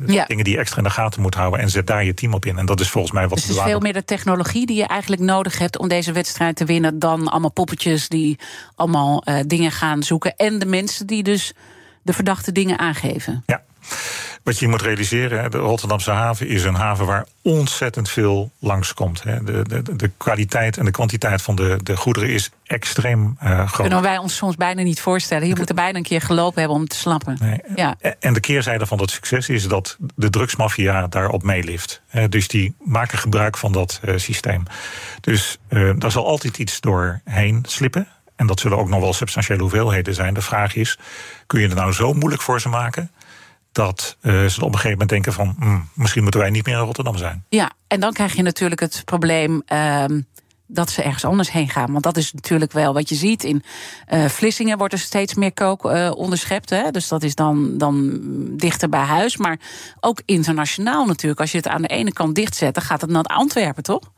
Uh, 0.06 0.14
ja. 0.14 0.24
Dingen 0.24 0.44
die 0.44 0.52
je 0.52 0.58
extra 0.58 0.78
in 0.78 0.84
de 0.84 0.90
gaten 0.90 1.22
moet 1.22 1.34
houden. 1.34 1.60
En 1.60 1.70
zet 1.70 1.86
daar 1.86 2.04
je 2.04 2.14
team 2.14 2.34
op 2.34 2.44
in. 2.44 2.58
En 2.58 2.66
dat 2.66 2.80
is 2.80 2.90
volgens 2.90 3.12
mij 3.12 3.28
wat 3.28 3.38
dus 3.38 3.46
het 3.46 3.56
is 3.56 3.62
veel 3.62 3.80
meer 3.80 3.92
de 3.92 4.04
technologie 4.04 4.66
die 4.66 4.76
je 4.76 4.86
eigenlijk 4.86 5.22
nodig 5.22 5.58
hebt 5.58 5.78
om 5.78 5.88
deze 5.88 6.12
wedstrijd 6.12 6.56
te 6.56 6.64
winnen. 6.64 6.98
Dan 6.98 7.28
allemaal 7.28 7.52
poppetjes 7.52 8.08
die 8.08 8.38
allemaal 8.74 9.24
dingen 9.46 9.70
gaan 9.70 10.02
zoeken. 10.02 10.36
En 10.36 10.58
de 10.58 10.66
mensen 10.66 11.06
die 11.06 11.22
dus 11.22 11.52
de 12.02 12.12
verdachte 12.12 12.52
dingen 12.52 12.78
aangeven. 12.78 13.42
Ja. 13.46 13.62
Wat 14.42 14.58
je 14.58 14.68
moet 14.68 14.82
realiseren, 14.82 15.50
de 15.50 15.58
Rotterdamse 15.58 16.10
haven 16.10 16.48
is 16.48 16.64
een 16.64 16.74
haven 16.74 17.06
waar 17.06 17.26
ontzettend 17.42 18.10
veel 18.10 18.50
langskomt. 18.58 19.22
De, 19.22 19.62
de, 19.68 19.96
de 19.96 20.10
kwaliteit 20.16 20.76
en 20.76 20.84
de 20.84 20.90
kwantiteit 20.90 21.42
van 21.42 21.56
de, 21.56 21.78
de 21.82 21.96
goederen 21.96 22.28
is 22.28 22.50
extreem 22.64 23.38
uh, 23.42 23.58
groot. 23.58 23.86
Kunnen 23.86 24.02
wij 24.02 24.18
ons 24.18 24.36
soms 24.36 24.56
bijna 24.56 24.82
niet 24.82 25.00
voorstellen. 25.00 25.48
Je 25.48 25.54
moet 25.56 25.68
er 25.68 25.74
bijna 25.74 25.98
een 25.98 26.04
keer 26.04 26.20
gelopen 26.20 26.58
hebben 26.58 26.78
om 26.78 26.88
te 26.88 26.96
slappen. 26.96 27.36
Nee. 27.40 27.60
Ja. 27.74 27.96
En 28.20 28.32
de 28.32 28.40
keerzijde 28.40 28.86
van 28.86 28.98
dat 28.98 29.10
succes 29.10 29.48
is 29.48 29.68
dat 29.68 29.96
de 30.14 30.30
drugsmafia 30.30 31.06
daarop 31.06 31.42
meelift. 31.42 32.02
Dus 32.28 32.48
die 32.48 32.74
maken 32.78 33.18
gebruik 33.18 33.56
van 33.56 33.72
dat 33.72 34.00
uh, 34.04 34.16
systeem. 34.16 34.62
Dus 35.20 35.58
uh, 35.68 35.92
daar 35.98 36.10
zal 36.10 36.26
altijd 36.26 36.58
iets 36.58 36.80
doorheen 36.80 37.64
slippen. 37.68 38.08
En 38.36 38.46
dat 38.46 38.60
zullen 38.60 38.78
ook 38.78 38.88
nog 38.88 39.00
wel 39.00 39.12
substantiële 39.12 39.60
hoeveelheden 39.60 40.14
zijn. 40.14 40.34
De 40.34 40.42
vraag 40.42 40.74
is, 40.74 40.98
kun 41.46 41.60
je 41.60 41.66
het 41.66 41.76
nou 41.76 41.92
zo 41.92 42.12
moeilijk 42.12 42.42
voor 42.42 42.60
ze 42.60 42.68
maken 42.68 43.10
dat 43.74 44.16
uh, 44.22 44.46
ze 44.46 44.60
op 44.60 44.66
een 44.66 44.74
gegeven 44.74 44.90
moment 44.90 45.08
denken 45.08 45.32
van... 45.32 45.54
Mm, 45.58 45.88
misschien 45.94 46.22
moeten 46.22 46.40
wij 46.40 46.50
niet 46.50 46.66
meer 46.66 46.78
in 46.78 46.84
Rotterdam 46.84 47.16
zijn. 47.16 47.44
Ja, 47.48 47.70
en 47.86 48.00
dan 48.00 48.12
krijg 48.12 48.36
je 48.36 48.42
natuurlijk 48.42 48.80
het 48.80 49.02
probleem... 49.04 49.62
Uh, 49.72 50.04
dat 50.66 50.90
ze 50.90 51.02
ergens 51.02 51.24
anders 51.24 51.50
heen 51.50 51.68
gaan. 51.68 51.92
Want 51.92 52.04
dat 52.04 52.16
is 52.16 52.32
natuurlijk 52.32 52.72
wel 52.72 52.92
wat 52.92 53.08
je 53.08 53.14
ziet. 53.14 53.44
In 53.44 53.62
uh, 54.12 54.24
Vlissingen 54.24 54.78
wordt 54.78 54.92
er 54.92 54.98
steeds 54.98 55.34
meer 55.34 55.52
kook 55.52 55.84
uh, 55.84 56.10
onderschept. 56.14 56.70
Hè? 56.70 56.90
Dus 56.90 57.08
dat 57.08 57.22
is 57.22 57.34
dan, 57.34 57.78
dan 57.78 58.20
dichter 58.56 58.88
bij 58.88 59.00
huis. 59.00 59.36
Maar 59.36 59.58
ook 60.00 60.22
internationaal 60.24 61.06
natuurlijk. 61.06 61.40
Als 61.40 61.50
je 61.50 61.56
het 61.56 61.68
aan 61.68 61.82
de 61.82 61.88
ene 61.88 62.12
kant 62.12 62.34
dichtzet... 62.34 62.74
dan 62.74 62.82
gaat 62.82 63.00
het 63.00 63.10
naar 63.10 63.22
Antwerpen, 63.22 63.82
toch? 63.82 64.12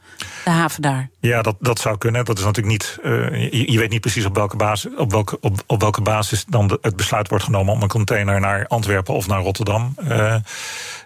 De 0.44 0.50
haven 0.50 0.82
daar. 0.82 1.08
Ja, 1.20 1.42
dat, 1.42 1.56
dat 1.60 1.78
zou 1.78 1.98
kunnen. 1.98 2.24
Dat 2.24 2.38
is 2.38 2.44
natuurlijk 2.44 2.72
niet. 2.72 2.98
Uh, 3.04 3.50
je, 3.52 3.72
je, 3.72 3.78
weet 3.78 3.90
niet 3.90 4.00
precies 4.00 4.24
op 4.24 4.34
welke 4.34 4.56
basis, 4.56 4.94
op 4.96 5.10
welke, 5.10 5.38
op, 5.40 5.62
op 5.66 5.80
welke 5.80 6.00
basis 6.00 6.44
dan 6.48 6.66
de, 6.66 6.78
het 6.80 6.96
besluit 6.96 7.28
wordt 7.28 7.44
genomen 7.44 7.72
om 7.72 7.82
een 7.82 7.88
container 7.88 8.40
naar 8.40 8.66
Antwerpen 8.66 9.14
of 9.14 9.26
naar 9.26 9.40
Rotterdam 9.40 9.94
uh, 10.08 10.34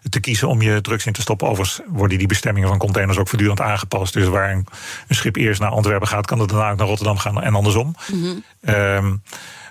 te 0.09 0.21
kiezen 0.21 0.49
om 0.49 0.63
je 0.63 0.81
drugs 0.81 1.07
in 1.07 1.13
te 1.13 1.21
stoppen. 1.21 1.49
Overigens 1.49 1.81
worden 1.89 2.19
die 2.19 2.27
bestemmingen 2.27 2.69
van 2.69 2.79
containers 2.79 3.19
ook 3.19 3.29
voortdurend 3.29 3.61
aangepast. 3.61 4.13
Dus 4.13 4.27
waar 4.27 4.51
een, 4.51 4.67
een 5.09 5.15
schip 5.15 5.37
eerst 5.37 5.61
naar 5.61 5.71
Antwerpen 5.71 6.09
gaat, 6.09 6.27
kan 6.27 6.39
het 6.39 6.49
daarna 6.49 6.71
ook 6.71 6.79
naar 6.79 6.87
Rotterdam 6.87 7.19
gaan 7.19 7.43
en 7.43 7.55
andersom. 7.55 7.95
Mhm. 8.11 8.19
Mm 8.19 8.43
-hmm. 8.61 8.75
um, 8.75 9.23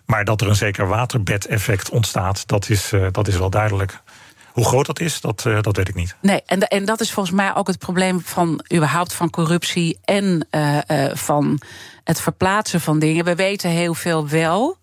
maar 0.09 0.25
dat 0.25 0.41
er 0.41 0.47
een 0.47 0.55
zeker 0.55 0.87
waterbedeffect 0.87 1.89
ontstaat, 1.89 2.47
dat 2.47 2.69
is, 2.69 2.93
uh, 2.93 3.07
dat 3.11 3.27
is 3.27 3.37
wel 3.37 3.49
duidelijk. 3.49 4.01
Hoe 4.53 4.65
groot 4.65 4.85
dat 4.85 4.99
is, 4.99 5.21
dat, 5.21 5.43
uh, 5.47 5.61
dat 5.61 5.77
weet 5.77 5.87
ik 5.87 5.95
niet. 5.95 6.15
Nee, 6.21 6.41
en, 6.45 6.59
en 6.59 6.85
dat 6.85 6.99
is 6.99 7.11
volgens 7.11 7.35
mij 7.35 7.55
ook 7.55 7.67
het 7.67 7.77
probleem 7.79 8.21
van 8.21 8.63
überhaupt 8.73 9.13
van 9.13 9.29
corruptie 9.29 9.99
en 10.03 10.47
uh, 10.51 10.77
uh, 10.87 11.15
van 11.15 11.61
het 12.03 12.21
verplaatsen 12.21 12.81
van 12.81 12.99
dingen. 12.99 13.25
We 13.25 13.35
weten 13.35 13.69
heel 13.69 13.93
veel 13.93 14.27
wel, 14.27 14.77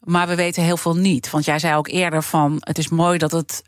maar 0.00 0.28
we 0.28 0.34
weten 0.34 0.62
heel 0.62 0.76
veel 0.76 0.96
niet. 0.96 1.30
Want 1.30 1.44
jij 1.44 1.58
zei 1.58 1.76
ook 1.76 1.88
eerder 1.88 2.22
van 2.22 2.56
het 2.60 2.78
is 2.78 2.88
mooi 2.88 3.18
dat 3.18 3.30
het, 3.30 3.62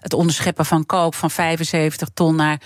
het 0.00 0.12
onderscheppen 0.12 0.66
van 0.66 0.86
kook 0.86 1.14
van 1.14 1.30
75 1.30 2.08
ton 2.14 2.36
naar 2.36 2.60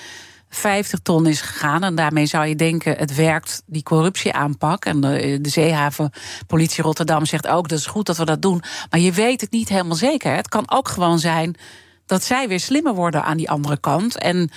50 0.51 0.99
ton 0.99 1.27
is 1.27 1.41
gegaan. 1.41 1.85
En 1.85 1.95
daarmee 1.95 2.27
zou 2.27 2.47
je 2.47 2.57
denken, 2.57 2.97
het 2.97 3.15
werkt, 3.15 3.63
die 3.67 3.83
corruptieaanpak. 3.83 4.85
En 4.85 5.01
de, 5.01 5.39
de 5.41 5.49
zeehaven, 5.49 6.11
politie 6.47 6.83
Rotterdam 6.83 7.27
zegt 7.27 7.47
ook, 7.47 7.69
dat 7.69 7.79
is 7.79 7.87
goed 7.87 8.07
dat 8.07 8.17
we 8.17 8.25
dat 8.25 8.43
doen. 8.43 8.63
Maar 8.91 9.01
je 9.01 9.13
weet 9.13 9.41
het 9.41 9.51
niet 9.51 9.69
helemaal 9.69 9.97
zeker. 9.97 10.35
Het 10.35 10.49
kan 10.49 10.71
ook 10.71 10.89
gewoon 10.89 11.19
zijn 11.19 11.57
dat 12.07 12.25
zij 12.25 12.49
weer 12.49 12.61
slimmer 12.61 12.95
worden 12.95 13.25
aan 13.25 13.37
die 13.37 13.51
andere 13.51 13.81
kant. 13.81 14.19
En 14.19 14.51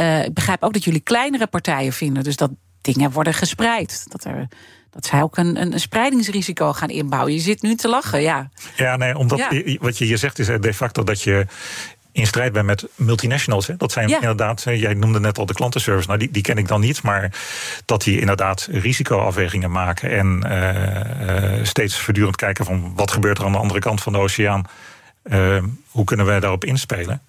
uh, 0.00 0.24
ik 0.24 0.34
begrijp 0.34 0.62
ook 0.62 0.72
dat 0.72 0.84
jullie 0.84 1.00
kleinere 1.00 1.46
partijen 1.46 1.92
vinden. 1.92 2.24
Dus 2.24 2.36
dat 2.36 2.50
dingen 2.80 3.10
worden 3.10 3.34
gespreid. 3.34 4.04
Dat 4.08 4.24
er 4.24 4.48
dat 4.90 5.06
zij 5.06 5.22
ook 5.22 5.36
een, 5.36 5.60
een, 5.60 5.80
spreidingsrisico 5.80 6.72
gaan 6.72 6.88
inbouwen. 6.88 7.32
Je 7.32 7.40
zit 7.40 7.62
nu 7.62 7.74
te 7.74 7.88
lachen, 7.88 8.22
ja. 8.22 8.48
Ja, 8.76 8.96
nee, 8.96 9.16
omdat 9.16 9.38
ja. 9.38 9.76
wat 9.80 9.98
je 9.98 10.04
hier 10.04 10.18
zegt 10.18 10.38
is 10.38 10.46
de 10.46 10.74
facto 10.74 11.04
dat 11.04 11.22
je 11.22 11.46
in 12.16 12.26
strijd 12.26 12.52
bent 12.52 12.66
met 12.66 12.86
multinationals. 12.94 13.66
Hè. 13.66 13.76
Dat 13.76 13.92
zijn 13.92 14.08
ja. 14.08 14.14
inderdaad, 14.14 14.62
jij 14.62 14.94
noemde 14.94 15.20
net 15.20 15.38
al 15.38 15.46
de 15.46 15.54
klantenservice, 15.54 16.06
nou 16.06 16.18
die, 16.18 16.30
die 16.30 16.42
ken 16.42 16.58
ik 16.58 16.68
dan 16.68 16.80
niet, 16.80 17.02
maar 17.02 17.32
dat 17.84 18.02
die 18.02 18.20
inderdaad 18.20 18.68
risicoafwegingen 18.70 19.70
maken 19.70 20.10
en 20.10 20.42
uh, 20.46 21.58
uh, 21.58 21.64
steeds 21.64 21.98
voortdurend 21.98 22.36
kijken 22.36 22.64
van 22.64 22.92
wat 22.94 23.10
gebeurt 23.10 23.38
er 23.38 23.44
aan 23.44 23.52
de 23.52 23.58
andere 23.58 23.80
kant 23.80 24.02
van 24.02 24.12
de 24.12 24.18
oceaan, 24.18 24.64
uh, 25.24 25.62
hoe 25.88 26.04
kunnen 26.04 26.26
wij 26.26 26.40
daarop 26.40 26.64
inspelen. 26.64 27.22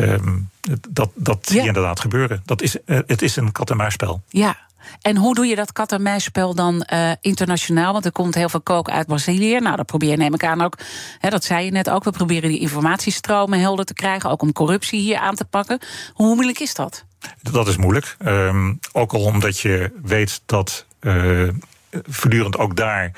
Um, 0.00 0.50
dat 0.88 1.10
dat 1.14 1.38
zie 1.46 1.60
je 1.60 1.66
inderdaad 1.66 2.00
gebeuren. 2.00 2.42
Dat 2.44 2.62
is, 2.62 2.76
het 2.84 3.22
is 3.22 3.36
een 3.36 3.52
kat-en-muisspel. 3.52 4.22
Ja, 4.28 4.56
en 5.02 5.16
hoe 5.16 5.34
doe 5.34 5.46
je 5.46 5.56
dat 5.56 5.72
kat 5.72 5.92
en 5.92 6.02
muisspel 6.02 6.54
dan 6.54 6.86
uh, 6.92 7.10
internationaal? 7.20 7.92
Want 7.92 8.04
er 8.04 8.12
komt 8.12 8.34
heel 8.34 8.48
veel 8.48 8.60
kook 8.60 8.90
uit 8.90 9.06
Brazilië. 9.06 9.58
Nou, 9.58 9.76
dat 9.76 9.86
probeer 9.86 10.10
je, 10.10 10.16
neem 10.16 10.34
ik 10.34 10.44
aan 10.44 10.60
ook. 10.60 10.78
Hè, 11.18 11.28
dat 11.28 11.44
zei 11.44 11.64
je 11.64 11.70
net 11.70 11.90
ook. 11.90 12.04
We 12.04 12.10
proberen 12.10 12.50
die 12.50 12.60
informatiestromen 12.60 13.60
helder 13.60 13.84
te 13.84 13.94
krijgen. 13.94 14.30
Ook 14.30 14.42
om 14.42 14.52
corruptie 14.52 15.00
hier 15.00 15.18
aan 15.18 15.34
te 15.34 15.44
pakken. 15.44 15.78
Hoe 16.12 16.34
moeilijk 16.34 16.60
is 16.60 16.74
dat? 16.74 17.04
Dat 17.42 17.68
is 17.68 17.76
moeilijk. 17.76 18.16
Um, 18.26 18.78
ook 18.92 19.12
al 19.12 19.20
omdat 19.20 19.58
je 19.58 19.92
weet 20.02 20.40
dat 20.46 20.86
uh, 21.00 21.48
voortdurend 21.90 22.58
ook 22.58 22.76
daar 22.76 23.12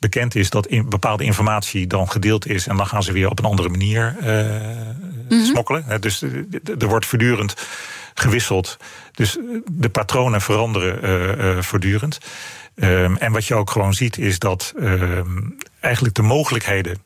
bekend 0.00 0.34
is 0.34 0.50
dat 0.50 0.66
in 0.66 0.88
bepaalde 0.88 1.24
informatie 1.24 1.86
dan 1.86 2.10
gedeeld 2.10 2.46
is. 2.46 2.66
En 2.66 2.76
dan 2.76 2.86
gaan 2.86 3.02
ze 3.02 3.12
weer 3.12 3.30
op 3.30 3.38
een 3.38 3.44
andere 3.44 3.68
manier 3.68 4.16
uh, 4.20 4.26
mm 4.26 5.26
-hmm. 5.28 5.44
smokkelen. 5.44 6.00
Dus 6.00 6.22
er 6.78 6.88
wordt 6.88 7.06
voortdurend 7.06 7.54
gewisseld. 8.14 8.76
Dus 9.12 9.38
de 9.72 9.88
patronen 9.88 10.40
veranderen 10.40 11.04
uh, 11.04 11.54
uh, 11.56 11.62
voortdurend. 11.62 12.18
Um, 12.74 13.16
en 13.16 13.32
wat 13.32 13.46
je 13.46 13.54
ook 13.54 13.70
gewoon 13.70 13.94
ziet 13.94 14.18
is 14.18 14.38
dat 14.38 14.72
uh, 14.76 15.20
eigenlijk 15.80 16.14
de 16.14 16.22
mogelijkheden 16.22 17.02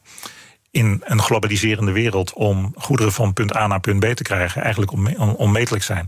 in 0.70 1.02
een 1.04 1.22
globaliserende 1.22 1.92
wereld 1.92 2.32
om 2.32 2.74
goederen 2.76 3.12
van 3.12 3.32
punt 3.32 3.56
A 3.56 3.66
naar 3.66 3.80
punt 3.80 4.00
B 4.00 4.04
te 4.04 4.22
krijgen, 4.22 4.62
eigenlijk 4.62 4.92
onmetelijk 5.38 5.84
zijn. 5.84 6.04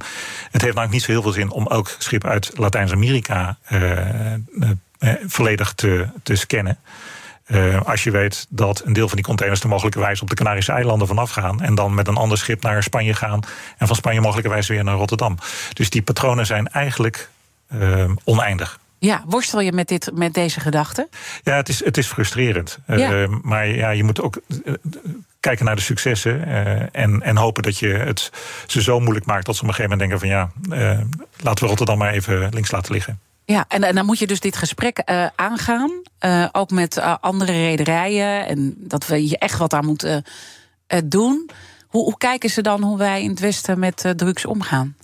Het 0.51 0.63
heeft 0.63 0.75
namelijk 0.75 0.93
niet 0.93 1.03
zo 1.03 1.11
heel 1.11 1.23
veel 1.23 1.33
zin 1.33 1.51
om 1.51 1.67
elk 1.67 1.95
schip 1.99 2.25
uit 2.25 2.51
Latijns-Amerika 2.55 3.59
uh, 3.73 4.33
volledig 5.27 5.73
te, 5.73 6.07
te 6.23 6.35
scannen. 6.35 6.79
Uh, 7.47 7.83
als 7.83 8.05
je 8.05 8.11
weet 8.11 8.47
dat 8.49 8.83
een 8.85 8.93
deel 8.93 9.07
van 9.07 9.17
die 9.17 9.27
containers 9.27 9.63
er 9.63 9.69
mogelijkerwijs 9.69 10.23
op 10.23 10.29
de 10.29 10.35
Canarische 10.35 10.73
eilanden 10.73 11.07
vanaf 11.07 11.31
gaan. 11.31 11.63
En 11.63 11.75
dan 11.75 11.95
met 11.95 12.09
een 12.09 12.17
ander 12.17 12.39
schip 12.39 12.63
naar 12.63 12.83
Spanje 12.83 13.15
gaan. 13.15 13.41
En 13.79 13.87
van 13.87 13.97
Spanje 13.97 14.21
mogelijkerwijs 14.21 14.69
weer 14.69 14.85
naar 14.85 14.97
Rotterdam. 14.97 15.39
Dus 15.73 15.91
die 15.91 16.03
patronen 16.03 16.47
zijn 16.47 16.69
eigenlijk 16.69 17.29
uh, 17.75 18.11
oneindig. 18.25 18.79
Ja, 18.99 19.25
worstel 19.27 19.61
je 19.61 19.73
met, 19.73 19.89
dit, 19.89 20.11
met 20.15 20.35
deze 20.35 20.61
gedachte? 20.61 21.09
Ja, 21.43 21.57
het 21.57 21.69
is, 21.69 21.85
het 21.85 21.97
is 21.97 22.07
frustrerend. 22.07 22.79
Ja. 22.87 23.13
Uh, 23.13 23.29
maar 23.43 23.67
ja, 23.67 23.91
je 23.91 24.05
moet 24.05 24.21
ook 24.21 24.41
kijken 25.41 25.65
naar 25.65 25.77
de 25.77 25.83
successen. 25.83 26.45
en, 26.93 27.23
en 27.23 27.37
hopen 27.37 27.63
dat 27.63 27.79
je 27.79 27.89
het 27.89 28.33
ze 28.67 28.83
zo 28.83 29.01
moeilijk 29.01 29.27
maakt 29.27 29.47
dat 29.47 29.57
ze 29.57 29.63
op 29.63 29.69
een 29.69 29.75
gegeven 29.75 29.99
moment 29.99 30.21
denken: 30.21 30.29
van 30.29 30.51
ja, 30.79 31.11
laten 31.43 31.63
we 31.63 31.69
Rotterdam 31.69 31.99
maar 31.99 32.13
even 32.13 32.49
links 32.53 32.71
laten 32.71 32.93
liggen. 32.93 33.21
Ja, 33.47 33.65
en, 33.69 33.95
dan 33.95 34.07
moet 34.07 34.19
je 34.19 34.27
dus 34.27 34.41
dit 34.41 34.57
gesprek 34.57 35.03
uh, 35.11 35.27
aangaan. 35.37 36.03
Uh, 36.21 36.47
ook 36.53 36.71
met 36.71 36.97
uh, 36.97 37.15
andere 37.21 37.53
rederijen. 37.53 38.47
En 38.47 38.75
dat 38.79 39.07
we 39.07 39.17
hier 39.17 39.39
echt 39.39 39.59
wat 39.59 39.73
aan 39.73 39.85
moeten 39.85 40.25
doen. 41.05 41.51
Hoe, 41.87 42.05
hoe, 42.05 42.17
kijken 42.19 42.51
ze 42.51 42.63
dan 42.63 42.83
hoe 42.83 42.99
wij 42.99 43.23
in 43.23 43.31
het 43.31 43.41
Westen 43.41 43.79
met 43.79 44.13
drugs 44.17 44.47
omgaan? 44.47 44.97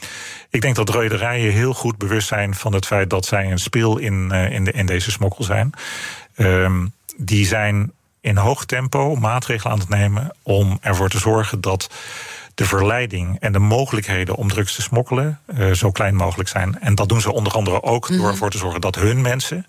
Ik 0.51 0.61
denk 0.61 0.77
dat 0.77 0.91
rederijen 0.91 1.53
heel 1.53 1.75
goed 1.75 1.99
bewust 1.99 2.29
zijn 2.29 2.55
van 2.55 2.75
het 2.75 2.87
feit 2.87 3.11
dat 3.11 3.27
zij 3.27 3.51
een 3.51 3.59
speel 3.59 3.99
in, 3.99 4.31
in, 4.31 4.65
de, 4.65 4.85
deze 4.85 5.11
smokkel 5.11 5.45
zijn. 5.45 5.73
Um, 6.37 6.93
die 7.17 7.47
zijn 7.47 7.93
in 8.21 8.37
hoog 8.37 8.65
tempo 8.65 9.15
maatregelen 9.15 9.73
aan 9.73 9.79
het 9.79 9.89
nemen 9.89 10.37
om 10.43 10.79
ervoor 10.81 11.09
te 11.09 11.19
zorgen 11.19 11.61
dat 11.61 11.91
de 12.55 12.65
verleiding 12.65 13.41
en 13.41 13.53
de 13.53 13.59
mogelijkheden 13.59 14.35
om 14.35 14.49
drugs 14.49 14.75
te 14.75 14.83
smokkelen 14.83 15.41
uh, 15.47 15.73
zo 15.73 15.91
klein 15.91 16.15
mogelijk 16.15 16.49
zijn. 16.49 16.81
En 16.81 16.95
dat 16.95 17.09
doen 17.09 17.21
ze 17.21 17.33
onder 17.33 17.53
andere 17.53 17.83
ook 17.83 18.09
door 18.09 18.17
mhm. 18.17 18.27
ervoor 18.27 18.51
te 18.51 18.59
zorgen 18.59 18.81
dat 18.81 18.95
hun 18.95 19.21
mensen. 19.21 19.67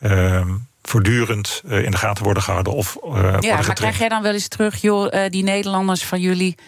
Uh, 0.00 0.46
voortdurend 0.82 1.62
uh, 1.64 1.84
in 1.84 1.90
de 1.90 1.96
gaten 1.96 2.24
worden 2.24 2.42
gehouden. 2.42 2.72
Of, 2.72 2.98
uh, 3.04 3.36
ja, 3.40 3.54
maar 3.54 3.74
krijg 3.74 3.98
jij 3.98 4.08
dan 4.08 4.22
wel 4.22 4.32
eens 4.32 4.48
terug, 4.48 4.80
joh, 4.80 5.28
die 5.28 5.42
Nederlanders 5.42 6.04
van 6.04 6.20
jullie, 6.20 6.58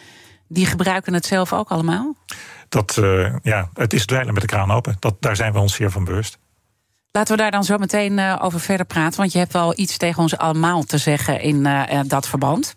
die 0.48 0.66
gebruiken 0.66 1.14
het 1.14 1.26
zelf 1.26 1.52
ook 1.52 1.68
allemaal? 1.68 2.14
Dat, 2.68 3.00
ja, 3.42 3.68
het 3.74 3.92
is 3.92 4.06
dweilen 4.06 4.32
met 4.32 4.42
de 4.42 4.48
kraan 4.48 4.70
open. 4.70 4.96
Dat, 4.98 5.14
daar 5.20 5.36
zijn 5.36 5.52
we 5.52 5.58
ons 5.58 5.74
zeer 5.74 5.90
van 5.90 6.04
bewust. 6.04 6.38
Laten 7.10 7.36
we 7.36 7.42
daar 7.42 7.50
dan 7.50 7.64
zo 7.64 7.78
meteen 7.78 8.38
over 8.40 8.60
verder 8.60 8.86
praten. 8.86 9.18
Want 9.18 9.32
je 9.32 9.38
hebt 9.38 9.52
wel 9.52 9.72
iets 9.76 9.96
tegen 9.96 10.22
ons 10.22 10.36
allemaal 10.36 10.82
te 10.82 10.98
zeggen 10.98 11.40
in 11.40 11.68
dat 12.06 12.28
verband. 12.28 12.76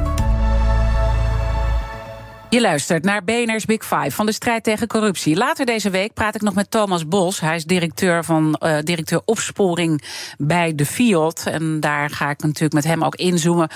Je 2.51 2.61
luistert 2.61 3.03
naar 3.03 3.23
BNR's 3.23 3.65
Big 3.65 3.85
Five 3.85 4.11
van 4.11 4.25
de 4.25 4.31
strijd 4.31 4.63
tegen 4.63 4.87
corruptie. 4.87 5.35
Later 5.35 5.65
deze 5.65 5.89
week 5.89 6.13
praat 6.13 6.35
ik 6.35 6.41
nog 6.41 6.53
met 6.53 6.71
Thomas 6.71 7.07
Bos. 7.07 7.39
Hij 7.39 7.55
is 7.55 7.63
directeur 7.63 8.23
van 8.23 8.59
uh, 8.63 8.77
directeur 8.83 9.21
opsporing 9.25 10.01
bij 10.37 10.75
de 10.75 10.85
FIOD. 10.85 11.43
En 11.45 11.79
daar 11.79 12.09
ga 12.09 12.29
ik 12.29 12.41
natuurlijk 12.41 12.73
met 12.73 12.83
hem 12.83 13.03
ook 13.03 13.15
inzoomen 13.15 13.69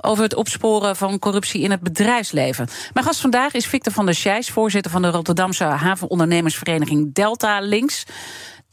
over 0.00 0.22
het 0.22 0.34
opsporen 0.34 0.96
van 0.96 1.18
corruptie 1.18 1.62
in 1.62 1.70
het 1.70 1.80
bedrijfsleven. 1.80 2.68
Mijn 2.92 3.06
gast 3.06 3.20
vandaag 3.20 3.52
is 3.52 3.66
Victor 3.66 3.92
van 3.92 4.04
der 4.04 4.14
Scheijs, 4.14 4.50
voorzitter 4.50 4.90
van 4.90 5.02
de 5.02 5.10
Rotterdamse 5.10 5.64
havenondernemersvereniging 5.64 7.14
Delta 7.14 7.60
Links. 7.60 8.04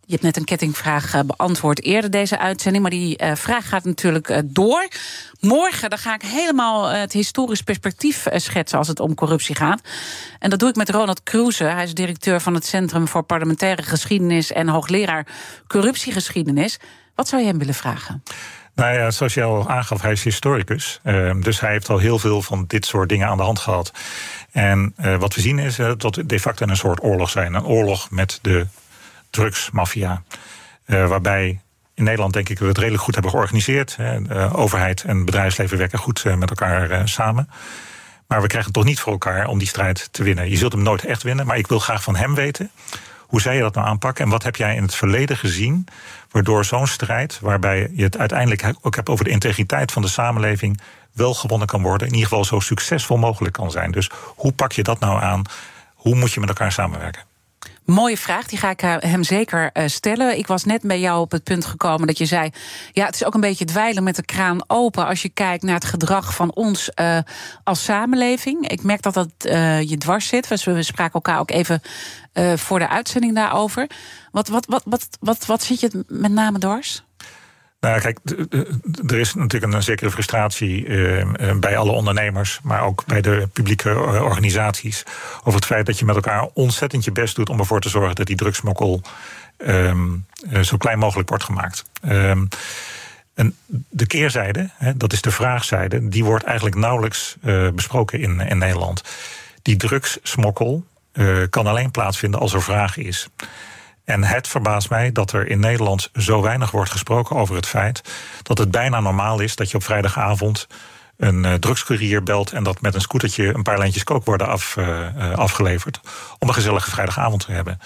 Je 0.09 0.15
hebt 0.15 0.27
net 0.27 0.37
een 0.37 0.43
kettingvraag 0.43 1.13
eh, 1.13 1.21
beantwoord 1.25 1.83
eerder 1.83 2.11
deze 2.11 2.39
uitzending. 2.39 2.83
Maar 2.83 2.91
die 2.91 3.23
uh, 3.23 3.35
vraag 3.35 3.69
gaat 3.69 3.83
natuurlijk 3.83 4.29
uh, 4.29 4.37
door. 4.45 4.87
Morgen 5.39 5.89
dan 5.89 5.99
ga 5.99 6.13
ik 6.13 6.21
helemaal 6.21 6.87
het 6.87 7.13
historisch 7.13 7.61
perspectief 7.61 8.25
schetsen 8.33 8.77
als 8.77 8.87
het 8.87 8.99
om 8.99 9.15
corruptie 9.15 9.55
gaat. 9.55 9.81
En 10.39 10.49
dat 10.49 10.59
doe 10.59 10.69
ik 10.69 10.75
met 10.75 10.89
Ronald 10.89 11.23
Kroeze. 11.23 11.63
Hij 11.63 11.83
is 11.83 11.93
directeur 11.93 12.41
van 12.41 12.53
het 12.53 12.65
Centrum 12.65 13.07
voor 13.07 13.23
Parlementaire 13.23 13.83
Geschiedenis 13.83 14.51
en 14.51 14.67
hoogleraar 14.67 15.25
corruptiegeschiedenis. 15.67 16.79
Wat 17.15 17.27
zou 17.27 17.41
je 17.41 17.47
hem 17.47 17.57
willen 17.57 17.73
vragen? 17.73 18.23
Nou 18.75 18.93
ja, 18.93 19.11
zoals 19.11 19.33
je 19.33 19.43
al 19.43 19.69
aangaf, 19.69 20.01
hij 20.01 20.11
is 20.11 20.23
historicus. 20.23 20.99
Uh, 21.03 21.41
dus 21.41 21.59
hij 21.59 21.71
heeft 21.71 21.89
al 21.89 21.97
heel 21.97 22.19
veel 22.19 22.41
van 22.41 22.65
dit 22.67 22.85
soort 22.85 23.09
dingen 23.09 23.27
aan 23.27 23.37
de 23.37 23.43
hand 23.43 23.59
gehad. 23.59 23.91
En 24.51 24.93
wat 25.19 25.35
we 25.35 25.41
zien 25.41 25.59
is 25.59 25.75
dat 25.97 26.15
we 26.15 26.25
de 26.25 26.39
facto 26.39 26.67
een 26.67 26.75
soort 26.75 27.03
oorlog 27.03 27.29
zijn. 27.29 27.53
Een 27.53 27.65
oorlog 27.65 28.11
met 28.11 28.39
de 28.41 28.67
drugsmafia. 29.29 30.23
Uh, 30.85 31.07
waarbij 31.07 31.61
in 31.93 32.03
Nederland 32.03 32.33
denk 32.33 32.49
ik 32.49 32.59
we 32.59 32.65
het 32.65 32.77
redelijk 32.77 33.03
goed 33.03 33.13
hebben 33.13 33.31
georganiseerd. 33.31 33.97
Uh, 33.99 34.59
overheid 34.59 35.03
en 35.03 35.25
bedrijfsleven 35.25 35.77
werken 35.77 35.99
goed 35.99 36.23
uh, 36.27 36.35
met 36.35 36.49
elkaar 36.49 37.07
samen. 37.07 37.49
Maar 38.27 38.41
we 38.41 38.47
krijgen 38.47 38.71
het 38.71 38.79
toch 38.79 38.89
niet 38.89 38.99
voor 38.99 39.11
elkaar 39.11 39.47
om 39.47 39.57
die 39.57 39.67
strijd 39.67 40.09
te 40.11 40.23
winnen. 40.23 40.49
Je 40.49 40.57
zult 40.57 40.71
hem 40.71 40.83
nooit 40.83 41.05
echt 41.05 41.23
winnen, 41.23 41.45
maar 41.45 41.57
ik 41.57 41.67
wil 41.67 41.79
graag 41.79 42.03
van 42.03 42.15
hem 42.15 42.35
weten. 42.35 42.71
Hoe 43.19 43.41
zij 43.41 43.55
je 43.55 43.61
dat 43.61 43.73
nou 43.73 43.87
aanpakken 43.87 44.23
en 44.23 44.31
wat 44.31 44.43
heb 44.43 44.55
jij 44.55 44.75
in 44.75 44.81
het 44.81 44.95
verleden 44.95 45.37
gezien... 45.37 45.87
waardoor 46.31 46.65
zo'n 46.65 46.87
strijd, 46.87 47.39
waarbij 47.41 47.91
je 47.93 48.03
het 48.03 48.17
uiteindelijk 48.17 48.73
ook 48.81 48.95
hebt 48.95 49.09
over 49.09 49.25
de 49.25 49.31
integriteit 49.31 49.91
van 49.91 50.01
de 50.01 50.07
samenleving... 50.07 50.79
wel 51.13 51.33
gewonnen 51.33 51.67
kan 51.67 51.81
worden, 51.81 52.07
in 52.07 52.13
ieder 52.13 52.27
geval 52.27 52.45
zo 52.45 52.59
succesvol 52.59 53.17
mogelijk 53.17 53.53
kan 53.53 53.71
zijn. 53.71 53.91
Dus 53.91 54.09
hoe 54.35 54.51
pak 54.51 54.71
je 54.71 54.83
dat 54.83 54.99
nou 54.99 55.21
aan? 55.21 55.41
Hoe 55.93 56.15
moet 56.15 56.31
je 56.31 56.39
met 56.39 56.49
elkaar 56.49 56.71
samenwerken? 56.71 57.28
Mooie 57.89 58.17
vraag, 58.17 58.47
die 58.47 58.57
ga 58.57 58.69
ik 58.69 58.81
eh, 58.81 58.95
hem 58.99 59.23
zeker 59.23 59.69
eh, 59.71 59.87
stellen. 59.87 60.37
Ik 60.37 60.47
was 60.47 60.63
net 60.63 60.81
bij 60.81 60.99
jou 60.99 61.21
op 61.21 61.31
het 61.31 61.43
punt 61.43 61.65
gekomen 61.65 62.07
dat 62.07 62.17
je 62.17 62.25
zei... 62.25 62.49
ja, 62.91 63.05
het 63.05 63.15
is 63.15 63.25
ook 63.25 63.33
een 63.33 63.41
beetje 63.41 63.65
dweilen 63.65 64.03
met 64.03 64.15
de 64.15 64.25
kraan 64.25 64.63
open... 64.67 65.05
als 65.05 65.21
je 65.21 65.29
kijkt 65.29 65.63
naar 65.63 65.75
het 65.75 65.85
gedrag 65.85 66.35
van 66.35 66.53
ons 66.53 66.91
uh, 67.01 67.19
als 67.63 67.83
samenleving. 67.83 68.67
Ik 68.67 68.83
merk 68.83 69.01
dat 69.01 69.13
dat 69.13 69.29
je 69.89 69.95
dwars 69.97 70.27
zit. 70.27 70.47
We 70.47 70.83
spraken 70.83 71.13
elkaar 71.13 71.39
ook 71.39 71.51
even 71.51 71.81
voor 72.55 72.79
de 72.79 72.87
uitzending 72.87 73.35
daarover. 73.35 73.89
Wat, 74.31 74.47
wat, 74.47 74.65
wat, 74.65 74.83
wat, 74.85 75.07
wat, 75.19 75.45
wat 75.45 75.63
zit 75.63 75.79
je 75.79 76.03
met 76.07 76.31
name 76.31 76.59
dwars? 76.59 77.03
Nou, 77.79 78.01
kijk, 78.01 78.19
er 79.07 79.19
is 79.19 79.33
natuurlijk 79.33 79.73
een 79.73 79.83
zekere 79.83 80.11
frustratie 80.11 80.85
uh, 80.85 81.25
bij 81.59 81.77
alle 81.77 81.91
ondernemers, 81.91 82.59
maar 82.63 82.81
ook 82.81 83.05
bij 83.05 83.21
de 83.21 83.47
publieke 83.53 83.89
eh, 83.89 84.23
organisaties, 84.23 85.03
over 85.39 85.53
het 85.53 85.65
feit 85.65 85.85
dat 85.85 85.99
je 85.99 86.05
met 86.05 86.15
elkaar 86.15 86.47
ontzettend 86.53 87.03
je 87.03 87.11
best 87.11 87.35
doet 87.35 87.49
om 87.49 87.59
ervoor 87.59 87.81
te 87.81 87.89
zorgen 87.89 88.15
dat 88.15 88.27
die 88.27 88.35
drugsmokkel 88.35 89.01
um, 89.57 90.25
zo 90.61 90.77
klein 90.77 90.99
mogelijk 90.99 91.29
wordt 91.29 91.43
gemaakt. 91.43 91.83
En 93.33 93.55
de 93.89 94.07
keerzijde, 94.07 94.69
hè, 94.73 94.97
dat 94.97 95.13
is 95.13 95.21
de 95.21 95.31
vraagzijde, 95.31 96.07
die 96.07 96.23
wordt 96.23 96.43
eigenlijk 96.43 96.75
nauwelijks 96.75 97.37
uh, 97.43 97.69
besproken 97.69 98.19
in, 98.19 98.39
in 98.39 98.57
Nederland. 98.57 99.03
Die 99.61 99.75
drugssmokkel 99.75 100.85
kan 101.49 101.67
alleen 101.67 101.91
plaatsvinden 101.91 102.39
als 102.39 102.53
er 102.53 102.61
vraag 102.61 102.97
is. 102.97 103.29
En 104.09 104.23
het 104.23 104.47
verbaast 104.47 104.89
mij 104.89 105.11
dat 105.11 105.31
er 105.31 105.47
in 105.47 105.59
Nederland 105.59 106.09
zo 106.13 106.41
weinig 106.41 106.71
wordt 106.71 106.91
gesproken 106.91 107.35
over 107.35 107.55
het 107.55 107.65
feit 107.65 108.01
dat 108.43 108.57
het 108.57 108.71
bijna 108.71 108.99
normaal 108.99 109.39
is 109.39 109.55
dat 109.55 109.71
je 109.71 109.77
op 109.77 109.83
vrijdagavond 109.83 110.67
een 111.17 111.43
uh, 111.43 111.53
drugscourier 111.53 112.23
belt 112.23 112.51
en 112.51 112.63
dat 112.63 112.81
met 112.81 112.95
een 112.95 113.01
scootertje 113.01 113.53
een 113.53 113.63
paar 113.63 113.77
lijntjes 113.77 114.03
kook 114.03 114.25
worden 114.25 114.47
af, 114.47 114.75
uh, 114.79 115.33
afgeleverd. 115.33 115.99
Om 116.39 116.47
een 116.47 116.53
gezellige 116.53 116.89
vrijdagavond 116.89 117.45
te 117.45 117.51
hebben. 117.51 117.79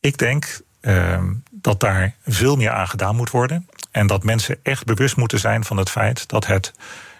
Ik 0.00 0.18
denk 0.18 0.60
uh, 0.80 1.22
dat 1.50 1.80
daar 1.80 2.14
veel 2.26 2.56
meer 2.56 2.70
aan 2.70 2.88
gedaan 2.88 3.16
moet 3.16 3.30
worden. 3.30 3.68
En 3.90 4.06
dat 4.06 4.24
mensen 4.24 4.58
echt 4.62 4.84
bewust 4.84 5.16
moeten 5.16 5.38
zijn 5.38 5.64
van 5.64 5.76
het 5.76 5.90
feit 5.90 6.28
dat 6.28 6.46
het 6.46 6.72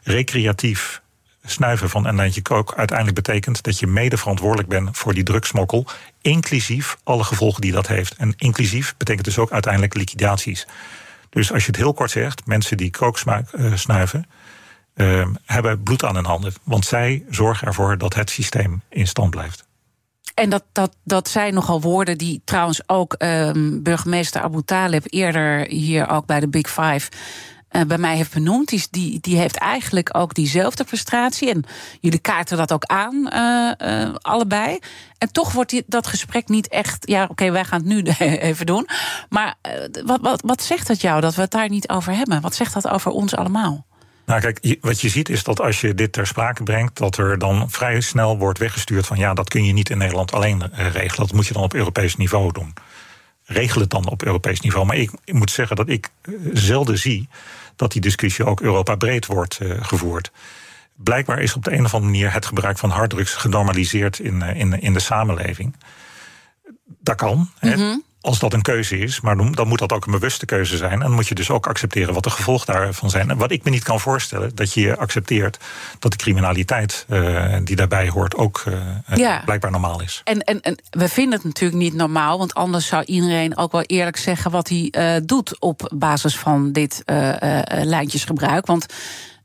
recreatief 0.03 1.02
snuiven 1.45 1.91
van 1.91 2.07
een 2.07 2.17
lijntje 2.17 2.43
kook 2.43 2.75
uiteindelijk 2.77 3.17
betekent 3.17 3.63
dat 3.63 3.79
je 3.79 3.87
mede 3.87 4.17
verantwoordelijk 4.17 4.69
bent 4.69 4.97
voor 4.97 5.15
die 5.15 5.23
drugsmokkel, 5.23 5.87
inclusief 6.21 6.97
alle 7.05 7.25
gevolgen 7.25 7.61
die 7.61 7.73
dat 7.73 7.87
heeft. 7.87 8.15
En 8.15 8.35
inclusief 8.37 8.95
betekent 8.97 9.25
dus 9.25 9.39
ook 9.39 9.53
uiteindelijk 9.53 9.95
liquidaties. 9.95 10.67
Dus 11.31 11.53
als 11.53 11.63
je 11.63 11.71
het 11.71 11.81
heel 11.81 11.95
kort 11.95 12.11
zegt, 12.11 12.47
mensen 12.47 12.77
die 12.77 12.91
kook 12.91 13.21
uh, 13.25 13.75
snuiven, 13.75 14.27
uh, 14.95 15.27
hebben 15.45 15.83
bloed 15.83 16.05
aan 16.05 16.15
hun 16.15 16.25
handen. 16.25 16.53
Want 16.63 16.85
zij 16.85 17.25
zorgen 17.31 17.67
ervoor 17.67 17.99
dat 17.99 18.15
het 18.15 18.31
systeem 18.31 18.83
in 18.89 19.07
stand 19.07 19.31
blijft. 19.31 19.65
En 20.35 20.51
dat, 20.51 20.65
dat, 20.73 20.97
dat 21.05 21.29
zijn 21.29 21.55
nogal 21.55 21.81
woorden 21.81 22.19
die 22.19 22.43
trouwens 22.45 22.83
ook 22.87 23.15
um, 23.19 23.83
burgemeester 23.83 24.43
Abu 24.43 24.63
Talib 24.63 25.05
eerder 25.07 25.67
hier 25.67 26.09
ook 26.09 26.27
bij 26.27 26.41
de 26.41 26.49
Big 26.49 26.71
Five 26.71 27.09
uh, 27.73 27.83
bij 27.83 27.99
mij 27.99 28.17
heeft 28.17 28.33
benoemd. 28.33 28.69
Die, 28.69 28.87
die, 28.91 29.21
die 29.21 29.37
heeft 29.37 29.57
eigenlijk 29.57 30.17
ook 30.17 30.35
diezelfde 30.35 30.85
frustratie. 30.85 31.51
En 31.51 31.65
jullie 32.01 32.19
kaarten 32.19 32.57
dat 32.57 32.73
ook 32.73 32.85
aan, 32.85 33.31
uh, 33.33 33.89
uh, 33.89 34.15
allebei. 34.21 34.79
En 35.19 35.33
toch 35.33 35.53
wordt 35.53 35.71
die, 35.71 35.85
dat 35.87 36.07
gesprek 36.07 36.49
niet 36.49 36.69
echt. 36.69 37.09
Ja, 37.09 37.27
oké, 37.31 37.51
wij 37.51 37.65
gaan 37.65 37.79
het 37.79 37.89
nu 37.89 38.03
even 38.49 38.67
doen. 38.67 38.89
Maar 39.29 39.55
wat, 40.05 40.21
wat, 40.21 40.43
wat 40.47 40.63
zegt 40.63 40.87
dat 40.87 41.01
jou 41.01 41.21
dat 41.21 41.35
we 41.35 41.41
het 41.41 41.51
daar 41.51 41.69
niet 41.69 41.89
over 41.89 42.13
hebben? 42.15 42.41
Wat 42.41 42.55
zegt 42.55 42.75
dat 42.75 42.89
over 42.89 43.11
ons 43.11 43.35
allemaal? 43.35 43.87
Nou, 44.27 44.41
kijk, 44.41 44.77
wat 44.81 45.01
je 45.01 45.09
ziet 45.09 45.29
is 45.29 45.45
dat 45.45 45.61
als 45.61 45.81
je 45.81 45.95
dit 45.95 46.13
ter 46.13 46.27
sprake 46.27 46.63
brengt, 46.63 46.99
dat 46.99 47.17
er 47.17 47.39
dan 47.39 47.71
vrij 47.71 48.01
snel 48.01 48.39
wordt 48.39 48.59
weggestuurd 48.59 49.07
van 49.07 49.19
ja, 49.19 49.35
dat 49.35 49.49
kun 49.49 49.65
je 49.65 49.73
niet 49.73 49.91
in 49.91 49.99
Nederland 49.99 50.33
alleen 50.33 50.71
regelen. 50.75 51.27
Dat 51.27 51.33
moet 51.33 51.47
je 51.47 51.53
dan 51.53 51.63
op 51.63 51.75
Europees 51.75 52.17
niveau 52.17 52.53
doen. 52.53 52.75
Regel 53.45 53.81
het 53.81 53.91
dan 53.91 54.09
op 54.09 54.23
Europees 54.23 54.61
niveau. 54.61 54.87
Maar 54.87 54.97
ik, 54.97 55.11
moet 55.25 55.51
zeggen 55.51 55.77
dat 55.77 55.89
ik 55.89 56.11
zelden 56.53 56.99
zie 56.99 57.29
dat 57.77 57.93
die 57.93 58.01
discussie 58.01 58.45
ook 58.45 58.61
Europa 58.61 58.95
breed 58.95 59.27
wordt 59.27 59.59
uh, 59.63 59.85
gevoerd. 59.85 60.33
Blijkbaar 60.95 61.41
is 61.41 61.55
op 61.55 61.65
de 61.65 61.73
een 61.73 61.85
of 61.85 61.95
andere 61.95 62.13
manier 62.13 62.33
het 62.33 62.47
gebruik 62.47 62.79
van 62.79 62.91
harddrugs 62.91 63.35
genormaliseerd 63.35 64.19
in, 64.19 64.35
uh, 64.35 64.61
in, 64.61 64.81
in 64.81 64.93
de 64.93 65.01
samenleving. 65.01 65.77
Dat 67.01 67.17
kan. 67.17 67.51
Mm 67.61 68.03
als 68.23 68.39
dat 68.39 68.53
een 68.53 68.63
keuze 68.63 68.99
is, 68.99 69.21
maar 69.21 69.37
dan 69.37 69.69
moet 69.69 69.79
dat 69.79 69.93
ook 69.93 70.07
een 70.07 70.13
bewuste 70.13 70.47
keuze 70.47 70.77
zijn. 70.77 70.93
En 70.93 70.99
dan 70.99 71.13
moet 71.13 71.29
je 71.29 71.35
dus 71.35 71.51
ook 71.51 71.67
accepteren 71.67 72.15
wat 72.15 72.23
de 72.25 72.31
gevolgen 72.31 72.73
daarvan 72.73 73.11
zijn. 73.11 73.31
En 73.31 73.37
wat 73.37 73.51
ik 73.51 73.65
me 73.65 73.71
niet 73.71 73.83
kan 73.83 74.01
voorstellen, 74.01 74.55
dat 74.55 74.73
je 74.73 74.97
accepteert 74.97 75.59
dat 75.99 76.11
de 76.11 76.17
criminaliteit 76.17 77.07
uh, 77.09 77.57
die 77.65 77.77
daarbij 77.77 78.09
hoort 78.09 78.35
ook 78.37 78.65
uh, 78.69 78.75
ja. 79.15 79.43
blijkbaar 79.45 79.71
normaal 79.71 80.03
is. 80.03 80.21
En, 80.25 80.41
en, 80.41 80.61
en 80.61 80.77
we 80.91 81.09
vinden 81.09 81.35
het 81.35 81.45
natuurlijk 81.45 81.81
niet 81.81 81.95
normaal, 81.95 82.39
want 82.39 82.55
anders 82.55 82.87
zou 82.87 83.05
iedereen 83.05 83.57
ook 83.57 83.73
wel 83.73 83.83
eerlijk 83.83 84.17
zeggen 84.17 84.51
wat 84.51 84.69
hij 84.69 84.89
uh, 84.91 85.27
doet 85.27 85.61
op 85.61 85.93
basis 85.95 86.39
van 86.39 86.73
dit 86.73 87.03
lijntjesgebruik. 87.67 88.67
Want 88.67 88.87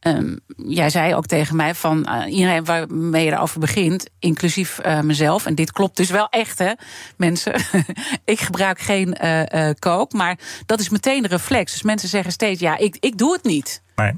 Um, 0.02 0.40
jij 0.58 0.90
zei 0.90 1.16
ook 1.16 1.26
tegen 1.26 1.56
mij 1.56 1.76
van 1.76 2.08
uh, 2.10 2.34
iedereen 2.34 2.66
waarmee 2.66 3.26
je 3.26 3.32
erover 3.32 3.60
begint, 3.60 4.10
inclusief 4.20 4.80
uh, 4.86 5.00
mezelf. 5.00 5.46
En 5.46 5.56
dit 5.56 5.72
klopt 5.72 5.98
dus 5.98 6.10
wel 6.10 6.30
echt, 6.30 6.60
hè, 6.60 6.72
mensen. 7.18 7.54
ik 8.26 8.40
gebruik 8.40 8.80
geen 8.80 9.18
uh, 9.24 9.70
kook, 9.80 10.14
maar 10.14 10.38
dat 10.66 10.80
is 10.80 10.90
meteen 10.90 11.22
de 11.22 11.28
reflex. 11.28 11.72
Dus 11.72 11.82
mensen 11.82 12.10
zeggen 12.10 12.32
steeds: 12.32 12.60
ja, 12.60 12.78
ik, 12.78 12.98
ik 13.00 13.18
doe 13.18 13.34
het 13.34 13.44
niet. 13.44 13.82
Nee, 13.96 14.14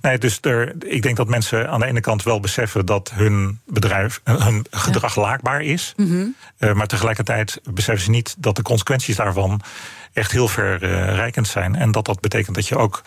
nee 0.00 0.18
dus 0.18 0.38
er, 0.40 0.74
ik 0.78 1.02
denk 1.02 1.16
dat 1.16 1.28
mensen 1.28 1.70
aan 1.70 1.80
de 1.80 1.86
ene 1.86 2.00
kant 2.00 2.22
wel 2.22 2.40
beseffen 2.40 2.86
dat 2.86 3.10
hun 3.14 3.60
bedrijf, 3.66 4.20
hun 4.24 4.66
gedrag 4.70 5.14
ja. 5.14 5.20
laakbaar 5.22 5.62
is. 5.62 5.92
Mm 5.96 6.34
-hmm. 6.58 6.76
maar 6.76 6.86
tegelijkertijd 6.86 7.60
beseffen 7.70 8.04
ze 8.04 8.10
niet 8.10 8.34
dat 8.38 8.56
de 8.56 8.62
consequenties 8.62 9.16
daarvan 9.16 9.60
echt 10.14 10.32
heel 10.32 10.48
verrijkend 10.48 11.48
zijn. 11.48 11.76
En 11.76 11.92
dat 11.92 12.04
dat 12.04 12.20
betekent 12.20 12.54
dat 12.54 12.68
je 12.68 12.76
ook 12.76 13.02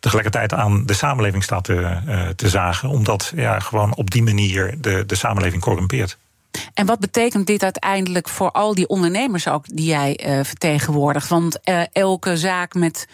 tegelijkertijd 0.00 0.54
aan 0.54 0.86
de 0.86 0.94
samenleving 0.94 1.42
staat 1.42 1.64
te, 1.64 2.00
uh, 2.06 2.28
te 2.28 2.48
zagen. 2.48 2.88
Omdat 2.88 3.32
ja, 3.36 3.58
gewoon 3.58 3.94
op 3.94 4.10
die 4.10 4.22
manier 4.22 4.74
de, 4.78 5.06
de 5.06 5.14
samenleving 5.14 5.62
corrumpeert. 5.62 6.18
En 6.74 6.86
wat 6.86 7.00
betekent 7.00 7.46
dit 7.46 7.62
uiteindelijk 7.62 8.28
voor 8.28 8.50
al 8.50 8.74
die 8.74 8.88
ondernemers 8.88 9.48
ook 9.48 9.64
die 9.66 9.86
jij 9.86 10.20
uh, 10.26 10.44
vertegenwoordigt? 10.44 11.28
Want 11.28 11.58
uh, 11.64 11.82
elke 11.92 12.36
zaak 12.36 12.74
met 12.74 13.06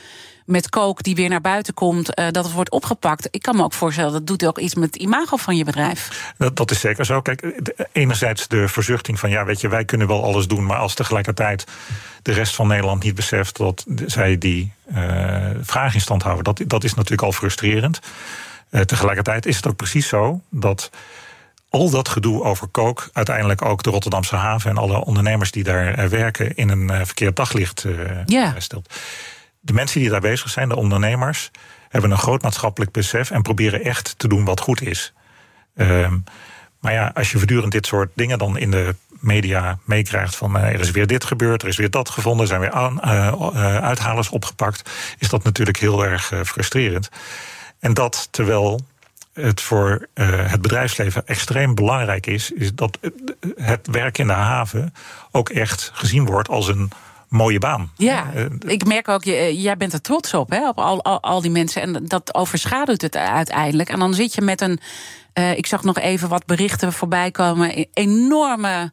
met 0.45 0.69
kook 0.69 1.03
die 1.03 1.15
weer 1.15 1.29
naar 1.29 1.41
buiten 1.41 1.75
komt, 1.75 2.19
uh, 2.19 2.27
dat 2.31 2.45
het 2.45 2.53
wordt 2.53 2.71
opgepakt. 2.71 3.29
Ik 3.31 3.43
kan 3.43 3.57
me 3.57 3.63
ook 3.63 3.73
voorstellen, 3.73 4.13
dat 4.13 4.27
doet 4.27 4.47
ook 4.47 4.59
iets 4.59 4.75
met 4.75 4.85
het 4.85 4.97
imago 5.03 5.37
van 5.37 5.57
je 5.57 5.65
bedrijf. 5.65 6.33
Dat, 6.39 6.57
dat 6.57 6.71
is 6.71 6.81
zeker 6.81 7.05
zo. 7.05 7.21
Kijk, 7.21 7.63
enerzijds 7.93 8.49
de 8.49 8.69
verzuchting 8.69 9.19
van 9.19 9.31
ja, 9.31 9.45
weet 9.45 9.61
je, 9.61 9.69
wij 9.69 9.85
kunnen 9.85 10.07
wel 10.07 10.25
alles 10.25 10.47
doen, 10.47 10.67
maar 10.67 10.77
als 10.77 10.95
tegelijkertijd 10.95 11.65
de 12.23 12.33
rest 12.33 12.55
van 12.55 12.67
Nederland 12.67 13.03
niet 13.03 13.15
beseft 13.15 13.57
dat 13.57 13.85
zij 14.07 14.39
die 14.39 14.73
vraag 15.63 15.95
in 15.95 16.01
stand 16.01 16.23
houden, 16.23 16.45
dat, 16.45 16.61
dat 16.67 16.85
is 16.85 16.95
natuurlijk 16.95 17.23
al 17.23 17.33
frustrerend. 17.33 18.01
Tegelijkertijd 18.85 19.47
is 19.47 19.57
het 19.57 19.67
ook 19.67 19.77
precies 19.77 20.09
zo 20.09 20.41
dat 20.51 20.91
al 21.75 21.91
dat 21.91 22.09
gedoe 22.09 22.43
over 22.43 22.67
kook 22.67 23.11
uiteindelijk 23.13 23.63
ook 23.63 23.83
de 23.83 23.91
Rotterdamse 23.91 24.37
haven 24.37 24.71
en 24.71 24.79
alle 24.79 25.05
ondernemers 25.05 25.51
die 25.51 25.65
daar 25.65 26.09
werken 26.09 26.57
in 26.57 26.69
een 26.69 27.07
verkeerd 27.07 27.37
daglicht 27.37 27.85
ja. 28.27 28.55
stelt 28.59 28.89
de 29.65 29.73
mensen 29.73 30.01
die 30.01 30.11
daar 30.11 30.21
bezig 30.21 30.51
zijn, 30.51 30.69
de 30.69 30.77
ondernemers, 30.77 31.51
hebben 31.89 32.11
een 32.11 32.19
groot 32.19 32.43
maatschappelijk 32.43 32.93
besef 32.93 33.31
en 33.31 33.43
proberen 33.43 33.85
echt 33.85 34.15
te 34.17 34.29
doen 34.29 34.45
wat 34.45 34.61
goed 34.61 34.83
is. 34.83 35.13
Um, 35.77 36.25
maar 36.81 36.93
ja, 36.93 37.11
als 37.15 37.31
je 37.31 37.39
voortdurend 37.39 37.73
dit 37.73 37.87
soort 37.87 38.11
dingen 38.15 38.39
dan 38.39 38.59
in 38.59 38.71
de 38.71 38.95
media 39.09 39.79
meekrijgt 39.85 40.37
van 40.37 40.57
er 40.57 40.81
is 40.81 40.91
weer 40.91 41.07
dit 41.07 41.25
gebeurd, 41.25 41.63
er 41.63 41.69
is 41.69 41.77
weer 41.77 41.91
dat 41.91 42.11
gevonden, 42.11 42.41
er 42.43 42.47
zijn 42.49 42.61
weer 42.61 42.71
aan, 42.71 43.01
uh, 43.05 43.79
uithalers 43.83 44.29
opgepakt, 44.29 44.91
is 45.19 45.29
dat 45.29 45.45
natuurlijk 45.45 45.79
heel 45.79 46.05
erg 46.05 46.33
frustrerend. 46.45 47.09
En 47.79 47.95
dat 47.95 48.29
terwijl 48.31 48.81
het 49.35 49.61
voor 49.61 50.09
het 50.15 50.63
bedrijfsleven 50.63 51.27
extreem 51.27 51.75
belangrijk 51.75 52.27
is, 52.27 52.51
is 52.51 52.75
dat 52.75 52.99
het 53.57 53.87
werk 53.91 54.19
in 54.19 54.27
de 54.27 54.33
haven 54.33 54.95
ook 55.31 55.49
echt 55.49 55.91
gezien 55.95 56.25
wordt 56.25 56.49
als 56.49 56.69
een 56.69 56.91
mooie 57.29 57.59
baan. 57.59 57.91
Ja, 57.97 58.31
uh, 58.35 58.45
ik 58.67 58.85
merk 58.85 59.09
ook, 59.09 59.25
jij 59.25 59.77
bent 59.77 59.93
er 59.93 60.01
trots 60.01 60.35
op, 60.35 60.51
hè, 60.51 60.69
op 60.69 60.79
al, 60.79 61.03
al, 61.03 61.23
al 61.23 61.41
die 61.41 61.51
mensen. 61.51 61.83
En 61.83 62.07
dat 62.07 62.35
overschaduwt 62.35 63.03
het 63.03 63.17
uiteindelijk. 63.17 63.89
En 63.89 63.99
dan 63.99 64.15
zit 64.15 64.35
je 64.35 64.41
met 64.41 64.61
een. 64.61 64.81
Uh, 65.35 65.57
ik 65.57 65.67
zag 65.67 65.83
nog 65.83 65.99
even 65.99 66.29
wat 66.29 66.47
berichten 66.47 66.93
voorbij 66.93 67.31
komen. 67.31 67.79
E-, 67.79 67.85
enorme. 67.93 68.93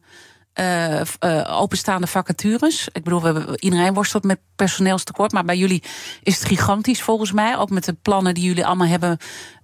Uh, 0.60 1.00
uh, 1.00 1.60
openstaande 1.60 2.06
vacatures. 2.06 2.88
Ik 2.92 3.04
bedoel, 3.04 3.20
we 3.20 3.26
hebben, 3.26 3.62
iedereen 3.62 3.94
worstelt 3.94 4.24
met 4.24 4.38
personeelstekort. 4.56 5.32
Maar 5.32 5.44
bij 5.44 5.56
jullie 5.56 5.82
is 6.22 6.38
het 6.38 6.48
gigantisch 6.48 7.02
volgens 7.02 7.32
mij. 7.32 7.58
Ook 7.58 7.70
met 7.70 7.84
de 7.84 7.92
plannen 7.92 8.34
die 8.34 8.44
jullie 8.44 8.66
allemaal 8.66 8.86
hebben 8.86 9.18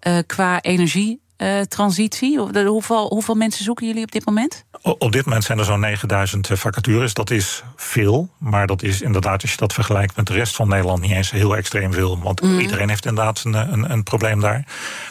uh, 0.07 0.19
qua 0.27 0.63
energie 0.63 1.21
uh, 1.39 1.61
transitie? 1.61 2.39
Hoeveel, 2.67 3.07
hoeveel 3.09 3.35
mensen 3.35 3.65
zoeken 3.65 3.87
jullie 3.87 4.03
op 4.03 4.13
dit 4.13 4.27
moment? 4.27 4.65
Op 4.83 5.13
dit 5.13 5.25
moment 5.25 5.45
zijn 5.45 5.59
er 5.59 5.65
zo'n 5.65 5.81
9000 5.81 6.51
eh, 6.51 6.57
vacatures. 6.57 7.15
Dat 7.15 7.31
is 7.31 7.63
veel, 7.77 8.29
maar 8.39 8.67
dat 8.67 8.83
is 8.83 9.03
inderdaad, 9.03 9.43
als 9.43 9.51
je 9.51 9.57
dat 9.57 9.73
vergelijkt 9.73 10.17
met 10.17 10.27
de 10.27 10.33
rest 10.33 10.57
van 10.57 10.69
Nederland, 10.69 11.01
niet 11.01 11.11
eens 11.11 11.31
heel 11.31 11.57
extreem 11.57 11.93
veel. 11.93 12.19
Want 12.23 12.43
mm. 12.43 12.59
iedereen 12.59 12.89
heeft 12.89 13.07
inderdaad 13.07 13.43
een, 13.45 13.55
een, 13.55 13.91
een, 13.91 14.03
probleem 14.03 14.41
daar. 14.41 14.65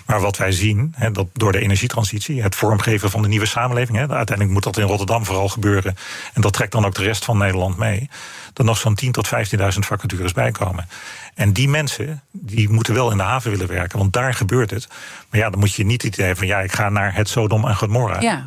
Maar 0.06 0.22
wat 0.22 0.38
wij 0.38 0.52
zien, 0.52 0.94
he, 0.96 1.12
dat 1.12 1.28
door 1.34 1.52
de 1.52 1.60
energietransitie, 1.60 2.42
het 2.42 2.56
vormgeven 2.56 3.10
van 3.10 3.22
de 3.22 3.28
nieuwe 3.28 3.46
samenleving, 3.46 3.98
he, 3.98 4.08
uiteindelijk 4.08 4.50
moet 4.50 4.64
dat 4.64 4.78
in 4.78 4.88
Rotterdam 4.88 5.26
vooral 5.26 5.50
gebeuren. 5.50 5.96
En 6.34 6.42
dat 6.42 6.54
trekt 6.54 6.72
dan 6.72 6.86
ook 6.86 6.96
de 6.96 7.04
rest 7.04 7.26
van 7.26 7.38
Nederland 7.38 7.78
mee. 7.78 8.10
Er 8.54 8.64
nog 8.64 8.78
zo'n 8.78 8.98
10.000 9.06 9.10
tot 9.12 9.28
15.000 9.28 9.60
vacatures 9.80 10.34
bijkomen. 10.34 10.88
En 11.36 11.54
die 11.54 11.70
mensen, 11.70 12.24
die 12.32 12.70
moeten 12.70 12.94
wel 12.94 13.12
in 13.12 13.18
de 13.18 13.24
haven 13.24 13.52
willen 13.52 13.68
werken, 13.68 13.98
want 13.98 14.14
daar 14.14 14.34
gebeurt 14.34 14.70
het. 14.70 14.88
Maar 15.30 15.40
ja, 15.40 15.50
dan 15.50 15.60
moet 15.60 15.74
je 15.74 15.86
niet 15.86 16.04
het 16.18 16.26
idee 16.26 16.36
van 16.36 16.48
ja, 16.48 16.60
ik 16.60 16.72
ga 16.72 16.90
naar 16.90 17.16
het 17.16 17.30
Sodom 17.30 17.68
en 17.68 17.76
Gomorra. 17.76 18.22
Ja. 18.22 18.46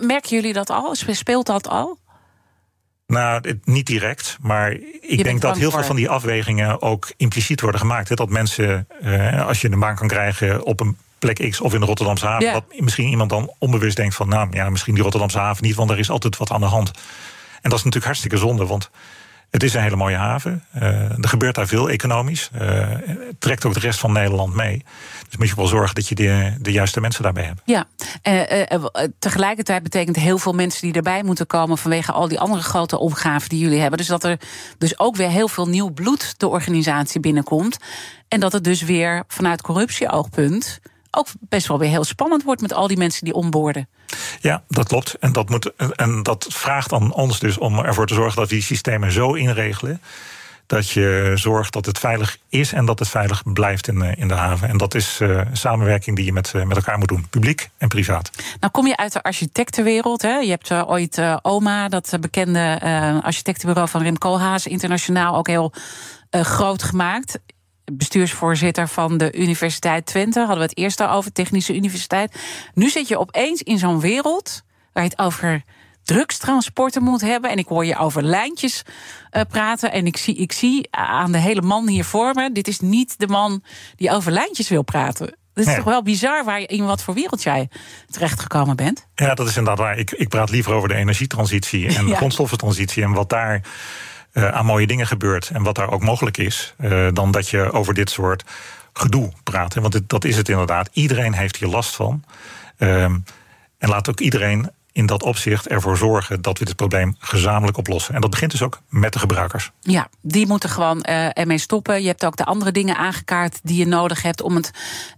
Merken 0.00 0.36
jullie 0.36 0.52
dat 0.52 0.70
al? 0.70 0.94
Speelt 0.94 1.46
dat 1.46 1.68
al? 1.68 1.98
Nou, 3.06 3.60
niet 3.64 3.86
direct, 3.86 4.36
maar 4.40 4.72
ik 5.00 5.24
denk 5.24 5.40
dat 5.40 5.58
heel 5.58 5.70
veel 5.70 5.82
van 5.82 5.96
die 5.96 6.08
afwegingen 6.08 6.82
ook 6.82 7.12
impliciet 7.16 7.60
worden 7.60 7.80
gemaakt. 7.80 8.08
Hè? 8.08 8.14
Dat 8.14 8.28
mensen, 8.28 8.86
eh, 9.00 9.46
als 9.46 9.60
je 9.60 9.70
een 9.70 9.78
baan 9.78 9.94
kan 9.96 10.08
krijgen 10.08 10.64
op 10.64 10.80
een 10.80 10.96
plek 11.18 11.50
X 11.50 11.60
of 11.60 11.74
in 11.74 11.80
de 11.80 11.86
Rotterdamse 11.86 12.26
haven, 12.26 12.46
ja. 12.46 12.52
dat 12.52 12.64
misschien 12.76 13.08
iemand 13.08 13.30
dan 13.30 13.52
onbewust 13.58 13.96
denkt 13.96 14.14
van, 14.14 14.28
nou 14.28 14.48
ja, 14.50 14.70
misschien 14.70 14.94
die 14.94 15.02
Rotterdamse 15.02 15.38
haven 15.38 15.64
niet, 15.64 15.74
want 15.74 15.90
er 15.90 15.98
is 15.98 16.10
altijd 16.10 16.36
wat 16.36 16.50
aan 16.50 16.60
de 16.60 16.66
hand. 16.66 16.90
En 17.62 17.70
dat 17.70 17.78
is 17.78 17.84
natuurlijk 17.84 18.04
hartstikke 18.04 18.36
zonde, 18.36 18.66
want 18.66 18.90
het 19.50 19.62
is 19.62 19.74
een 19.74 19.82
hele 19.82 19.96
mooie 19.96 20.16
haven. 20.16 20.64
Uh, 20.76 20.82
er 20.82 21.28
gebeurt 21.28 21.54
daar 21.54 21.66
veel 21.66 21.90
economisch. 21.90 22.50
Uh, 22.54 22.60
het 23.06 23.40
trekt 23.40 23.64
ook 23.64 23.74
de 23.74 23.80
rest 23.80 23.98
van 23.98 24.12
Nederland 24.12 24.54
mee. 24.54 24.84
Dus 25.30 25.38
moet 25.38 25.48
je 25.48 25.54
wel 25.54 25.66
zorgen 25.66 25.94
dat 25.94 26.08
je 26.08 26.14
de, 26.14 26.54
de 26.60 26.72
juiste 26.72 27.00
mensen 27.00 27.22
daarbij 27.22 27.44
hebt. 27.44 27.62
Ja, 27.64 27.86
uh, 28.28 29.04
tegelijkertijd 29.18 29.82
betekent 29.82 30.16
heel 30.16 30.38
veel 30.38 30.52
mensen 30.52 30.82
die 30.82 30.92
erbij 30.92 31.22
moeten 31.22 31.46
komen 31.46 31.78
vanwege 31.78 32.12
al 32.12 32.28
die 32.28 32.40
andere 32.40 32.62
grote 32.62 32.98
opgaven 32.98 33.48
die 33.48 33.58
jullie 33.58 33.80
hebben. 33.80 33.98
Dus 33.98 34.06
dat 34.06 34.24
er 34.24 34.40
dus 34.78 34.98
ook 34.98 35.16
weer 35.16 35.28
heel 35.28 35.48
veel 35.48 35.68
nieuw 35.68 35.90
bloed 35.90 36.34
de 36.36 36.48
organisatie 36.48 37.20
binnenkomt. 37.20 37.78
En 38.28 38.40
dat 38.40 38.52
het 38.52 38.64
dus 38.64 38.82
weer 38.82 39.24
vanuit 39.28 39.62
corruptieoogpunt 39.62 40.80
ook 41.10 41.26
best 41.40 41.66
wel 41.66 41.78
weer 41.78 41.88
heel 41.88 42.04
spannend 42.04 42.42
wordt 42.42 42.60
met 42.60 42.72
al 42.72 42.86
die 42.86 42.96
mensen 42.96 43.24
die 43.24 43.34
onboorden. 43.34 43.88
Ja, 44.40 44.62
dat 44.68 44.88
klopt. 44.88 45.14
En 45.14 45.32
dat, 45.32 45.48
moet, 45.48 45.72
en 45.76 46.22
dat 46.22 46.46
vraagt 46.48 46.92
aan 46.92 47.12
ons 47.12 47.38
dus 47.38 47.58
om 47.58 47.78
ervoor 47.78 48.06
te 48.06 48.14
zorgen 48.14 48.36
dat 48.36 48.48
we 48.48 48.54
die 48.54 48.64
systemen 48.64 49.12
zo 49.12 49.32
inregelen 49.32 50.00
dat 50.70 50.90
je 50.90 51.32
zorgt 51.34 51.72
dat 51.72 51.86
het 51.86 51.98
veilig 51.98 52.38
is 52.48 52.72
en 52.72 52.84
dat 52.84 52.98
het 52.98 53.08
veilig 53.08 53.42
blijft 53.52 53.88
in, 53.88 54.02
in 54.02 54.28
de 54.28 54.34
haven. 54.34 54.68
En 54.68 54.76
dat 54.76 54.94
is 54.94 55.20
uh, 55.20 55.40
samenwerking 55.52 56.16
die 56.16 56.24
je 56.24 56.32
met, 56.32 56.52
met 56.52 56.76
elkaar 56.76 56.98
moet 56.98 57.08
doen, 57.08 57.26
publiek 57.30 57.70
en 57.78 57.88
privaat. 57.88 58.30
Nou 58.60 58.72
kom 58.72 58.86
je 58.86 58.96
uit 58.96 59.12
de 59.12 59.22
architectenwereld. 59.22 60.22
Hè? 60.22 60.36
Je 60.36 60.50
hebt 60.50 60.72
ooit 60.72 61.22
OMA, 61.42 61.88
dat 61.88 62.16
bekende 62.20 62.80
architectenbureau 63.22 63.88
van 63.88 64.02
Rem 64.02 64.18
Koolhaas, 64.18 64.66
internationaal 64.66 65.36
ook 65.36 65.46
heel 65.46 65.72
groot 66.30 66.82
gemaakt 66.82 67.38
bestuursvoorzitter 67.92 68.88
van 68.88 69.18
de 69.18 69.32
Universiteit 69.32 70.06
Twente. 70.06 70.38
Hadden 70.38 70.58
we 70.58 70.62
het 70.62 70.76
eerst 70.76 71.00
al 71.00 71.10
over, 71.10 71.32
Technische 71.32 71.74
Universiteit. 71.74 72.40
Nu 72.74 72.88
zit 72.88 73.08
je 73.08 73.18
opeens 73.18 73.62
in 73.62 73.78
zo'n 73.78 74.00
wereld 74.00 74.62
waar 74.92 75.02
je 75.02 75.08
het 75.08 75.18
over 75.18 75.62
drugstransporten 76.04 77.02
moet 77.02 77.20
hebben. 77.20 77.50
En 77.50 77.58
ik 77.58 77.66
hoor 77.66 77.84
je 77.84 77.96
over 77.96 78.22
lijntjes 78.22 78.82
uh, 79.32 79.42
praten. 79.48 79.92
En 79.92 80.06
ik 80.06 80.16
zie, 80.16 80.36
ik 80.36 80.52
zie 80.52 80.88
aan 80.90 81.32
de 81.32 81.38
hele 81.38 81.62
man 81.62 81.88
hier 81.88 82.04
voor 82.04 82.34
me... 82.34 82.52
dit 82.52 82.68
is 82.68 82.80
niet 82.80 83.18
de 83.18 83.28
man 83.28 83.62
die 83.96 84.10
over 84.10 84.32
lijntjes 84.32 84.68
wil 84.68 84.82
praten. 84.82 85.38
Dat 85.54 85.66
is 85.66 85.74
toch 85.74 85.84
wel 85.84 86.02
bizar 86.02 86.44
waar 86.44 86.60
je, 86.60 86.66
in 86.66 86.84
wat 86.84 87.02
voor 87.02 87.14
wereld 87.14 87.42
jij 87.42 87.68
terechtgekomen 88.08 88.76
bent? 88.76 89.06
Ja, 89.14 89.34
dat 89.34 89.48
is 89.48 89.56
inderdaad 89.56 89.84
waar. 89.84 89.98
Ik, 89.98 90.10
ik 90.10 90.28
praat 90.28 90.50
liever 90.50 90.72
over 90.72 90.88
de 90.88 90.94
energietransitie 90.94 91.86
en 91.86 92.04
de 92.04 92.10
ja. 92.10 92.16
grondstoffentransitie... 92.16 93.02
en 93.02 93.12
wat 93.12 93.28
daar 93.28 93.62
uh, 94.32 94.48
aan 94.48 94.66
mooie 94.66 94.86
dingen 94.86 95.06
gebeurt 95.06 95.50
en 95.50 95.62
wat 95.62 95.74
daar 95.74 95.90
ook 95.90 96.02
mogelijk 96.02 96.36
is... 96.36 96.74
Uh, 96.80 97.08
dan 97.12 97.30
dat 97.30 97.48
je 97.48 97.72
over 97.72 97.94
dit 97.94 98.10
soort 98.10 98.44
gedoe 98.92 99.32
praat. 99.42 99.74
Want 99.74 99.92
dit, 99.92 100.08
dat 100.08 100.24
is 100.24 100.36
het 100.36 100.48
inderdaad. 100.48 100.88
Iedereen 100.92 101.34
heeft 101.34 101.56
hier 101.56 101.68
last 101.68 101.96
van. 101.96 102.24
Um, 102.78 103.24
en 103.78 103.88
laat 103.88 104.08
ook 104.08 104.20
iedereen 104.20 104.70
in 104.92 105.06
dat 105.06 105.22
opzicht 105.22 105.68
ervoor 105.68 105.96
zorgen 105.96 106.42
dat 106.42 106.58
we 106.58 106.64
dit 106.64 106.76
probleem 106.76 107.16
gezamenlijk 107.18 107.76
oplossen. 107.76 108.14
En 108.14 108.20
dat 108.20 108.30
begint 108.30 108.50
dus 108.50 108.62
ook 108.62 108.80
met 108.88 109.12
de 109.12 109.18
gebruikers. 109.18 109.70
Ja, 109.80 110.08
die 110.22 110.46
moeten 110.46 110.70
gewoon 110.70 111.04
uh, 111.08 111.38
ermee 111.38 111.58
stoppen. 111.58 112.00
Je 112.02 112.06
hebt 112.06 112.24
ook 112.24 112.36
de 112.36 112.44
andere 112.44 112.72
dingen 112.72 112.96
aangekaart 112.96 113.60
die 113.62 113.76
je 113.76 113.86
nodig 113.86 114.22
hebt 114.22 114.42
om 114.42 114.54
het 114.56 114.70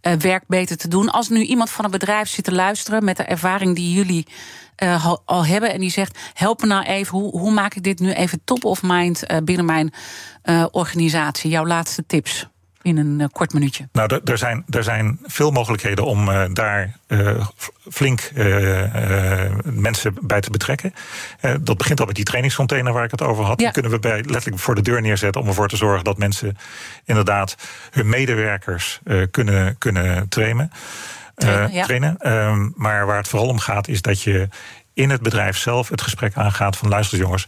uh, 0.03 0.12
werk 0.12 0.45
beter 0.47 0.77
te 0.77 0.89
doen. 0.89 1.11
Als 1.11 1.29
nu 1.29 1.43
iemand 1.43 1.70
van 1.70 1.85
een 1.85 1.91
bedrijf 1.91 2.29
zit 2.29 2.45
te 2.45 2.53
luisteren 2.53 3.05
met 3.05 3.16
de 3.16 3.23
ervaring 3.23 3.77
die 3.77 3.93
jullie 3.93 4.27
uh, 4.83 5.12
al 5.25 5.47
hebben 5.47 5.73
en 5.73 5.81
die 5.81 5.91
zegt: 5.91 6.18
help 6.35 6.61
me 6.61 6.66
nou 6.66 6.85
even, 6.85 7.18
hoe, 7.18 7.39
hoe 7.39 7.53
maak 7.53 7.75
ik 7.75 7.83
dit 7.83 7.99
nu 7.99 8.12
even 8.12 8.41
top 8.45 8.64
of 8.64 8.83
mind 8.83 9.27
binnen 9.45 9.64
mijn 9.64 9.93
organisatie? 10.70 11.51
Jouw 11.51 11.66
laatste 11.66 12.07
tips 12.07 12.51
in 12.83 12.97
een 12.99 13.20
uh, 13.20 13.26
kort 13.33 13.53
minuutje? 13.53 13.89
Nou, 13.93 14.20
er 14.24 14.39
zijn, 14.39 14.64
er 14.68 14.85
zijn 14.85 15.18
veel 15.22 15.51
mogelijkheden 15.51 16.05
om 16.05 16.28
uh, 16.28 16.45
daar 16.53 16.97
uh, 17.09 17.47
flink 17.91 18.30
mensen 19.64 20.14
bij 20.20 20.41
te 20.41 20.51
betrekken. 20.51 20.95
dat 21.61 21.76
begint 21.76 22.01
al 22.01 22.07
met 22.07 22.14
die 22.14 22.24
trainingscontainer 22.24 22.93
waar 22.93 23.05
ik 23.05 23.11
het 23.11 23.22
over 23.22 23.45
had. 23.45 23.61
Ja. 23.61 23.64
Die 23.64 23.72
kunnen 23.72 23.91
we 23.91 23.99
bij, 23.99 24.22
letterlijk 24.26 24.62
voor 24.62 24.74
de 24.74 24.83
deur 24.83 25.01
neerzetten 25.01 25.41
om 25.41 25.49
ervoor 25.49 25.68
te 25.68 25.76
zorgen 25.76 26.05
dat 26.05 26.18
mensen 26.18 26.57
inderdaad 27.05 27.57
hun 27.91 28.09
medewerkers 28.09 29.01
kunnen, 29.30 29.78
kunnen 29.78 30.28
trainen. 30.28 30.70
Trainen, 31.35 31.72
ja. 31.72 31.85
trainen. 31.85 32.16
Ehm, 32.18 32.68
maar 32.74 33.07
waar 33.07 33.16
het 33.16 33.28
vooral 33.28 33.49
om 33.49 33.59
gaat, 33.59 33.89
is 33.89 34.03
dat 34.03 34.22
je 34.22 34.49
in 34.95 35.11
het 35.11 35.22
bedrijf 35.22 35.57
zelf 35.57 35.89
het 35.89 36.03
gesprek 36.03 36.35
aangaat 36.35 36.76
van 36.76 36.89
luister 36.89 37.18
jongens, 37.18 37.47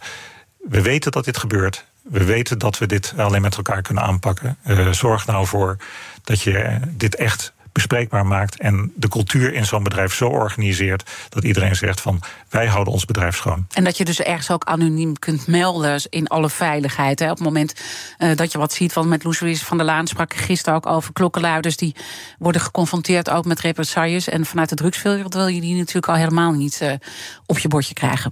we 0.59 0.82
weten 0.82 1.12
dat 1.12 1.24
dit 1.24 1.37
gebeurt 1.37 1.85
we 2.05 2.24
weten 2.24 2.59
dat 2.59 2.78
we 2.78 2.86
dit 2.86 3.14
alleen 3.16 3.42
met 3.42 3.57
elkaar 3.57 3.82
kunnen 3.82 4.02
aanpakken. 4.02 4.57
Uh, 4.66 4.92
zorg 4.92 5.26
nou 5.26 5.46
voor 5.46 5.76
dat 6.22 6.40
je 6.40 6.78
dit 6.88 7.14
echt 7.14 7.52
bespreekbaar 7.74 8.26
maakt 8.26 8.59
en 8.59 8.92
de 8.96 9.09
cultuur 9.09 9.52
in 9.52 9.66
zo'n 9.66 9.82
bedrijf 9.82 10.14
zo 10.14 10.28
organiseert 10.28 11.11
dat 11.28 11.44
iedereen 11.44 11.76
zegt 11.76 12.00
van 12.00 12.20
wij 12.48 12.66
houden 12.66 12.92
ons 12.92 13.05
bedrijf 13.05 13.36
schoon. 13.36 13.66
En 13.72 13.84
dat 13.84 13.96
je 13.96 14.05
dus 14.05 14.20
ergens 14.20 14.50
ook 14.50 14.64
anoniem 14.64 15.18
kunt 15.18 15.46
melden 15.46 16.02
in 16.09 16.26
alle 16.26 16.50
veiligheid. 16.50 17.18
Hè. 17.18 17.30
Op 17.30 17.36
het 17.36 17.44
moment 17.44 17.74
uh, 18.18 18.36
dat 18.36 18.52
je 18.52 18.59
wat 18.59 18.72
ziet, 18.72 18.92
van 18.92 19.09
met 19.09 19.24
Loes 19.24 19.62
van 19.62 19.76
der 19.76 19.86
Laan 19.86 20.07
sprak 20.07 20.34
gisteren 20.34 20.74
ook 20.74 20.86
over 20.86 21.12
klokkenluiders 21.12 21.76
die 21.76 21.94
worden 22.38 22.61
geconfronteerd 22.61 23.30
ook 23.30 23.44
met 23.44 23.61
represailles. 23.61 24.28
En 24.28 24.46
vanuit 24.46 24.68
de 24.68 24.74
drugswereld 24.74 25.34
wil 25.34 25.46
je 25.46 25.61
die 25.61 25.76
natuurlijk 25.76 26.09
al 26.09 26.14
helemaal 26.14 26.52
niet 26.52 26.98
op 27.46 27.59
je 27.59 27.68
bordje 27.68 27.94
krijgen. 27.94 28.30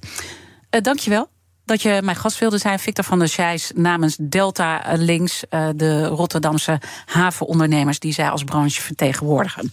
Uh, 0.70 0.80
dankjewel 0.80 1.32
dat 1.64 1.82
je 1.82 2.00
mijn 2.04 2.16
gast 2.16 2.38
wilde 2.38 2.58
zijn. 2.58 2.78
Victor 2.78 3.04
van 3.04 3.18
der 3.18 3.28
Scheijs 3.28 3.70
namens 3.74 4.16
Delta 4.20 4.82
Links, 4.94 5.44
uh, 5.50 5.68
de 5.74 6.06
Rotterdamse 6.06 6.80
havenondernemers 7.06 7.98
die 7.98 8.12
zij 8.12 8.30
als 8.30 8.44
branche 8.44 8.82
vertegenwoordigen. 8.82 9.72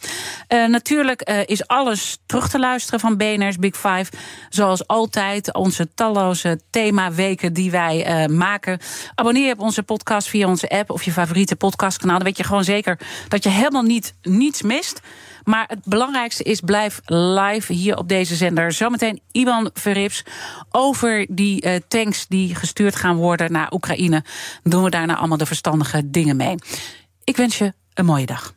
Uh, 0.50 0.68
natuurlijk 0.68 1.30
uh, 1.30 1.40
is 1.46 1.68
alles 1.68 2.18
terug 2.26 2.50
te 2.50 2.60
luisteren 2.60 3.00
van 3.00 3.18
BNR's 3.18 3.58
Big 3.58 3.76
Five. 3.76 4.06
Zoals 4.50 4.88
altijd, 4.88 5.54
onze 5.54 5.88
talloze 5.96 6.60
themaweken 6.70 7.54
die 7.54 7.72
wij 7.72 8.28
maken. 8.30 8.80
Abonneer 9.16 9.46
je 9.46 9.54
op 9.54 9.60
onze 9.60 9.84
podcast 9.84 10.28
via 10.28 10.48
onze 10.48 10.70
app 10.70 10.92
of 10.92 11.04
je 11.04 11.12
favoriete 11.12 11.56
podcastkanaal. 11.56 12.18
Dan 12.18 12.26
weet 12.26 12.38
je 12.38 12.44
gewoon 12.44 12.64
zeker 12.64 13.00
dat 13.28 13.44
je 13.44 13.50
helemaal 13.50 13.84
niet 13.84 14.14
niets 14.22 14.62
mist. 14.62 15.02
Maar 15.50 15.66
het 15.68 15.86
belangrijkste 15.86 16.44
is, 16.44 16.60
blijf 16.60 17.02
live 17.06 17.74
hier 17.74 17.98
op 17.98 18.08
deze 18.08 18.36
zender. 18.36 18.72
Zometeen 18.72 19.22
Ivan 19.32 19.70
Verrips 19.74 20.24
over 20.72 21.28
die 21.30 21.66
uh, 21.66 21.76
tanks 21.88 22.28
die 22.28 22.56
gestuurd 22.56 22.96
gaan 22.96 23.16
worden 23.16 23.52
naar 23.52 23.74
Oekraïne. 23.74 24.24
Doen 24.64 24.84
we 24.84 24.90
daarna 24.90 25.18
allemaal 25.18 25.38
de 25.38 25.46
verstandige 25.46 26.10
dingen 26.10 26.36
mee. 26.36 26.56
Ik 27.24 27.38
wens 27.38 27.58
je 27.58 27.74
een 27.94 28.06
mooie 28.06 28.26
dag. 28.26 28.54